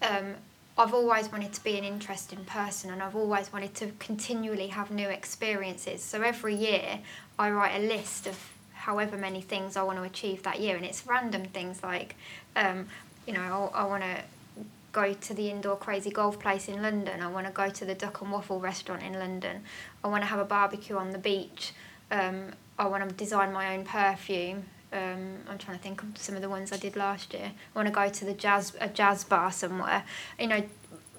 Um, 0.01 0.35
I've 0.77 0.93
always 0.93 1.31
wanted 1.31 1.53
to 1.53 1.63
be 1.63 1.77
an 1.77 1.83
interesting 1.83 2.45
person 2.45 2.91
and 2.91 3.01
I've 3.01 3.15
always 3.15 3.51
wanted 3.51 3.73
to 3.75 3.91
continually 3.97 4.67
have 4.67 4.91
new 4.91 5.07
experiences. 5.07 6.03
So 6.03 6.21
every 6.21 6.53
year 6.53 6.99
I 7.39 7.49
write 7.49 7.81
a 7.81 7.87
list 7.87 8.27
of 8.27 8.37
however 8.73 9.17
many 9.17 9.41
things 9.41 9.75
I 9.75 9.81
want 9.81 9.97
to 9.97 10.03
achieve 10.03 10.43
that 10.43 10.59
year 10.59 10.75
and 10.75 10.85
it's 10.85 11.07
random 11.07 11.45
things 11.45 11.81
like, 11.81 12.15
um, 12.55 12.85
you 13.25 13.33
know, 13.33 13.71
I, 13.73 13.81
I 13.81 13.85
want 13.85 14.03
to 14.03 14.21
go 14.97 15.13
to 15.13 15.33
the 15.35 15.51
indoor 15.51 15.77
crazy 15.77 16.09
golf 16.09 16.39
place 16.39 16.67
in 16.67 16.81
London. 16.81 17.21
I 17.21 17.27
want 17.27 17.45
to 17.45 17.53
go 17.53 17.69
to 17.69 17.85
the 17.85 17.93
duck 17.93 18.21
and 18.21 18.31
waffle 18.31 18.59
restaurant 18.59 19.03
in 19.03 19.13
London. 19.13 19.61
I 20.03 20.07
want 20.07 20.23
to 20.23 20.27
have 20.27 20.39
a 20.39 20.45
barbecue 20.45 20.97
on 20.97 21.11
the 21.11 21.19
beach. 21.19 21.73
Um, 22.09 22.53
I 22.79 22.87
want 22.87 23.07
to 23.07 23.13
design 23.13 23.53
my 23.53 23.75
own 23.75 23.85
perfume. 23.85 24.65
Um, 24.91 25.37
I'm 25.47 25.59
trying 25.59 25.77
to 25.77 25.83
think 25.83 26.01
of 26.01 26.17
some 26.17 26.35
of 26.35 26.41
the 26.41 26.49
ones 26.49 26.71
I 26.71 26.77
did 26.77 26.95
last 26.95 27.31
year. 27.35 27.51
I 27.53 27.77
want 27.77 27.87
to 27.87 27.93
go 27.93 28.09
to 28.09 28.25
the 28.25 28.33
jazz 28.33 28.75
a 28.81 28.87
jazz 28.87 29.23
bar 29.23 29.51
somewhere. 29.51 30.03
You 30.39 30.47
know, 30.47 30.63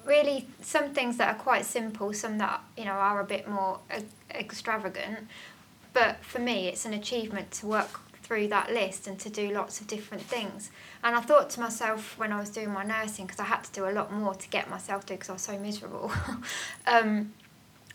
really 0.05 0.47
some 0.61 0.89
things 0.93 1.15
that 1.17 1.29
are 1.33 1.41
quite 1.41 1.65
simple, 1.65 2.11
some 2.11 2.37
that 2.39 2.61
you 2.75 2.83
know 2.83 2.91
are 2.91 3.21
a 3.21 3.25
bit 3.35 3.47
more 3.47 3.79
e- 3.97 4.03
extravagant. 4.31 5.19
But 5.93 6.17
for 6.25 6.39
me, 6.39 6.67
it's 6.67 6.85
an 6.85 6.93
achievement 6.93 7.51
to 7.59 7.67
work 7.67 8.01
through 8.29 8.47
that 8.47 8.71
list 8.71 9.07
and 9.07 9.17
to 9.17 9.27
do 9.27 9.49
lots 9.49 9.81
of 9.81 9.87
different 9.87 10.21
things. 10.21 10.69
And 11.03 11.15
I 11.15 11.19
thought 11.19 11.49
to 11.51 11.59
myself 11.59 12.15
when 12.19 12.31
I 12.31 12.39
was 12.39 12.51
doing 12.51 12.69
my 12.69 12.83
nursing, 12.83 13.25
because 13.25 13.39
I 13.39 13.45
had 13.45 13.63
to 13.63 13.71
do 13.71 13.89
a 13.89 13.91
lot 13.91 14.13
more 14.13 14.35
to 14.35 14.49
get 14.49 14.69
myself 14.69 15.03
to, 15.07 15.15
because 15.15 15.29
I 15.29 15.33
was 15.33 15.41
so 15.41 15.57
miserable. 15.57 16.11
um, 16.87 17.33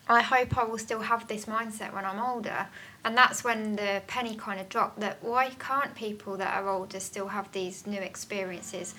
I 0.09 0.21
hope 0.21 0.57
I 0.57 0.65
will 0.65 0.77
still 0.77 0.99
have 0.99 1.25
this 1.29 1.45
mindset 1.45 1.93
when 1.93 2.03
I'm 2.03 2.19
older. 2.19 2.67
And 3.05 3.15
that's 3.15 3.45
when 3.45 3.77
the 3.77 4.01
penny 4.07 4.35
kind 4.35 4.59
of 4.59 4.67
dropped 4.67 4.99
that 4.99 5.23
why 5.23 5.51
can't 5.57 5.95
people 5.95 6.35
that 6.35 6.53
are 6.53 6.67
older 6.67 6.99
still 6.99 7.29
have 7.29 7.49
these 7.53 7.87
new 7.87 8.01
experiences? 8.01 8.93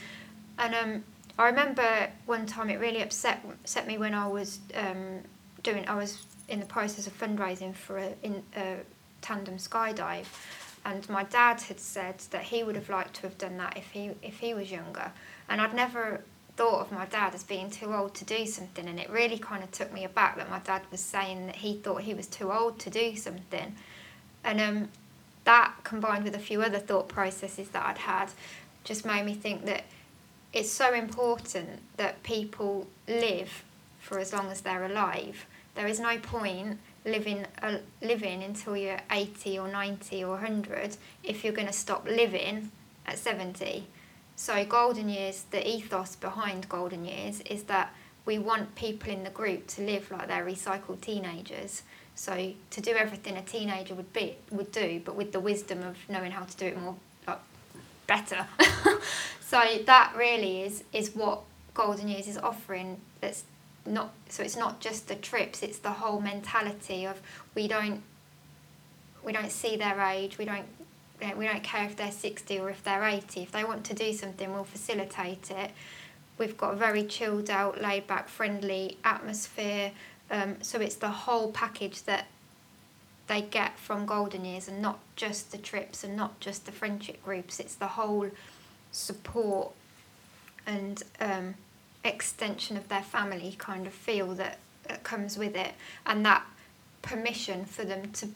And 0.59 0.75
um, 0.75 1.05
I 1.39 1.49
remember 1.49 2.09
one 2.25 2.47
time 2.47 2.71
it 2.71 2.81
really 2.81 3.03
upset 3.03 3.45
upset 3.45 3.87
me 3.87 3.99
when 3.99 4.15
I 4.15 4.27
was 4.27 4.61
um, 4.75 5.19
doing 5.63 5.87
I 5.87 5.97
was 5.97 6.25
in 6.49 6.61
the 6.61 6.67
process 6.67 7.07
of 7.07 7.19
fundraising 7.19 7.75
for 7.75 7.99
a, 7.99 8.15
in, 8.23 8.43
a 8.57 8.77
tandem 9.21 9.57
skydive, 9.57 10.27
and 10.87 11.09
my 11.11 11.25
dad 11.25 11.61
had 11.63 11.81
said 11.81 12.21
that 12.31 12.45
he 12.45 12.63
would 12.63 12.77
have 12.77 12.89
liked 12.89 13.15
to 13.15 13.23
have 13.23 13.37
done 13.37 13.59
that 13.59 13.77
if 13.77 13.91
he 13.91 14.13
if 14.23 14.39
he 14.39 14.55
was 14.55 14.71
younger, 14.71 15.11
and 15.49 15.61
I'd 15.61 15.75
never 15.75 16.23
thought 16.57 16.81
of 16.81 16.93
my 16.93 17.05
dad 17.05 17.35
as 17.35 17.43
being 17.43 17.71
too 17.71 17.93
old 17.93 18.15
to 18.15 18.25
do 18.25 18.47
something, 18.47 18.87
and 18.87 19.01
it 19.01 19.11
really 19.11 19.37
kind 19.37 19.65
of 19.65 19.73
took 19.73 19.93
me 19.93 20.05
aback 20.05 20.37
that 20.37 20.49
my 20.49 20.61
dad 20.61 20.83
was 20.93 21.01
saying 21.01 21.47
that 21.47 21.57
he 21.57 21.77
thought 21.79 22.03
he 22.03 22.15
was 22.15 22.29
too 22.29 22.53
old 22.53 22.79
to 22.79 22.89
do 22.89 23.17
something, 23.17 23.75
and 24.45 24.61
um, 24.61 24.89
that 25.43 25.75
combined 25.83 26.23
with 26.23 26.37
a 26.37 26.39
few 26.39 26.63
other 26.63 26.79
thought 26.79 27.09
processes 27.09 27.69
that 27.71 27.85
I'd 27.85 27.99
had, 27.99 28.31
just 28.85 29.05
made 29.05 29.27
me 29.27 29.35
think 29.35 29.65
that 29.67 29.85
it's 30.53 30.71
so 30.71 30.95
important 30.95 31.81
that 31.97 32.23
people 32.23 32.87
live 33.09 33.65
for 33.99 34.21
as 34.21 34.33
long 34.33 34.53
as 34.53 34.61
they're 34.61 34.87
alive. 34.87 35.47
There 35.75 35.89
is 35.89 35.99
no 35.99 36.17
point 36.19 36.79
living 37.07 37.47
uh, 37.63 37.79
living 38.03 38.43
until 38.43 38.77
you're 38.77 39.01
80 39.11 39.59
or 39.61 39.69
90 39.69 40.25
or 40.25 40.31
100 40.33 40.97
if 41.23 41.45
you're 41.45 41.53
going 41.53 41.69
to 41.69 41.73
stop 41.73 42.07
living 42.07 42.71
at 43.07 43.19
70 43.19 43.87
so 44.35 44.65
golden 44.65 45.09
years 45.09 45.45
the 45.51 45.67
ethos 45.67 46.17
behind 46.17 46.69
golden 46.69 47.05
years 47.05 47.41
is 47.43 47.63
that 47.65 47.95
we 48.27 48.39
want 48.39 48.75
people 48.75 49.11
in 49.11 49.23
the 49.23 49.31
group 49.31 49.69
to 49.69 49.83
live 49.83 50.11
like 50.11 50.29
they're 50.29 50.45
recycled 50.45 51.01
teenagers. 51.01 51.85
So 52.17 52.53
to 52.71 52.81
do 52.81 52.91
everything 52.91 53.37
a 53.37 53.43
teenager 53.43 53.95
would 53.95 54.13
be 54.13 54.37
would 54.51 54.73
do 54.73 55.01
but 55.05 55.15
with 55.15 55.33
the 55.33 55.41
wisdom 55.41 55.83
of 55.83 55.97
knowing 56.09 56.33
how 56.33 56.45
to 56.45 56.57
do 56.57 56.67
it 56.67 56.81
more 56.81 56.97
like, 57.27 57.39
better. 58.07 58.47
So 59.49 59.63
that 59.87 60.13
really 60.17 60.63
is 60.63 60.83
is 60.93 61.15
what 61.15 61.43
golden 61.73 62.09
years 62.09 62.27
is 62.27 62.37
offering 62.37 63.01
that's 63.21 63.45
not 63.87 64.13
so 64.29 64.43
it's 64.43 64.57
not 64.57 64.81
just 64.81 65.09
the 65.09 65.15
trips 65.15 65.63
it's 65.63 65.79
the 65.79 65.91
whole 65.91 66.21
mentality 66.21 67.07
of 67.07 67.21
we 67.55 67.69
don't 67.69 68.03
we 69.25 69.33
don't 69.33 69.51
see 69.51 69.77
their 69.77 70.01
age 70.01 70.39
we 70.39 70.45
don't 70.45 70.67
we 71.37 71.47
don't 71.47 71.63
care 71.63 71.85
if 71.85 71.97
they're 71.97 72.13
60 72.13 72.59
or 72.59 72.69
if 72.71 72.83
they're 72.85 73.05
80 73.05 73.43
if 73.43 73.53
they 73.53 73.65
want 73.65 73.85
to 73.85 73.95
do 73.95 74.13
something 74.13 74.53
we'll 74.53 74.65
facilitate 74.65 75.51
it. 75.51 75.71
We've 76.37 76.59
got 76.59 76.75
a 76.75 76.77
very 76.77 77.05
chilled 77.05 77.49
out 77.49 77.81
laid 77.81 78.07
back 78.07 78.29
friendly 78.29 78.99
atmosphere 79.03 79.93
um, 80.31 80.57
so 80.61 80.81
it's 80.81 80.97
the 80.97 81.09
whole 81.09 81.53
package 81.53 82.03
that 82.03 82.27
they 83.27 83.43
get 83.43 83.79
from 83.79 84.07
golden 84.07 84.45
years 84.45 84.69
and 84.69 84.81
not 84.81 84.99
just 85.17 85.53
the 85.53 85.59
trips 85.59 86.05
and 86.05 86.17
not 86.17 86.39
just 86.41 86.67
the 86.67 86.73
friendship 86.73 87.23
groups. 87.25 87.59
It's 87.59 87.75
the 87.75 87.87
whole 87.87 88.31
support 88.93 89.73
and 90.67 91.03
um, 91.21 91.55
extension 92.07 92.77
of 92.77 92.89
their 92.89 93.03
family 93.03 93.55
kind 93.59 93.87
of 93.87 93.93
feel 93.93 94.35
that, 94.35 94.59
that 94.89 95.03
comes 95.03 95.37
with 95.37 95.57
it 95.57 95.73
and 96.07 96.25
that 96.25 96.45
permission 97.03 97.65
for 97.65 97.85
them 97.85 98.11
to 98.13 98.29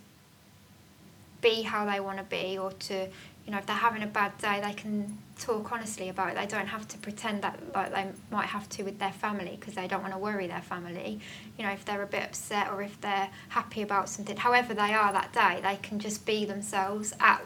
be 1.41 1.63
how 1.63 1.85
they 1.85 2.01
want 2.01 2.19
to 2.19 2.25
be 2.25 2.59
or 2.59 2.73
to 2.73 3.09
you 3.47 3.53
know 3.53 3.59
if 3.59 3.67
they're 3.67 3.77
having 3.77 4.03
a 4.03 4.07
bad 4.07 4.37
day 4.39 4.61
they 4.63 4.73
can 4.73 5.19
talk 5.39 5.73
honestly 5.73 6.11
about 6.11 6.31
it. 6.31 6.37
They 6.37 6.47
don't 6.47 6.67
have 6.67 6.87
to 6.89 6.99
pretend 6.99 7.43
that 7.43 7.59
like 7.75 7.93
they 7.95 8.07
might 8.31 8.47
have 8.47 8.69
to 8.71 8.83
with 8.83 8.99
their 8.99 9.13
family 9.13 9.57
because 9.59 9.75
they 9.75 9.89
don't 9.89 10.03
want 10.03 10.13
to 10.13 10.19
worry 10.19 10.47
their 10.47 10.61
family. 10.61 11.19
You 11.59 11.65
know 11.65 11.73
if 11.73 11.85
they're 11.85 12.03
a 12.03 12.07
bit 12.07 12.23
upset 12.23 12.71
or 12.71 12.83
if 12.83 13.01
they're 13.01 13.29
happy 13.49 13.83
about 13.83 14.09
something 14.09 14.37
however 14.37 14.75
they 14.75 14.93
are 14.93 15.13
that 15.13 15.33
day 15.33 15.61
they 15.63 15.77
can 15.77 15.99
just 15.99 16.27
be 16.27 16.45
themselves 16.45 17.15
at 17.21 17.43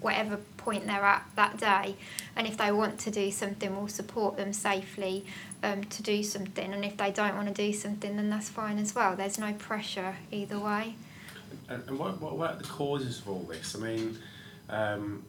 whatever 0.00 0.38
point 0.56 0.86
they're 0.86 1.04
at 1.04 1.24
that 1.36 1.58
day. 1.58 1.96
And 2.36 2.46
if 2.46 2.56
they 2.56 2.72
want 2.72 2.98
to 3.00 3.10
do 3.10 3.30
something 3.30 3.76
we'll 3.76 3.88
support 3.88 4.36
them 4.36 4.52
safely 4.52 5.24
um, 5.62 5.84
to 5.84 6.02
do 6.02 6.22
something, 6.22 6.72
and 6.72 6.84
if 6.84 6.96
they 6.96 7.10
don't 7.10 7.36
want 7.36 7.48
to 7.48 7.54
do 7.54 7.72
something, 7.72 8.16
then 8.16 8.30
that's 8.30 8.48
fine 8.48 8.78
as 8.78 8.94
well. 8.94 9.16
There's 9.16 9.38
no 9.38 9.52
pressure 9.54 10.16
either 10.30 10.58
way. 10.58 10.94
And, 11.68 11.82
and 11.88 11.98
what, 11.98 12.20
what, 12.20 12.36
what 12.36 12.50
are 12.52 12.56
the 12.56 12.64
causes 12.64 13.20
of 13.20 13.28
all 13.28 13.42
this? 13.42 13.74
I 13.74 13.78
mean, 13.78 14.18
um, 14.68 15.24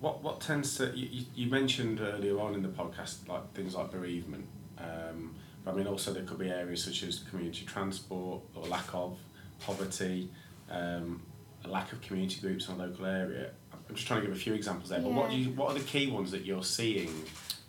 what 0.00 0.22
what 0.22 0.40
tends 0.40 0.76
to 0.76 0.92
you, 0.94 1.24
you 1.34 1.50
mentioned 1.50 2.00
earlier 2.00 2.38
on 2.38 2.54
in 2.54 2.62
the 2.62 2.68
podcast 2.68 3.26
like 3.26 3.52
things 3.54 3.74
like 3.74 3.90
bereavement, 3.90 4.46
um, 4.78 5.34
but 5.64 5.72
I 5.72 5.76
mean 5.76 5.86
also 5.86 6.12
there 6.12 6.24
could 6.24 6.38
be 6.38 6.50
areas 6.50 6.84
such 6.84 7.02
as 7.02 7.20
community 7.30 7.64
transport 7.64 8.42
or 8.54 8.66
lack 8.66 8.94
of 8.94 9.18
poverty, 9.60 10.30
um, 10.70 11.22
a 11.64 11.68
lack 11.68 11.92
of 11.92 12.02
community 12.02 12.40
groups 12.40 12.68
in 12.68 12.74
a 12.74 12.78
local 12.78 13.06
area. 13.06 13.50
I'm 13.72 13.94
just 13.94 14.06
trying 14.06 14.20
to 14.20 14.26
give 14.26 14.36
a 14.36 14.38
few 14.38 14.54
examples 14.54 14.90
there. 14.90 15.00
But 15.00 15.12
what 15.12 15.32
you 15.32 15.50
what 15.50 15.70
are 15.70 15.78
the 15.78 15.84
key 15.84 16.10
ones 16.10 16.30
that 16.32 16.44
you're 16.44 16.64
seeing 16.64 17.10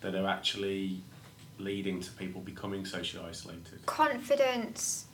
that 0.02 0.14
are 0.14 0.26
actually 0.26 1.02
leading 1.58 2.00
to 2.00 2.10
people 2.12 2.40
becoming 2.40 2.84
socially 2.84 3.24
isolated? 3.28 3.84
Confidence 3.86 5.06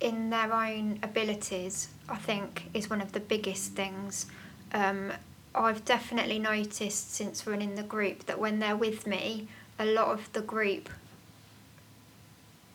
in 0.00 0.30
their 0.30 0.52
own 0.52 0.98
abilities, 1.02 1.88
I 2.08 2.16
think, 2.16 2.70
is 2.74 2.88
one 2.88 3.00
of 3.00 3.12
the 3.12 3.20
biggest 3.20 3.72
things. 3.72 4.26
Um, 4.72 5.12
I've 5.54 5.84
definitely 5.84 6.38
noticed 6.38 7.14
since 7.14 7.46
running 7.46 7.74
the 7.74 7.82
group 7.82 8.26
that 8.26 8.38
when 8.38 8.58
they're 8.58 8.76
with 8.76 9.06
me, 9.06 9.48
a 9.78 9.84
lot 9.84 10.08
of 10.08 10.32
the 10.32 10.40
group 10.40 10.88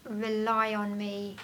rely 0.03 0.75
on 0.75 0.97
me 0.97 1.37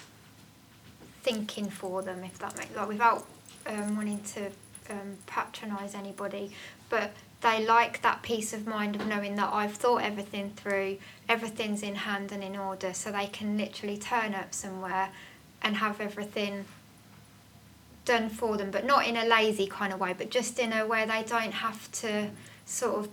thinking 1.24 1.70
for 1.70 2.02
them, 2.02 2.24
if 2.24 2.38
that 2.39 2.58
makes 2.58 2.76
like 2.76 2.88
without 2.88 3.26
um, 3.68 3.95
wanting 3.95 4.22
to 4.22 4.47
um, 4.89 5.18
patronise 5.26 5.95
anybody, 5.95 6.52
but 6.89 7.12
they 7.42 7.66
like 7.66 8.02
that 8.02 8.22
peace 8.22 8.54
of 8.54 8.68
mind 8.68 8.96
of 8.96 9.08
knowing 9.08 9.36
that 9.36 9.50
I've 9.52 9.74
thought 9.74 10.04
everything 10.04 10.52
through, 10.56 10.98
everything's 11.28 11.82
in 11.84 11.96
hand 11.96 12.32
and 12.32 12.44
in 12.44 12.56
order, 12.56 12.94
so 12.94 13.12
they 13.12 13.28
can 13.28 13.58
literally 13.58 13.98
turn 13.98 14.34
up 14.34 14.54
somewhere 14.54 15.10
and 15.62 15.78
have 15.78 16.00
everything 16.00 16.66
done 18.06 18.30
for 18.30 18.58
them, 18.58 18.72
but 18.72 18.86
not 18.86 19.06
in 19.06 19.18
a 19.18 19.26
lazy 19.26 19.68
kind 19.68 19.94
of 19.94 20.00
way, 20.00 20.14
but 20.18 20.30
just 20.30 20.60
in 20.60 20.74
a 20.74 20.86
way 20.86 21.06
they 21.06 21.24
don't 21.24 21.54
have 21.54 21.92
to 21.92 22.30
sort 22.66 23.06
of 23.06 23.10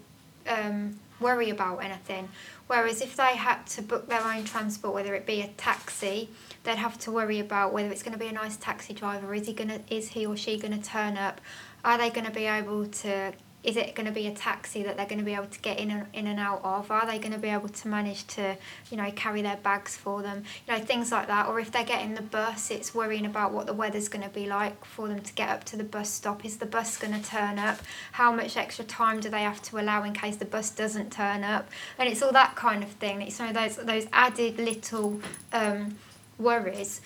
um, 0.46 0.98
worry 1.20 1.50
about 1.50 1.78
anything. 1.78 2.28
Whereas 2.66 3.00
if 3.00 3.16
they 3.16 3.36
had 3.36 3.66
to 3.68 3.82
book 3.82 4.08
their 4.08 4.22
own 4.22 4.44
transport, 4.44 4.94
whether 4.94 5.14
it 5.14 5.26
be 5.26 5.40
a 5.40 5.48
taxi, 5.48 6.28
they'd 6.64 6.76
have 6.76 6.98
to 7.00 7.12
worry 7.12 7.38
about 7.38 7.72
whether 7.72 7.90
it's 7.90 8.02
going 8.02 8.12
to 8.12 8.18
be 8.18 8.28
a 8.28 8.32
nice 8.32 8.56
taxi 8.56 8.92
driver. 8.92 9.34
Is 9.34 9.46
he 9.46 9.54
gonna? 9.54 9.80
Is 9.88 10.08
he 10.08 10.26
or 10.26 10.36
she 10.36 10.58
going 10.58 10.78
to 10.78 10.86
turn 10.86 11.16
up? 11.16 11.40
Are 11.84 11.96
they 11.96 12.10
going 12.10 12.26
to 12.26 12.32
be 12.32 12.44
able 12.44 12.86
to 12.86 13.32
is 13.64 13.76
it 13.76 13.94
going 13.96 14.06
to 14.06 14.12
be 14.12 14.26
a 14.26 14.30
taxi 14.30 14.84
that 14.84 14.96
they're 14.96 15.06
going 15.06 15.18
to 15.18 15.24
be 15.24 15.34
able 15.34 15.46
to 15.46 15.58
get 15.60 15.78
in 15.78 15.90
and, 15.90 16.06
in 16.12 16.26
and 16.28 16.38
out 16.38 16.60
of? 16.62 16.90
Are 16.90 17.04
they 17.06 17.18
going 17.18 17.32
to 17.32 17.38
be 17.38 17.48
able 17.48 17.68
to 17.68 17.88
manage 17.88 18.26
to, 18.28 18.56
you 18.90 18.96
know, 18.96 19.10
carry 19.12 19.42
their 19.42 19.56
bags 19.56 19.96
for 19.96 20.22
them? 20.22 20.44
You 20.66 20.74
know, 20.74 20.80
things 20.80 21.10
like 21.10 21.26
that. 21.26 21.48
Or 21.48 21.58
if 21.58 21.72
they're 21.72 21.84
getting 21.84 22.14
the 22.14 22.22
bus, 22.22 22.70
it's 22.70 22.94
worrying 22.94 23.26
about 23.26 23.52
what 23.52 23.66
the 23.66 23.74
weather's 23.74 24.08
going 24.08 24.22
to 24.22 24.30
be 24.30 24.46
like 24.46 24.84
for 24.84 25.08
them 25.08 25.20
to 25.20 25.32
get 25.32 25.48
up 25.48 25.64
to 25.64 25.76
the 25.76 25.84
bus 25.84 26.08
stop. 26.08 26.44
Is 26.44 26.58
the 26.58 26.66
bus 26.66 26.96
going 26.96 27.20
to 27.20 27.28
turn 27.28 27.58
up? 27.58 27.80
How 28.12 28.30
much 28.32 28.56
extra 28.56 28.84
time 28.84 29.18
do 29.18 29.28
they 29.28 29.42
have 29.42 29.60
to 29.62 29.80
allow 29.80 30.04
in 30.04 30.12
case 30.12 30.36
the 30.36 30.44
bus 30.44 30.70
doesn't 30.70 31.10
turn 31.10 31.42
up? 31.42 31.68
And 31.98 32.08
it's 32.08 32.22
all 32.22 32.32
that 32.32 32.54
kind 32.54 32.84
of 32.84 32.90
thing. 32.90 33.22
It's 33.22 33.40
you 33.40 33.46
know, 33.46 33.52
those 33.52 33.76
those 33.76 34.06
added 34.12 34.58
little 34.58 35.20
um, 35.52 35.96
worries 36.38 37.00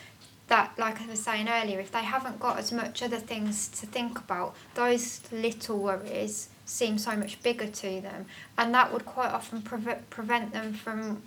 that, 0.48 0.78
like 0.78 1.00
I 1.00 1.06
was 1.06 1.22
saying 1.22 1.48
earlier, 1.48 1.80
if 1.80 1.90
they 1.92 2.02
haven't 2.02 2.38
got 2.40 2.58
as 2.58 2.72
much 2.72 3.02
other 3.02 3.18
things 3.18 3.68
to 3.68 3.86
think 3.86 4.18
about, 4.18 4.54
those 4.74 5.20
little 5.32 5.78
worries 5.78 6.48
seem 6.66 6.98
so 6.98 7.16
much 7.16 7.42
bigger 7.42 7.66
to 7.66 8.00
them, 8.00 8.26
and 8.58 8.74
that 8.74 8.92
would 8.92 9.04
quite 9.04 9.30
often 9.30 9.62
pre- 9.62 9.94
prevent 10.10 10.52
them 10.52 10.72
from 10.72 11.22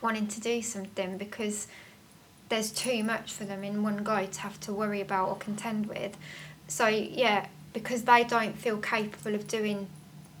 wanting 0.00 0.26
to 0.26 0.40
do 0.40 0.60
something 0.60 1.16
because 1.16 1.68
there's 2.48 2.70
too 2.70 3.02
much 3.02 3.32
for 3.32 3.44
them 3.44 3.64
in 3.64 3.82
one 3.82 3.98
go 3.98 4.26
to 4.26 4.40
have 4.40 4.60
to 4.60 4.72
worry 4.72 5.00
about 5.00 5.28
or 5.28 5.36
contend 5.36 5.86
with. 5.86 6.16
So, 6.68 6.86
yeah, 6.88 7.46
because 7.72 8.02
they 8.02 8.24
don't 8.24 8.58
feel 8.58 8.78
capable 8.78 9.34
of 9.34 9.48
doing 9.48 9.88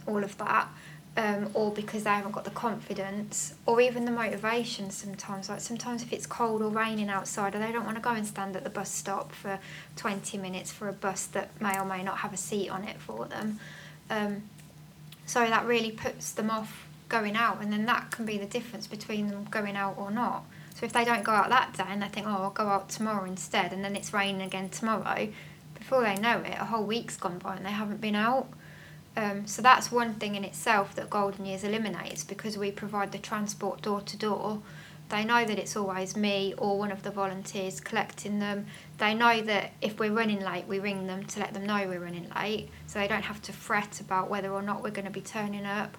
all 0.06 0.22
of 0.22 0.36
that, 0.38 0.68
um, 1.16 1.50
or 1.52 1.70
because 1.70 2.04
they 2.04 2.10
haven't 2.10 2.32
got 2.32 2.44
the 2.44 2.50
confidence 2.50 3.54
or 3.66 3.80
even 3.80 4.06
the 4.06 4.10
motivation 4.10 4.90
sometimes. 4.90 5.48
Like 5.48 5.60
sometimes 5.60 6.02
if 6.02 6.12
it's 6.12 6.26
cold 6.26 6.62
or 6.62 6.70
raining 6.70 7.10
outside, 7.10 7.54
or 7.54 7.58
they 7.58 7.70
don't 7.70 7.84
want 7.84 7.96
to 7.96 8.02
go 8.02 8.10
and 8.10 8.26
stand 8.26 8.56
at 8.56 8.64
the 8.64 8.70
bus 8.70 8.90
stop 8.90 9.32
for 9.32 9.58
20 9.96 10.38
minutes 10.38 10.72
for 10.72 10.88
a 10.88 10.92
bus 10.92 11.26
that 11.26 11.50
may 11.60 11.78
or 11.78 11.84
may 11.84 12.02
not 12.02 12.18
have 12.18 12.32
a 12.32 12.38
seat 12.38 12.70
on 12.70 12.84
it 12.84 12.98
for 12.98 13.26
them. 13.26 13.60
Um, 14.08 14.42
so 15.26 15.40
that 15.40 15.66
really 15.66 15.90
puts 15.90 16.32
them 16.32 16.50
off 16.50 16.88
going 17.08 17.36
out, 17.36 17.60
and 17.60 17.72
then 17.72 17.84
that 17.86 18.10
can 18.10 18.24
be 18.24 18.38
the 18.38 18.46
difference 18.46 18.86
between 18.86 19.28
them 19.28 19.46
going 19.50 19.76
out 19.76 19.96
or 19.98 20.10
not. 20.10 20.44
So 20.74 20.86
if 20.86 20.92
they 20.94 21.04
don't 21.04 21.22
go 21.22 21.32
out 21.32 21.50
that 21.50 21.74
day 21.76 21.84
and 21.86 22.02
they 22.02 22.08
think, 22.08 22.26
oh, 22.26 22.30
I'll 22.30 22.50
go 22.50 22.64
out 22.64 22.88
tomorrow 22.88 23.24
instead, 23.26 23.72
and 23.72 23.84
then 23.84 23.94
it's 23.94 24.14
raining 24.14 24.40
again 24.40 24.70
tomorrow, 24.70 25.28
before 25.74 26.02
they 26.02 26.16
know 26.16 26.38
it, 26.38 26.56
a 26.58 26.64
whole 26.64 26.84
week's 26.84 27.18
gone 27.18 27.38
by 27.38 27.56
and 27.56 27.66
they 27.66 27.70
haven't 27.70 28.00
been 28.00 28.14
out. 28.14 28.48
Um, 29.16 29.46
so 29.46 29.60
that's 29.60 29.92
one 29.92 30.14
thing 30.14 30.36
in 30.36 30.44
itself 30.44 30.94
that 30.94 31.10
Golden 31.10 31.44
Years 31.44 31.64
eliminates 31.64 32.24
because 32.24 32.56
we 32.56 32.70
provide 32.70 33.12
the 33.12 33.18
transport 33.18 33.82
door 33.82 34.00
to 34.00 34.16
door. 34.16 34.62
They 35.10 35.24
know 35.24 35.44
that 35.44 35.58
it's 35.58 35.76
always 35.76 36.16
me 36.16 36.54
or 36.56 36.78
one 36.78 36.90
of 36.90 37.02
the 37.02 37.10
volunteers 37.10 37.80
collecting 37.80 38.38
them. 38.38 38.66
They 38.96 39.12
know 39.12 39.42
that 39.42 39.72
if 39.82 39.98
we're 39.98 40.12
running 40.12 40.40
late, 40.40 40.66
we 40.66 40.78
ring 40.78 41.06
them 41.06 41.24
to 41.26 41.40
let 41.40 41.52
them 41.52 41.66
know 41.66 41.86
we're 41.86 42.00
running 42.00 42.30
late, 42.34 42.70
so 42.86 42.98
they 42.98 43.08
don't 43.08 43.24
have 43.24 43.42
to 43.42 43.52
fret 43.52 44.00
about 44.00 44.30
whether 44.30 44.50
or 44.50 44.62
not 44.62 44.82
we're 44.82 44.90
going 44.90 45.04
to 45.04 45.10
be 45.10 45.20
turning 45.20 45.66
up. 45.66 45.98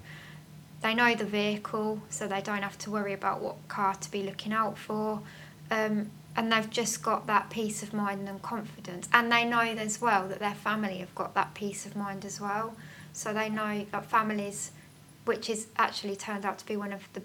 They 0.82 0.96
know 0.96 1.14
the 1.14 1.26
vehicle, 1.26 2.02
so 2.10 2.28
they 2.28 2.42
don't 2.42 2.64
have 2.64 2.80
to 2.80 2.90
worry 2.90 3.14
about 3.14 3.42
what 3.42 3.68
car 3.68 3.94
to 3.94 4.12
be 4.12 4.24
looking 4.24 4.52
out 4.52 4.80
for. 4.80 5.22
Um, 5.70 6.10
and 6.36 6.52
they've 6.52 6.70
just 6.70 7.04
got 7.04 7.28
that 7.28 7.52
peace 7.52 7.84
of 7.84 7.94
mind 7.94 8.28
and 8.28 8.42
confidence. 8.42 9.08
And 9.14 9.32
they 9.32 9.46
know 9.46 9.60
as 9.60 10.02
well 10.02 10.28
that 10.28 10.40
their 10.40 10.56
family 10.56 10.98
have 10.98 11.14
got 11.14 11.36
that 11.36 11.54
peace 11.54 11.86
of 11.86 11.96
mind 11.96 12.26
as 12.26 12.42
well. 12.42 12.76
So 13.14 13.34
they 13.34 13.50
know 13.50 13.86
that 13.92 14.06
families, 14.06 14.72
which 15.26 15.50
is 15.50 15.68
actually 15.78 16.16
turned 16.16 16.46
out 16.46 16.58
to 16.60 16.66
be 16.66 16.76
one 16.76 16.92
of 16.92 17.08
the 17.14 17.22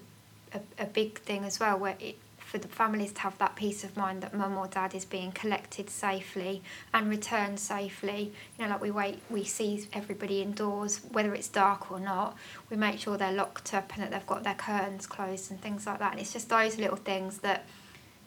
a, 0.53 0.83
a 0.83 0.85
big 0.85 1.19
thing 1.19 1.43
as 1.43 1.59
well, 1.59 1.77
where 1.77 1.95
it, 1.99 2.17
for 2.39 2.57
the 2.57 2.67
families 2.67 3.11
to 3.11 3.21
have 3.21 3.37
that 3.37 3.55
peace 3.55 3.83
of 3.83 3.95
mind 3.95 4.23
that 4.23 4.33
mum 4.33 4.57
or 4.57 4.67
dad 4.67 4.95
is 4.95 5.05
being 5.05 5.31
collected 5.31 5.89
safely 5.89 6.63
and 6.93 7.09
returned 7.09 7.59
safely. 7.59 8.33
You 8.57 8.65
know, 8.65 8.71
like 8.71 8.81
we 8.81 8.91
wait, 8.91 9.21
we 9.29 9.43
see 9.43 9.85
everybody 9.93 10.41
indoors, 10.41 11.01
whether 11.11 11.33
it's 11.35 11.47
dark 11.47 11.91
or 11.91 11.99
not. 11.99 12.35
We 12.69 12.77
make 12.77 12.99
sure 12.99 13.17
they're 13.17 13.31
locked 13.31 13.73
up 13.73 13.93
and 13.93 14.03
that 14.03 14.11
they've 14.11 14.25
got 14.25 14.43
their 14.43 14.55
curtains 14.55 15.05
closed 15.05 15.51
and 15.51 15.61
things 15.61 15.85
like 15.85 15.99
that. 15.99 16.13
And 16.13 16.21
it's 16.21 16.33
just 16.33 16.49
those 16.49 16.77
little 16.77 16.97
things 16.97 17.39
that 17.39 17.65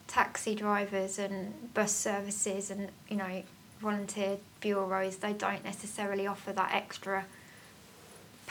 taxi 0.07 0.55
drivers 0.55 1.17
and 1.19 1.73
bus 1.73 1.93
services 1.93 2.69
and 2.69 2.89
you 3.09 3.15
know 3.15 3.41
volunteer 3.81 4.37
bureaus 4.59 5.17
they 5.17 5.33
don't 5.33 5.63
necessarily 5.63 6.27
offer 6.27 6.51
that 6.51 6.71
extra 6.73 7.25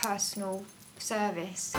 personal 0.03 0.65
service. 0.97 1.73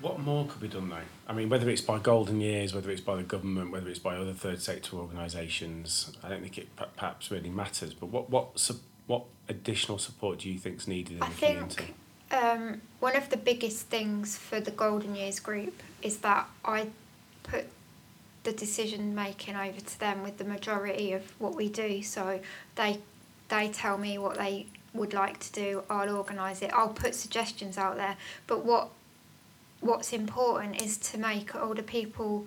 What 0.00 0.20
more 0.20 0.46
could 0.46 0.60
be 0.60 0.68
done 0.68 0.88
though? 0.88 0.96
I 1.26 1.32
mean, 1.32 1.48
whether 1.48 1.68
it's 1.68 1.80
by 1.80 1.98
Golden 1.98 2.40
Years, 2.40 2.72
whether 2.72 2.90
it's 2.90 3.00
by 3.00 3.16
the 3.16 3.24
government, 3.24 3.72
whether 3.72 3.88
it's 3.90 3.98
by 3.98 4.16
other 4.16 4.32
third 4.32 4.62
sector 4.62 4.96
organisations, 4.96 6.12
I 6.22 6.28
don't 6.28 6.40
think 6.40 6.56
it 6.56 6.68
perhaps 6.96 7.30
really 7.30 7.50
matters. 7.50 7.94
But 7.94 8.06
what 8.06 8.30
what 8.30 8.70
what 9.06 9.24
additional 9.48 9.98
support 9.98 10.38
do 10.40 10.50
you 10.50 10.58
think 10.58 10.76
is 10.76 10.88
needed 10.88 11.16
in 11.16 11.22
I 11.22 11.28
the 11.28 11.34
think, 11.34 11.58
community? 11.58 11.94
Um, 12.30 12.82
one 13.00 13.16
of 13.16 13.30
the 13.30 13.36
biggest 13.36 13.86
things 13.86 14.36
for 14.36 14.60
the 14.60 14.70
Golden 14.70 15.16
Years 15.16 15.40
group 15.40 15.82
is 16.02 16.18
that 16.18 16.46
I 16.64 16.88
put 17.42 17.66
the 18.44 18.52
decision 18.52 19.14
making 19.14 19.56
over 19.56 19.80
to 19.80 20.00
them 20.00 20.22
with 20.22 20.38
the 20.38 20.44
majority 20.44 21.12
of 21.12 21.22
what 21.40 21.56
we 21.56 21.68
do. 21.68 22.02
So 22.02 22.40
they 22.76 23.00
they 23.48 23.68
tell 23.68 23.98
me 23.98 24.16
what 24.18 24.38
they 24.38 24.66
would 24.94 25.12
like 25.12 25.38
to 25.40 25.52
do. 25.52 25.82
I'll 25.88 26.16
organise 26.16 26.62
it. 26.62 26.70
I'll 26.72 26.88
put 26.88 27.14
suggestions 27.14 27.78
out 27.78 27.96
there. 27.96 28.16
But 28.46 28.64
what 28.64 28.90
what's 29.80 30.12
important 30.12 30.82
is 30.82 30.98
to 30.98 31.18
make 31.18 31.54
older 31.54 31.82
people 31.82 32.46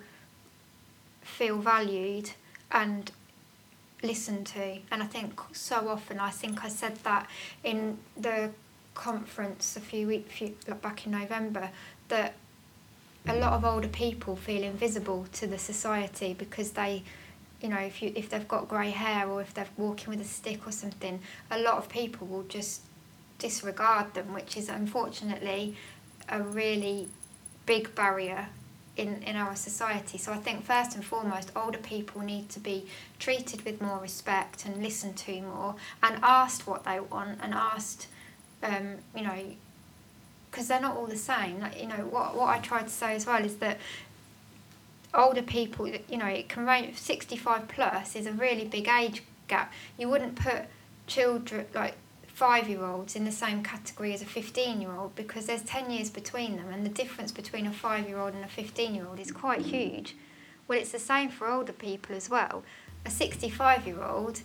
feel 1.22 1.56
valued 1.58 2.30
and 2.70 3.10
listened 4.02 4.46
to. 4.48 4.78
And 4.90 5.02
I 5.02 5.06
think 5.06 5.40
so 5.52 5.88
often, 5.88 6.18
I 6.18 6.30
think 6.30 6.64
I 6.64 6.68
said 6.68 6.96
that 7.04 7.28
in 7.64 7.98
the 8.16 8.50
conference 8.94 9.76
a 9.76 9.80
few 9.80 10.06
weeks 10.06 10.42
like 10.68 10.82
back 10.82 11.06
in 11.06 11.12
November 11.12 11.70
that 12.08 12.34
a 13.26 13.34
lot 13.36 13.52
of 13.54 13.64
older 13.64 13.88
people 13.88 14.36
feel 14.36 14.62
invisible 14.62 15.26
to 15.32 15.46
the 15.46 15.56
society 15.56 16.34
because 16.34 16.72
they 16.72 17.02
you 17.62 17.68
know 17.68 17.78
if 17.78 18.02
you 18.02 18.12
if 18.14 18.28
they've 18.28 18.48
got 18.48 18.68
grey 18.68 18.90
hair 18.90 19.28
or 19.28 19.40
if 19.40 19.54
they're 19.54 19.66
walking 19.76 20.10
with 20.10 20.20
a 20.20 20.28
stick 20.28 20.66
or 20.66 20.72
something 20.72 21.20
a 21.50 21.58
lot 21.58 21.78
of 21.78 21.88
people 21.88 22.26
will 22.26 22.42
just 22.44 22.82
disregard 23.38 24.12
them 24.14 24.32
which 24.34 24.56
is 24.56 24.68
unfortunately 24.68 25.74
a 26.28 26.40
really 26.40 27.08
big 27.66 27.94
barrier 27.94 28.48
in, 28.96 29.22
in 29.22 29.36
our 29.36 29.56
society. 29.56 30.18
So 30.18 30.32
I 30.32 30.36
think 30.36 30.64
first 30.64 30.94
and 30.94 31.04
foremost, 31.04 31.50
older 31.56 31.78
people 31.78 32.20
need 32.20 32.48
to 32.50 32.60
be 32.60 32.86
treated 33.18 33.64
with 33.64 33.80
more 33.80 33.98
respect 33.98 34.66
and 34.66 34.82
listened 34.82 35.16
to 35.18 35.40
more 35.40 35.76
and 36.02 36.18
asked 36.22 36.66
what 36.66 36.84
they 36.84 37.00
want 37.00 37.40
and 37.42 37.54
asked, 37.54 38.08
um, 38.62 38.96
you 39.16 39.22
know, 39.22 39.44
because 40.50 40.68
they're 40.68 40.80
not 40.80 40.96
all 40.96 41.06
the 41.06 41.16
same. 41.16 41.60
Like, 41.60 41.80
you 41.80 41.88
know, 41.88 42.06
what, 42.10 42.36
what 42.36 42.48
I 42.48 42.58
try 42.58 42.82
to 42.82 42.88
say 42.88 43.14
as 43.14 43.26
well 43.26 43.42
is 43.42 43.56
that 43.56 43.78
older 45.14 45.42
people, 45.42 45.86
you 45.86 46.16
know, 46.16 46.26
it 46.26 46.48
can 46.48 46.66
range, 46.66 46.96
65 46.96 47.68
plus 47.68 48.16
is 48.16 48.26
a 48.26 48.32
really 48.32 48.64
big 48.64 48.88
age 48.88 49.22
gap. 49.48 49.72
You 49.98 50.08
wouldn't 50.08 50.36
put 50.36 50.64
children, 51.06 51.66
like 51.74 51.94
five 52.26 52.68
year 52.68 52.84
olds 52.84 53.14
in 53.14 53.24
the 53.24 53.32
same 53.32 53.62
category 53.62 54.14
as 54.14 54.22
a 54.22 54.24
15 54.24 54.80
year 54.80 54.90
old 54.90 55.14
because 55.14 55.46
there's 55.46 55.62
10 55.62 55.90
years 55.90 56.10
between 56.10 56.56
them 56.56 56.72
and 56.72 56.84
the 56.84 56.90
difference 56.90 57.30
between 57.30 57.66
a 57.66 57.72
five 57.72 58.08
year 58.08 58.18
old 58.18 58.34
and 58.34 58.44
a 58.44 58.48
15 58.48 58.94
year 58.94 59.06
old 59.06 59.20
is 59.20 59.30
quite 59.30 59.60
huge. 59.60 60.16
Well, 60.66 60.78
it's 60.78 60.92
the 60.92 60.98
same 60.98 61.28
for 61.28 61.48
older 61.48 61.72
people 61.72 62.16
as 62.16 62.30
well. 62.30 62.62
A 63.04 63.10
65 63.10 63.86
year 63.86 64.02
old 64.02 64.40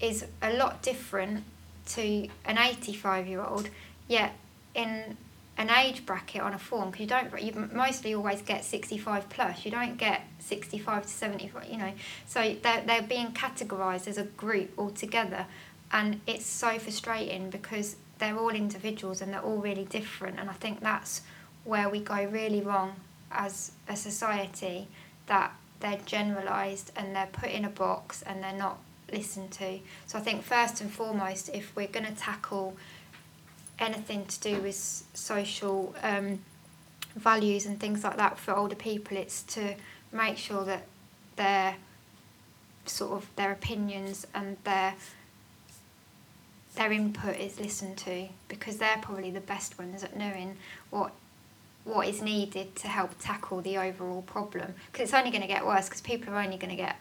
is 0.00 0.26
a 0.42 0.52
lot 0.52 0.82
different 0.82 1.44
to 1.86 2.28
an 2.44 2.58
85 2.58 3.26
year 3.26 3.42
old, 3.42 3.70
yet 4.08 4.34
in 4.74 5.16
an 5.62 5.70
age 5.70 6.04
bracket 6.04 6.42
on 6.42 6.52
a 6.52 6.58
form 6.58 6.90
because 6.90 7.00
you 7.00 7.06
don't 7.06 7.42
you 7.42 7.68
mostly 7.72 8.14
always 8.14 8.42
get 8.42 8.64
65 8.64 9.28
plus. 9.28 9.64
You 9.64 9.70
don't 9.70 9.96
get 9.96 10.22
65 10.40 11.02
to 11.02 11.08
75 11.08 11.68
you 11.68 11.78
know. 11.78 11.92
So 12.26 12.56
they're, 12.62 12.82
they're 12.84 13.02
being 13.02 13.28
categorized 13.28 14.08
as 14.08 14.18
a 14.18 14.24
group 14.24 14.76
altogether. 14.76 15.46
And 15.92 16.20
it's 16.26 16.46
so 16.46 16.78
frustrating 16.78 17.48
because 17.50 17.96
they're 18.18 18.36
all 18.36 18.50
individuals 18.50 19.20
and 19.20 19.32
they're 19.32 19.40
all 19.40 19.58
really 19.58 19.84
different. 19.84 20.38
And 20.38 20.50
i 20.50 20.54
think 20.54 20.80
that's 20.80 21.22
where 21.64 21.88
we 21.88 22.00
go 22.00 22.24
really 22.24 22.60
wrong 22.60 22.96
as 23.30 23.72
a 23.88 23.96
society 23.96 24.88
that 25.26 25.52
they're 25.78 26.00
generalized 26.06 26.90
and 26.96 27.14
they're 27.14 27.30
put 27.32 27.50
in 27.50 27.64
a 27.64 27.70
box 27.70 28.22
and 28.22 28.42
they're 28.42 28.52
not 28.52 28.78
listened 29.12 29.52
to. 29.52 29.78
So 30.06 30.18
i 30.18 30.22
think 30.22 30.42
first 30.42 30.80
and 30.80 30.90
foremost 30.90 31.50
if 31.54 31.76
we're 31.76 31.86
going 31.86 32.06
to 32.06 32.14
tackle 32.14 32.76
anything 33.78 34.24
to 34.26 34.40
do 34.40 34.60
with 34.60 34.76
social 35.14 35.94
um, 36.02 36.38
values 37.16 37.66
and 37.66 37.78
things 37.80 38.04
like 38.04 38.16
that 38.16 38.38
for 38.38 38.56
older 38.56 38.74
people 38.74 39.16
it's 39.16 39.42
to 39.42 39.74
make 40.12 40.38
sure 40.38 40.64
that 40.64 40.84
their 41.36 41.76
sort 42.86 43.12
of 43.12 43.28
their 43.36 43.52
opinions 43.52 44.26
and 44.34 44.56
their 44.64 44.94
their 46.74 46.92
input 46.92 47.36
is 47.36 47.60
listened 47.60 47.96
to 47.98 48.28
because 48.48 48.78
they're 48.78 48.98
probably 49.02 49.30
the 49.30 49.40
best 49.40 49.78
ones 49.78 50.02
at 50.02 50.16
knowing 50.16 50.56
what 50.90 51.12
what 51.84 52.06
is 52.06 52.22
needed 52.22 52.74
to 52.76 52.88
help 52.88 53.10
tackle 53.18 53.60
the 53.60 53.76
overall 53.76 54.22
problem. 54.22 54.72
Because 54.90 55.08
it's 55.08 55.14
only 55.14 55.30
going 55.30 55.42
to 55.42 55.48
get 55.48 55.66
worse 55.66 55.86
because 55.86 56.00
people 56.00 56.32
are 56.32 56.40
only 56.40 56.56
going 56.56 56.70
to 56.70 56.76
get 56.76 56.96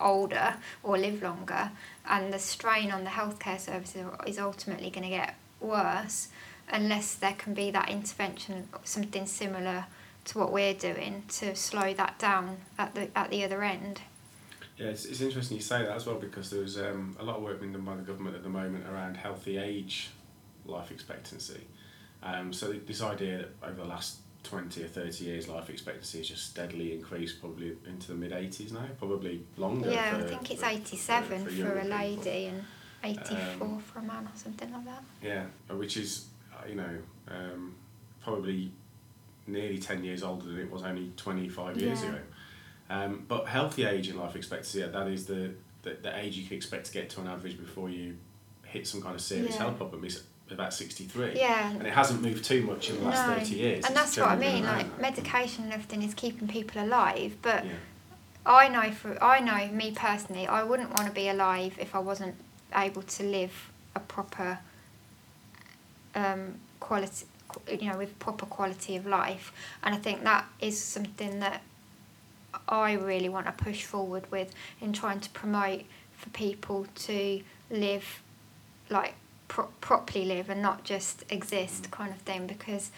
older 0.00 0.56
or 0.82 0.98
live 0.98 1.22
longer 1.22 1.70
and 2.06 2.32
the 2.32 2.38
strain 2.38 2.90
on 2.90 3.04
the 3.04 3.10
healthcare 3.10 3.58
services 3.58 4.04
is 4.26 4.38
ultimately 4.38 4.90
going 4.90 5.04
to 5.04 5.08
get 5.08 5.36
worse 5.60 6.28
unless 6.70 7.14
there 7.14 7.34
can 7.34 7.54
be 7.54 7.70
that 7.70 7.88
intervention 7.88 8.68
something 8.84 9.26
similar 9.26 9.84
to 10.24 10.38
what 10.38 10.50
we're 10.50 10.74
doing 10.74 11.22
to 11.28 11.54
slow 11.54 11.92
that 11.94 12.18
down 12.18 12.56
at 12.78 12.94
the 12.94 13.08
at 13.16 13.30
the 13.30 13.44
other 13.44 13.62
end 13.62 14.00
yeah, 14.76 14.88
it's, 14.88 15.04
it's 15.04 15.20
interesting 15.20 15.56
you 15.56 15.62
say 15.62 15.82
that 15.82 15.92
as 15.92 16.06
well 16.06 16.16
because 16.16 16.50
there's 16.50 16.78
um, 16.78 17.16
a 17.20 17.24
lot 17.24 17.36
of 17.36 17.42
work 17.42 17.60
being 17.60 17.72
done 17.72 17.82
by 17.82 17.94
the 17.94 18.02
government 18.02 18.34
at 18.34 18.42
the 18.42 18.48
moment 18.48 18.86
around 18.88 19.16
healthy 19.16 19.56
age 19.56 20.10
life 20.66 20.90
expectancy. 20.90 21.60
Um, 22.22 22.52
so 22.52 22.72
this 22.72 23.02
idea 23.02 23.38
that 23.38 23.68
over 23.68 23.82
the 23.82 23.84
last 23.84 24.18
20 24.44 24.82
or 24.82 24.88
30 24.88 25.24
years 25.24 25.48
life 25.48 25.70
expectancy 25.70 26.18
has 26.18 26.28
just 26.28 26.50
steadily 26.50 26.92
increased 26.92 27.40
probably 27.40 27.76
into 27.86 28.08
the 28.08 28.14
mid 28.14 28.32
80s 28.32 28.72
now, 28.72 28.86
probably 28.98 29.44
longer. 29.56 29.90
Yeah, 29.90 30.18
for, 30.18 30.24
I 30.24 30.28
think 30.28 30.50
it's 30.50 30.62
87 30.62 31.44
for, 31.44 31.50
for, 31.50 31.56
for 31.56 31.78
a 31.78 31.84
lady 31.84 32.16
people. 32.16 32.32
and 32.32 32.64
84 33.04 33.66
um, 33.66 33.78
for 33.80 33.98
a 33.98 34.02
man 34.02 34.24
or 34.24 34.36
something 34.36 34.72
like 34.72 34.84
that. 34.84 35.04
Yeah, 35.22 35.44
which 35.74 35.96
is, 35.96 36.26
uh, 36.52 36.66
you 36.68 36.74
know, 36.74 36.98
um, 37.28 37.74
probably 38.22 38.72
nearly 39.46 39.78
10 39.78 40.04
years 40.04 40.22
older 40.22 40.46
than 40.46 40.58
it 40.58 40.70
was 40.70 40.82
only 40.82 41.12
25 41.16 41.76
years 41.76 42.02
yeah. 42.02 42.08
ago. 42.08 42.18
Um, 42.90 43.24
but 43.28 43.46
healthy 43.46 43.84
age 43.84 44.08
in 44.08 44.18
life 44.18 44.36
expectancy, 44.36 44.82
that 44.82 45.08
is 45.08 45.26
the, 45.26 45.52
the, 45.82 45.96
the 46.02 46.18
age 46.18 46.36
you 46.36 46.46
can 46.46 46.56
expect 46.56 46.86
to 46.86 46.92
get 46.92 47.10
to 47.10 47.20
on 47.20 47.28
average 47.28 47.58
before 47.58 47.90
you 47.90 48.16
hit 48.64 48.86
some 48.86 49.02
kind 49.02 49.14
of 49.14 49.20
serious 49.20 49.54
yeah. 49.54 49.62
health 49.62 49.76
problem 49.76 50.04
is 50.04 50.22
about 50.50 50.74
63. 50.74 51.34
Yeah. 51.36 51.70
And 51.70 51.86
it 51.86 51.92
hasn't 51.92 52.22
moved 52.22 52.44
too 52.44 52.62
much 52.62 52.90
in 52.90 52.96
the 52.98 53.04
last 53.04 53.26
no. 53.26 53.34
30 53.34 53.54
years. 53.54 53.84
And 53.86 53.96
that's 53.96 54.16
what 54.16 54.28
I 54.28 54.36
mean, 54.36 54.64
like 54.64 55.00
medication 55.00 55.64
and 55.64 55.72
everything 55.72 56.02
is 56.02 56.14
keeping 56.14 56.48
people 56.48 56.82
alive, 56.82 57.36
but 57.42 57.64
yeah. 57.64 57.72
I 58.46 58.68
know 58.68 58.90
for 58.92 59.22
I 59.24 59.40
know 59.40 59.68
me 59.72 59.92
personally, 59.92 60.46
I 60.46 60.62
wouldn't 60.62 60.90
want 60.90 61.06
to 61.06 61.14
be 61.14 61.28
alive 61.28 61.76
if 61.78 61.94
I 61.94 61.98
wasn't 61.98 62.34
able 62.76 63.02
to 63.02 63.22
live 63.22 63.70
a 63.94 64.00
proper 64.00 64.58
um, 66.14 66.54
quality 66.80 67.26
you 67.70 67.88
know 67.88 67.96
with 67.96 68.18
proper 68.18 68.46
quality 68.46 68.96
of 68.96 69.06
life 69.06 69.52
and 69.82 69.94
I 69.94 69.98
think 69.98 70.24
that 70.24 70.44
is 70.60 70.80
something 70.80 71.40
that 71.40 71.62
I 72.68 72.94
really 72.94 73.28
want 73.28 73.46
to 73.46 73.52
push 73.52 73.84
forward 73.84 74.30
with 74.30 74.52
in 74.80 74.92
trying 74.92 75.20
to 75.20 75.30
promote 75.30 75.82
for 76.16 76.30
people 76.30 76.86
to 76.94 77.42
live 77.70 78.22
like 78.90 79.14
pro- 79.48 79.68
properly 79.80 80.24
live 80.24 80.50
and 80.50 80.60
not 80.62 80.84
just 80.84 81.24
exist 81.30 81.90
kind 81.90 82.10
of 82.10 82.18
thing 82.18 82.46
because 82.46 82.90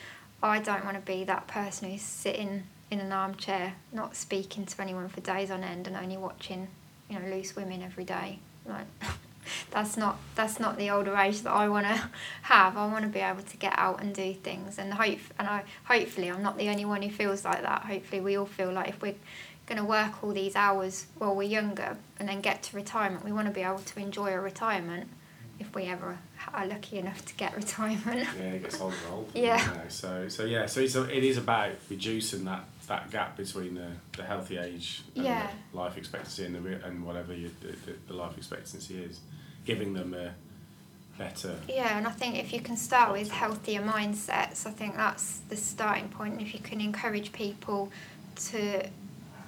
I 0.42 0.60
don't 0.60 0.84
want 0.84 0.96
to 0.96 1.02
be 1.02 1.24
that 1.24 1.46
person 1.46 1.90
who's 1.90 2.02
sitting 2.02 2.64
in 2.90 3.00
an 3.00 3.12
armchair, 3.12 3.74
not 3.92 4.14
speaking 4.14 4.64
to 4.66 4.82
anyone 4.82 5.08
for 5.08 5.20
days 5.20 5.50
on 5.50 5.64
end, 5.64 5.86
and 5.86 5.96
only 5.96 6.16
watching, 6.16 6.68
you 7.08 7.18
know, 7.18 7.26
loose 7.28 7.56
women 7.56 7.82
every 7.82 8.04
day. 8.04 8.38
Like, 8.64 8.86
that's 9.70 9.96
not 9.96 10.18
that's 10.34 10.58
not 10.60 10.76
the 10.78 10.90
older 10.90 11.16
age 11.16 11.42
that 11.42 11.52
I 11.52 11.68
want 11.68 11.86
to 11.86 12.10
have. 12.42 12.76
I 12.76 12.86
want 12.86 13.02
to 13.04 13.10
be 13.10 13.20
able 13.20 13.42
to 13.42 13.56
get 13.56 13.74
out 13.76 14.00
and 14.02 14.14
do 14.14 14.34
things, 14.34 14.78
and 14.78 14.94
hope 14.94 15.18
and 15.38 15.48
I 15.48 15.64
hopefully 15.84 16.30
I'm 16.30 16.42
not 16.42 16.58
the 16.58 16.68
only 16.68 16.84
one 16.84 17.02
who 17.02 17.10
feels 17.10 17.44
like 17.44 17.62
that. 17.62 17.82
Hopefully, 17.82 18.20
we 18.20 18.36
all 18.36 18.46
feel 18.46 18.72
like 18.72 18.88
if 18.88 19.00
we're 19.02 19.14
going 19.66 19.78
to 19.78 19.84
work 19.84 20.22
all 20.22 20.32
these 20.32 20.54
hours 20.54 21.06
while 21.18 21.34
we're 21.34 21.42
younger 21.42 21.96
and 22.20 22.28
then 22.28 22.40
get 22.40 22.62
to 22.62 22.76
retirement, 22.76 23.24
we 23.24 23.32
want 23.32 23.48
to 23.48 23.52
be 23.52 23.62
able 23.62 23.78
to 23.80 23.98
enjoy 24.00 24.32
a 24.32 24.40
retirement 24.40 25.08
if 25.58 25.74
we 25.74 25.84
ever 25.84 26.18
are 26.54 26.66
lucky 26.66 26.98
enough 26.98 27.24
to 27.24 27.34
get 27.34 27.56
retirement. 27.64 28.28
Yeah, 28.38 28.44
it 28.44 28.62
gets 28.62 28.80
older 28.80 28.94
and 29.06 29.14
older. 29.14 29.30
Yeah. 29.34 29.60
you 29.72 29.78
know, 29.78 29.84
So, 29.88 30.28
so 30.28 30.44
yeah, 30.44 30.66
so 30.66 30.80
it's 30.82 30.94
a, 30.94 31.04
it 31.16 31.24
is 31.24 31.36
about 31.38 31.72
reducing 31.90 32.44
that, 32.44 32.64
that 32.86 33.10
gap 33.10 33.36
between 33.36 33.74
the, 33.74 33.88
the 34.16 34.22
healthy 34.22 34.56
age 34.58 35.02
and 35.16 35.24
Yeah. 35.24 35.50
life 35.72 35.96
expectancy 35.96 36.44
and 36.44 36.54
the 36.54 36.86
and 36.86 37.04
whatever 37.04 37.34
you, 37.34 37.50
the, 37.60 37.74
the 38.06 38.12
life 38.14 38.36
expectancy 38.36 39.02
is, 39.02 39.18
giving 39.66 39.92
them 39.92 40.14
a 40.14 40.32
better. 41.18 41.56
Yeah, 41.68 41.98
and 41.98 42.06
I 42.06 42.10
think 42.10 42.36
if 42.36 42.52
you 42.52 42.60
can 42.60 42.76
start 42.76 43.12
with 43.12 43.30
healthier 43.30 43.82
mindsets, 43.82 44.66
I 44.66 44.70
think 44.70 44.96
that's 44.96 45.38
the 45.48 45.56
starting 45.56 46.08
point. 46.08 46.34
And 46.34 46.42
if 46.42 46.54
you 46.54 46.60
can 46.60 46.80
encourage 46.80 47.32
people 47.32 47.90
to, 48.36 48.86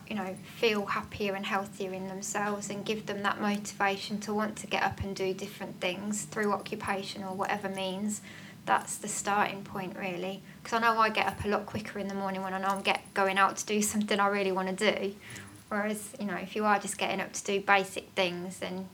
you 0.09 0.17
know, 0.17 0.37
feel 0.57 0.87
happier 0.87 1.35
and 1.35 1.47
healthier 1.47 1.93
in 1.93 2.09
themselves 2.09 2.69
and 2.69 2.85
give 2.85 3.07
them 3.07 3.23
that 3.23 3.41
motivation 3.41 4.19
to 4.21 4.35
want 4.35 4.57
to 4.57 4.67
get 4.67 4.83
up 4.83 5.01
and 5.01 5.15
do 5.15 5.33
different 5.33 5.81
things 5.81 6.25
through 6.25 6.53
occupation 6.53 7.23
or 7.23 7.35
whatever 7.35 7.69
means, 7.69 8.21
that's 8.67 8.97
the 8.97 9.09
starting 9.09 9.63
point 9.63 9.97
really. 9.99 10.43
Because 10.63 10.79
I 10.79 10.81
know 10.81 10.99
I 10.99 11.11
get 11.11 11.27
up 11.27 11.45
a 11.45 11.49
lot 11.49 11.67
quicker 11.67 11.99
in 11.99 12.09
the 12.09 12.15
morning 12.15 12.43
when 12.43 12.55
I 12.55 12.61
know 12.61 12.69
I'm 12.69 12.83
get 12.83 13.03
going 13.15 13.39
out 13.39 13.57
to 13.59 13.67
do 13.67 13.81
something 13.93 14.19
I 14.19 14.29
really 14.29 14.53
want 14.53 14.77
to 14.77 14.93
do. 14.93 15.15
Whereas, 15.69 16.15
you 16.19 16.25
know, 16.25 16.37
if 16.37 16.57
you 16.57 16.65
are 16.65 16.79
just 16.79 16.97
getting 16.97 17.21
up 17.21 17.33
to 17.35 17.45
do 17.45 17.61
basic 17.61 18.09
things, 18.13 18.61
then 18.61 18.89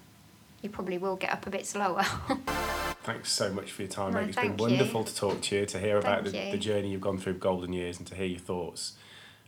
you 0.64 0.70
probably 0.70 0.98
will 0.98 1.16
get 1.16 1.30
up 1.30 1.46
a 1.46 1.50
bit 1.50 1.66
slower. 1.66 2.02
Thanks 3.04 3.30
so 3.30 3.52
much 3.52 3.70
for 3.70 3.82
your 3.82 3.90
time, 3.90 4.14
No. 4.14 4.20
It's 4.20 4.34
been 4.34 4.56
thank 4.56 4.60
you. 4.60 4.66
wonderful 4.66 5.04
to 5.04 5.14
talk 5.14 5.42
to 5.42 5.56
you, 5.56 5.66
to 5.66 5.78
hear 5.78 5.98
about 5.98 6.24
the, 6.24 6.30
the 6.30 6.56
journey 6.56 6.90
you've 6.90 7.02
gone 7.02 7.18
through 7.18 7.34
golden 7.34 7.74
years 7.74 7.98
and 7.98 8.06
to 8.06 8.14
hear 8.14 8.24
your 8.24 8.40
thoughts 8.40 8.94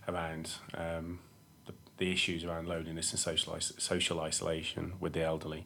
around 0.07 0.53
um, 0.75 1.21
the, 1.64 1.73
the 1.97 2.12
issues 2.12 2.45
around 2.45 2.69
loneliness 2.69 3.11
and 3.12 3.19
social, 3.19 3.55
is- 3.55 3.73
social 3.79 4.21
isolation 4.21 4.93
with 5.01 5.14
the 5.14 5.23
elderly. 5.23 5.64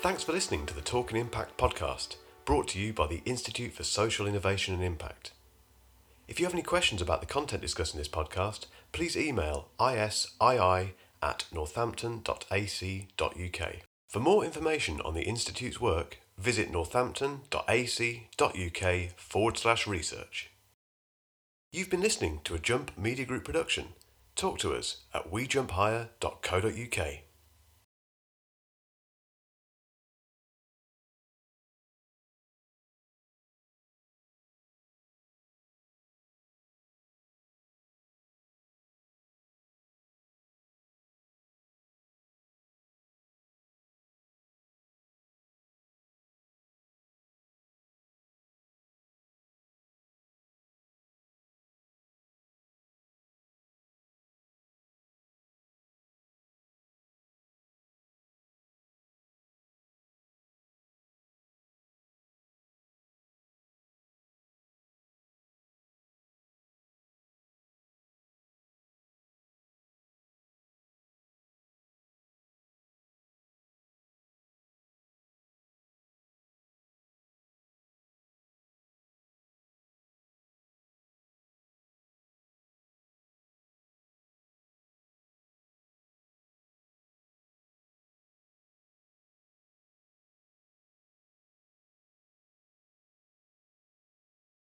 Thanks 0.00 0.24
for 0.24 0.32
listening 0.32 0.66
to 0.66 0.74
the 0.74 0.80
Talking 0.80 1.18
Impact 1.18 1.56
podcast, 1.56 2.16
brought 2.44 2.66
to 2.68 2.80
you 2.80 2.92
by 2.92 3.06
the 3.06 3.22
Institute 3.24 3.72
for 3.72 3.84
Social 3.84 4.26
Innovation 4.26 4.74
and 4.74 4.82
Impact. 4.82 5.30
If 6.28 6.38
you 6.38 6.46
have 6.46 6.54
any 6.54 6.62
questions 6.62 7.02
about 7.02 7.20
the 7.20 7.26
content 7.26 7.62
discussed 7.62 7.94
in 7.94 7.98
this 7.98 8.08
podcast, 8.08 8.66
please 8.92 9.16
email 9.16 9.70
isii 9.78 10.92
at 11.22 11.44
northampton.ac.uk. 11.52 13.72
For 14.08 14.20
more 14.20 14.44
information 14.44 15.00
on 15.00 15.14
the 15.14 15.22
Institute's 15.22 15.80
work, 15.80 16.18
visit 16.36 16.70
northampton.ac.uk 16.70 19.10
forward 19.16 19.58
slash 19.58 19.86
research. 19.86 20.50
You've 21.72 21.90
been 21.90 22.02
listening 22.02 22.40
to 22.44 22.54
a 22.54 22.58
Jump 22.58 22.98
Media 22.98 23.24
Group 23.24 23.44
production. 23.44 23.94
Talk 24.36 24.58
to 24.58 24.74
us 24.74 24.98
at 25.14 25.30
wejumphigher.co.uk. 25.30 27.31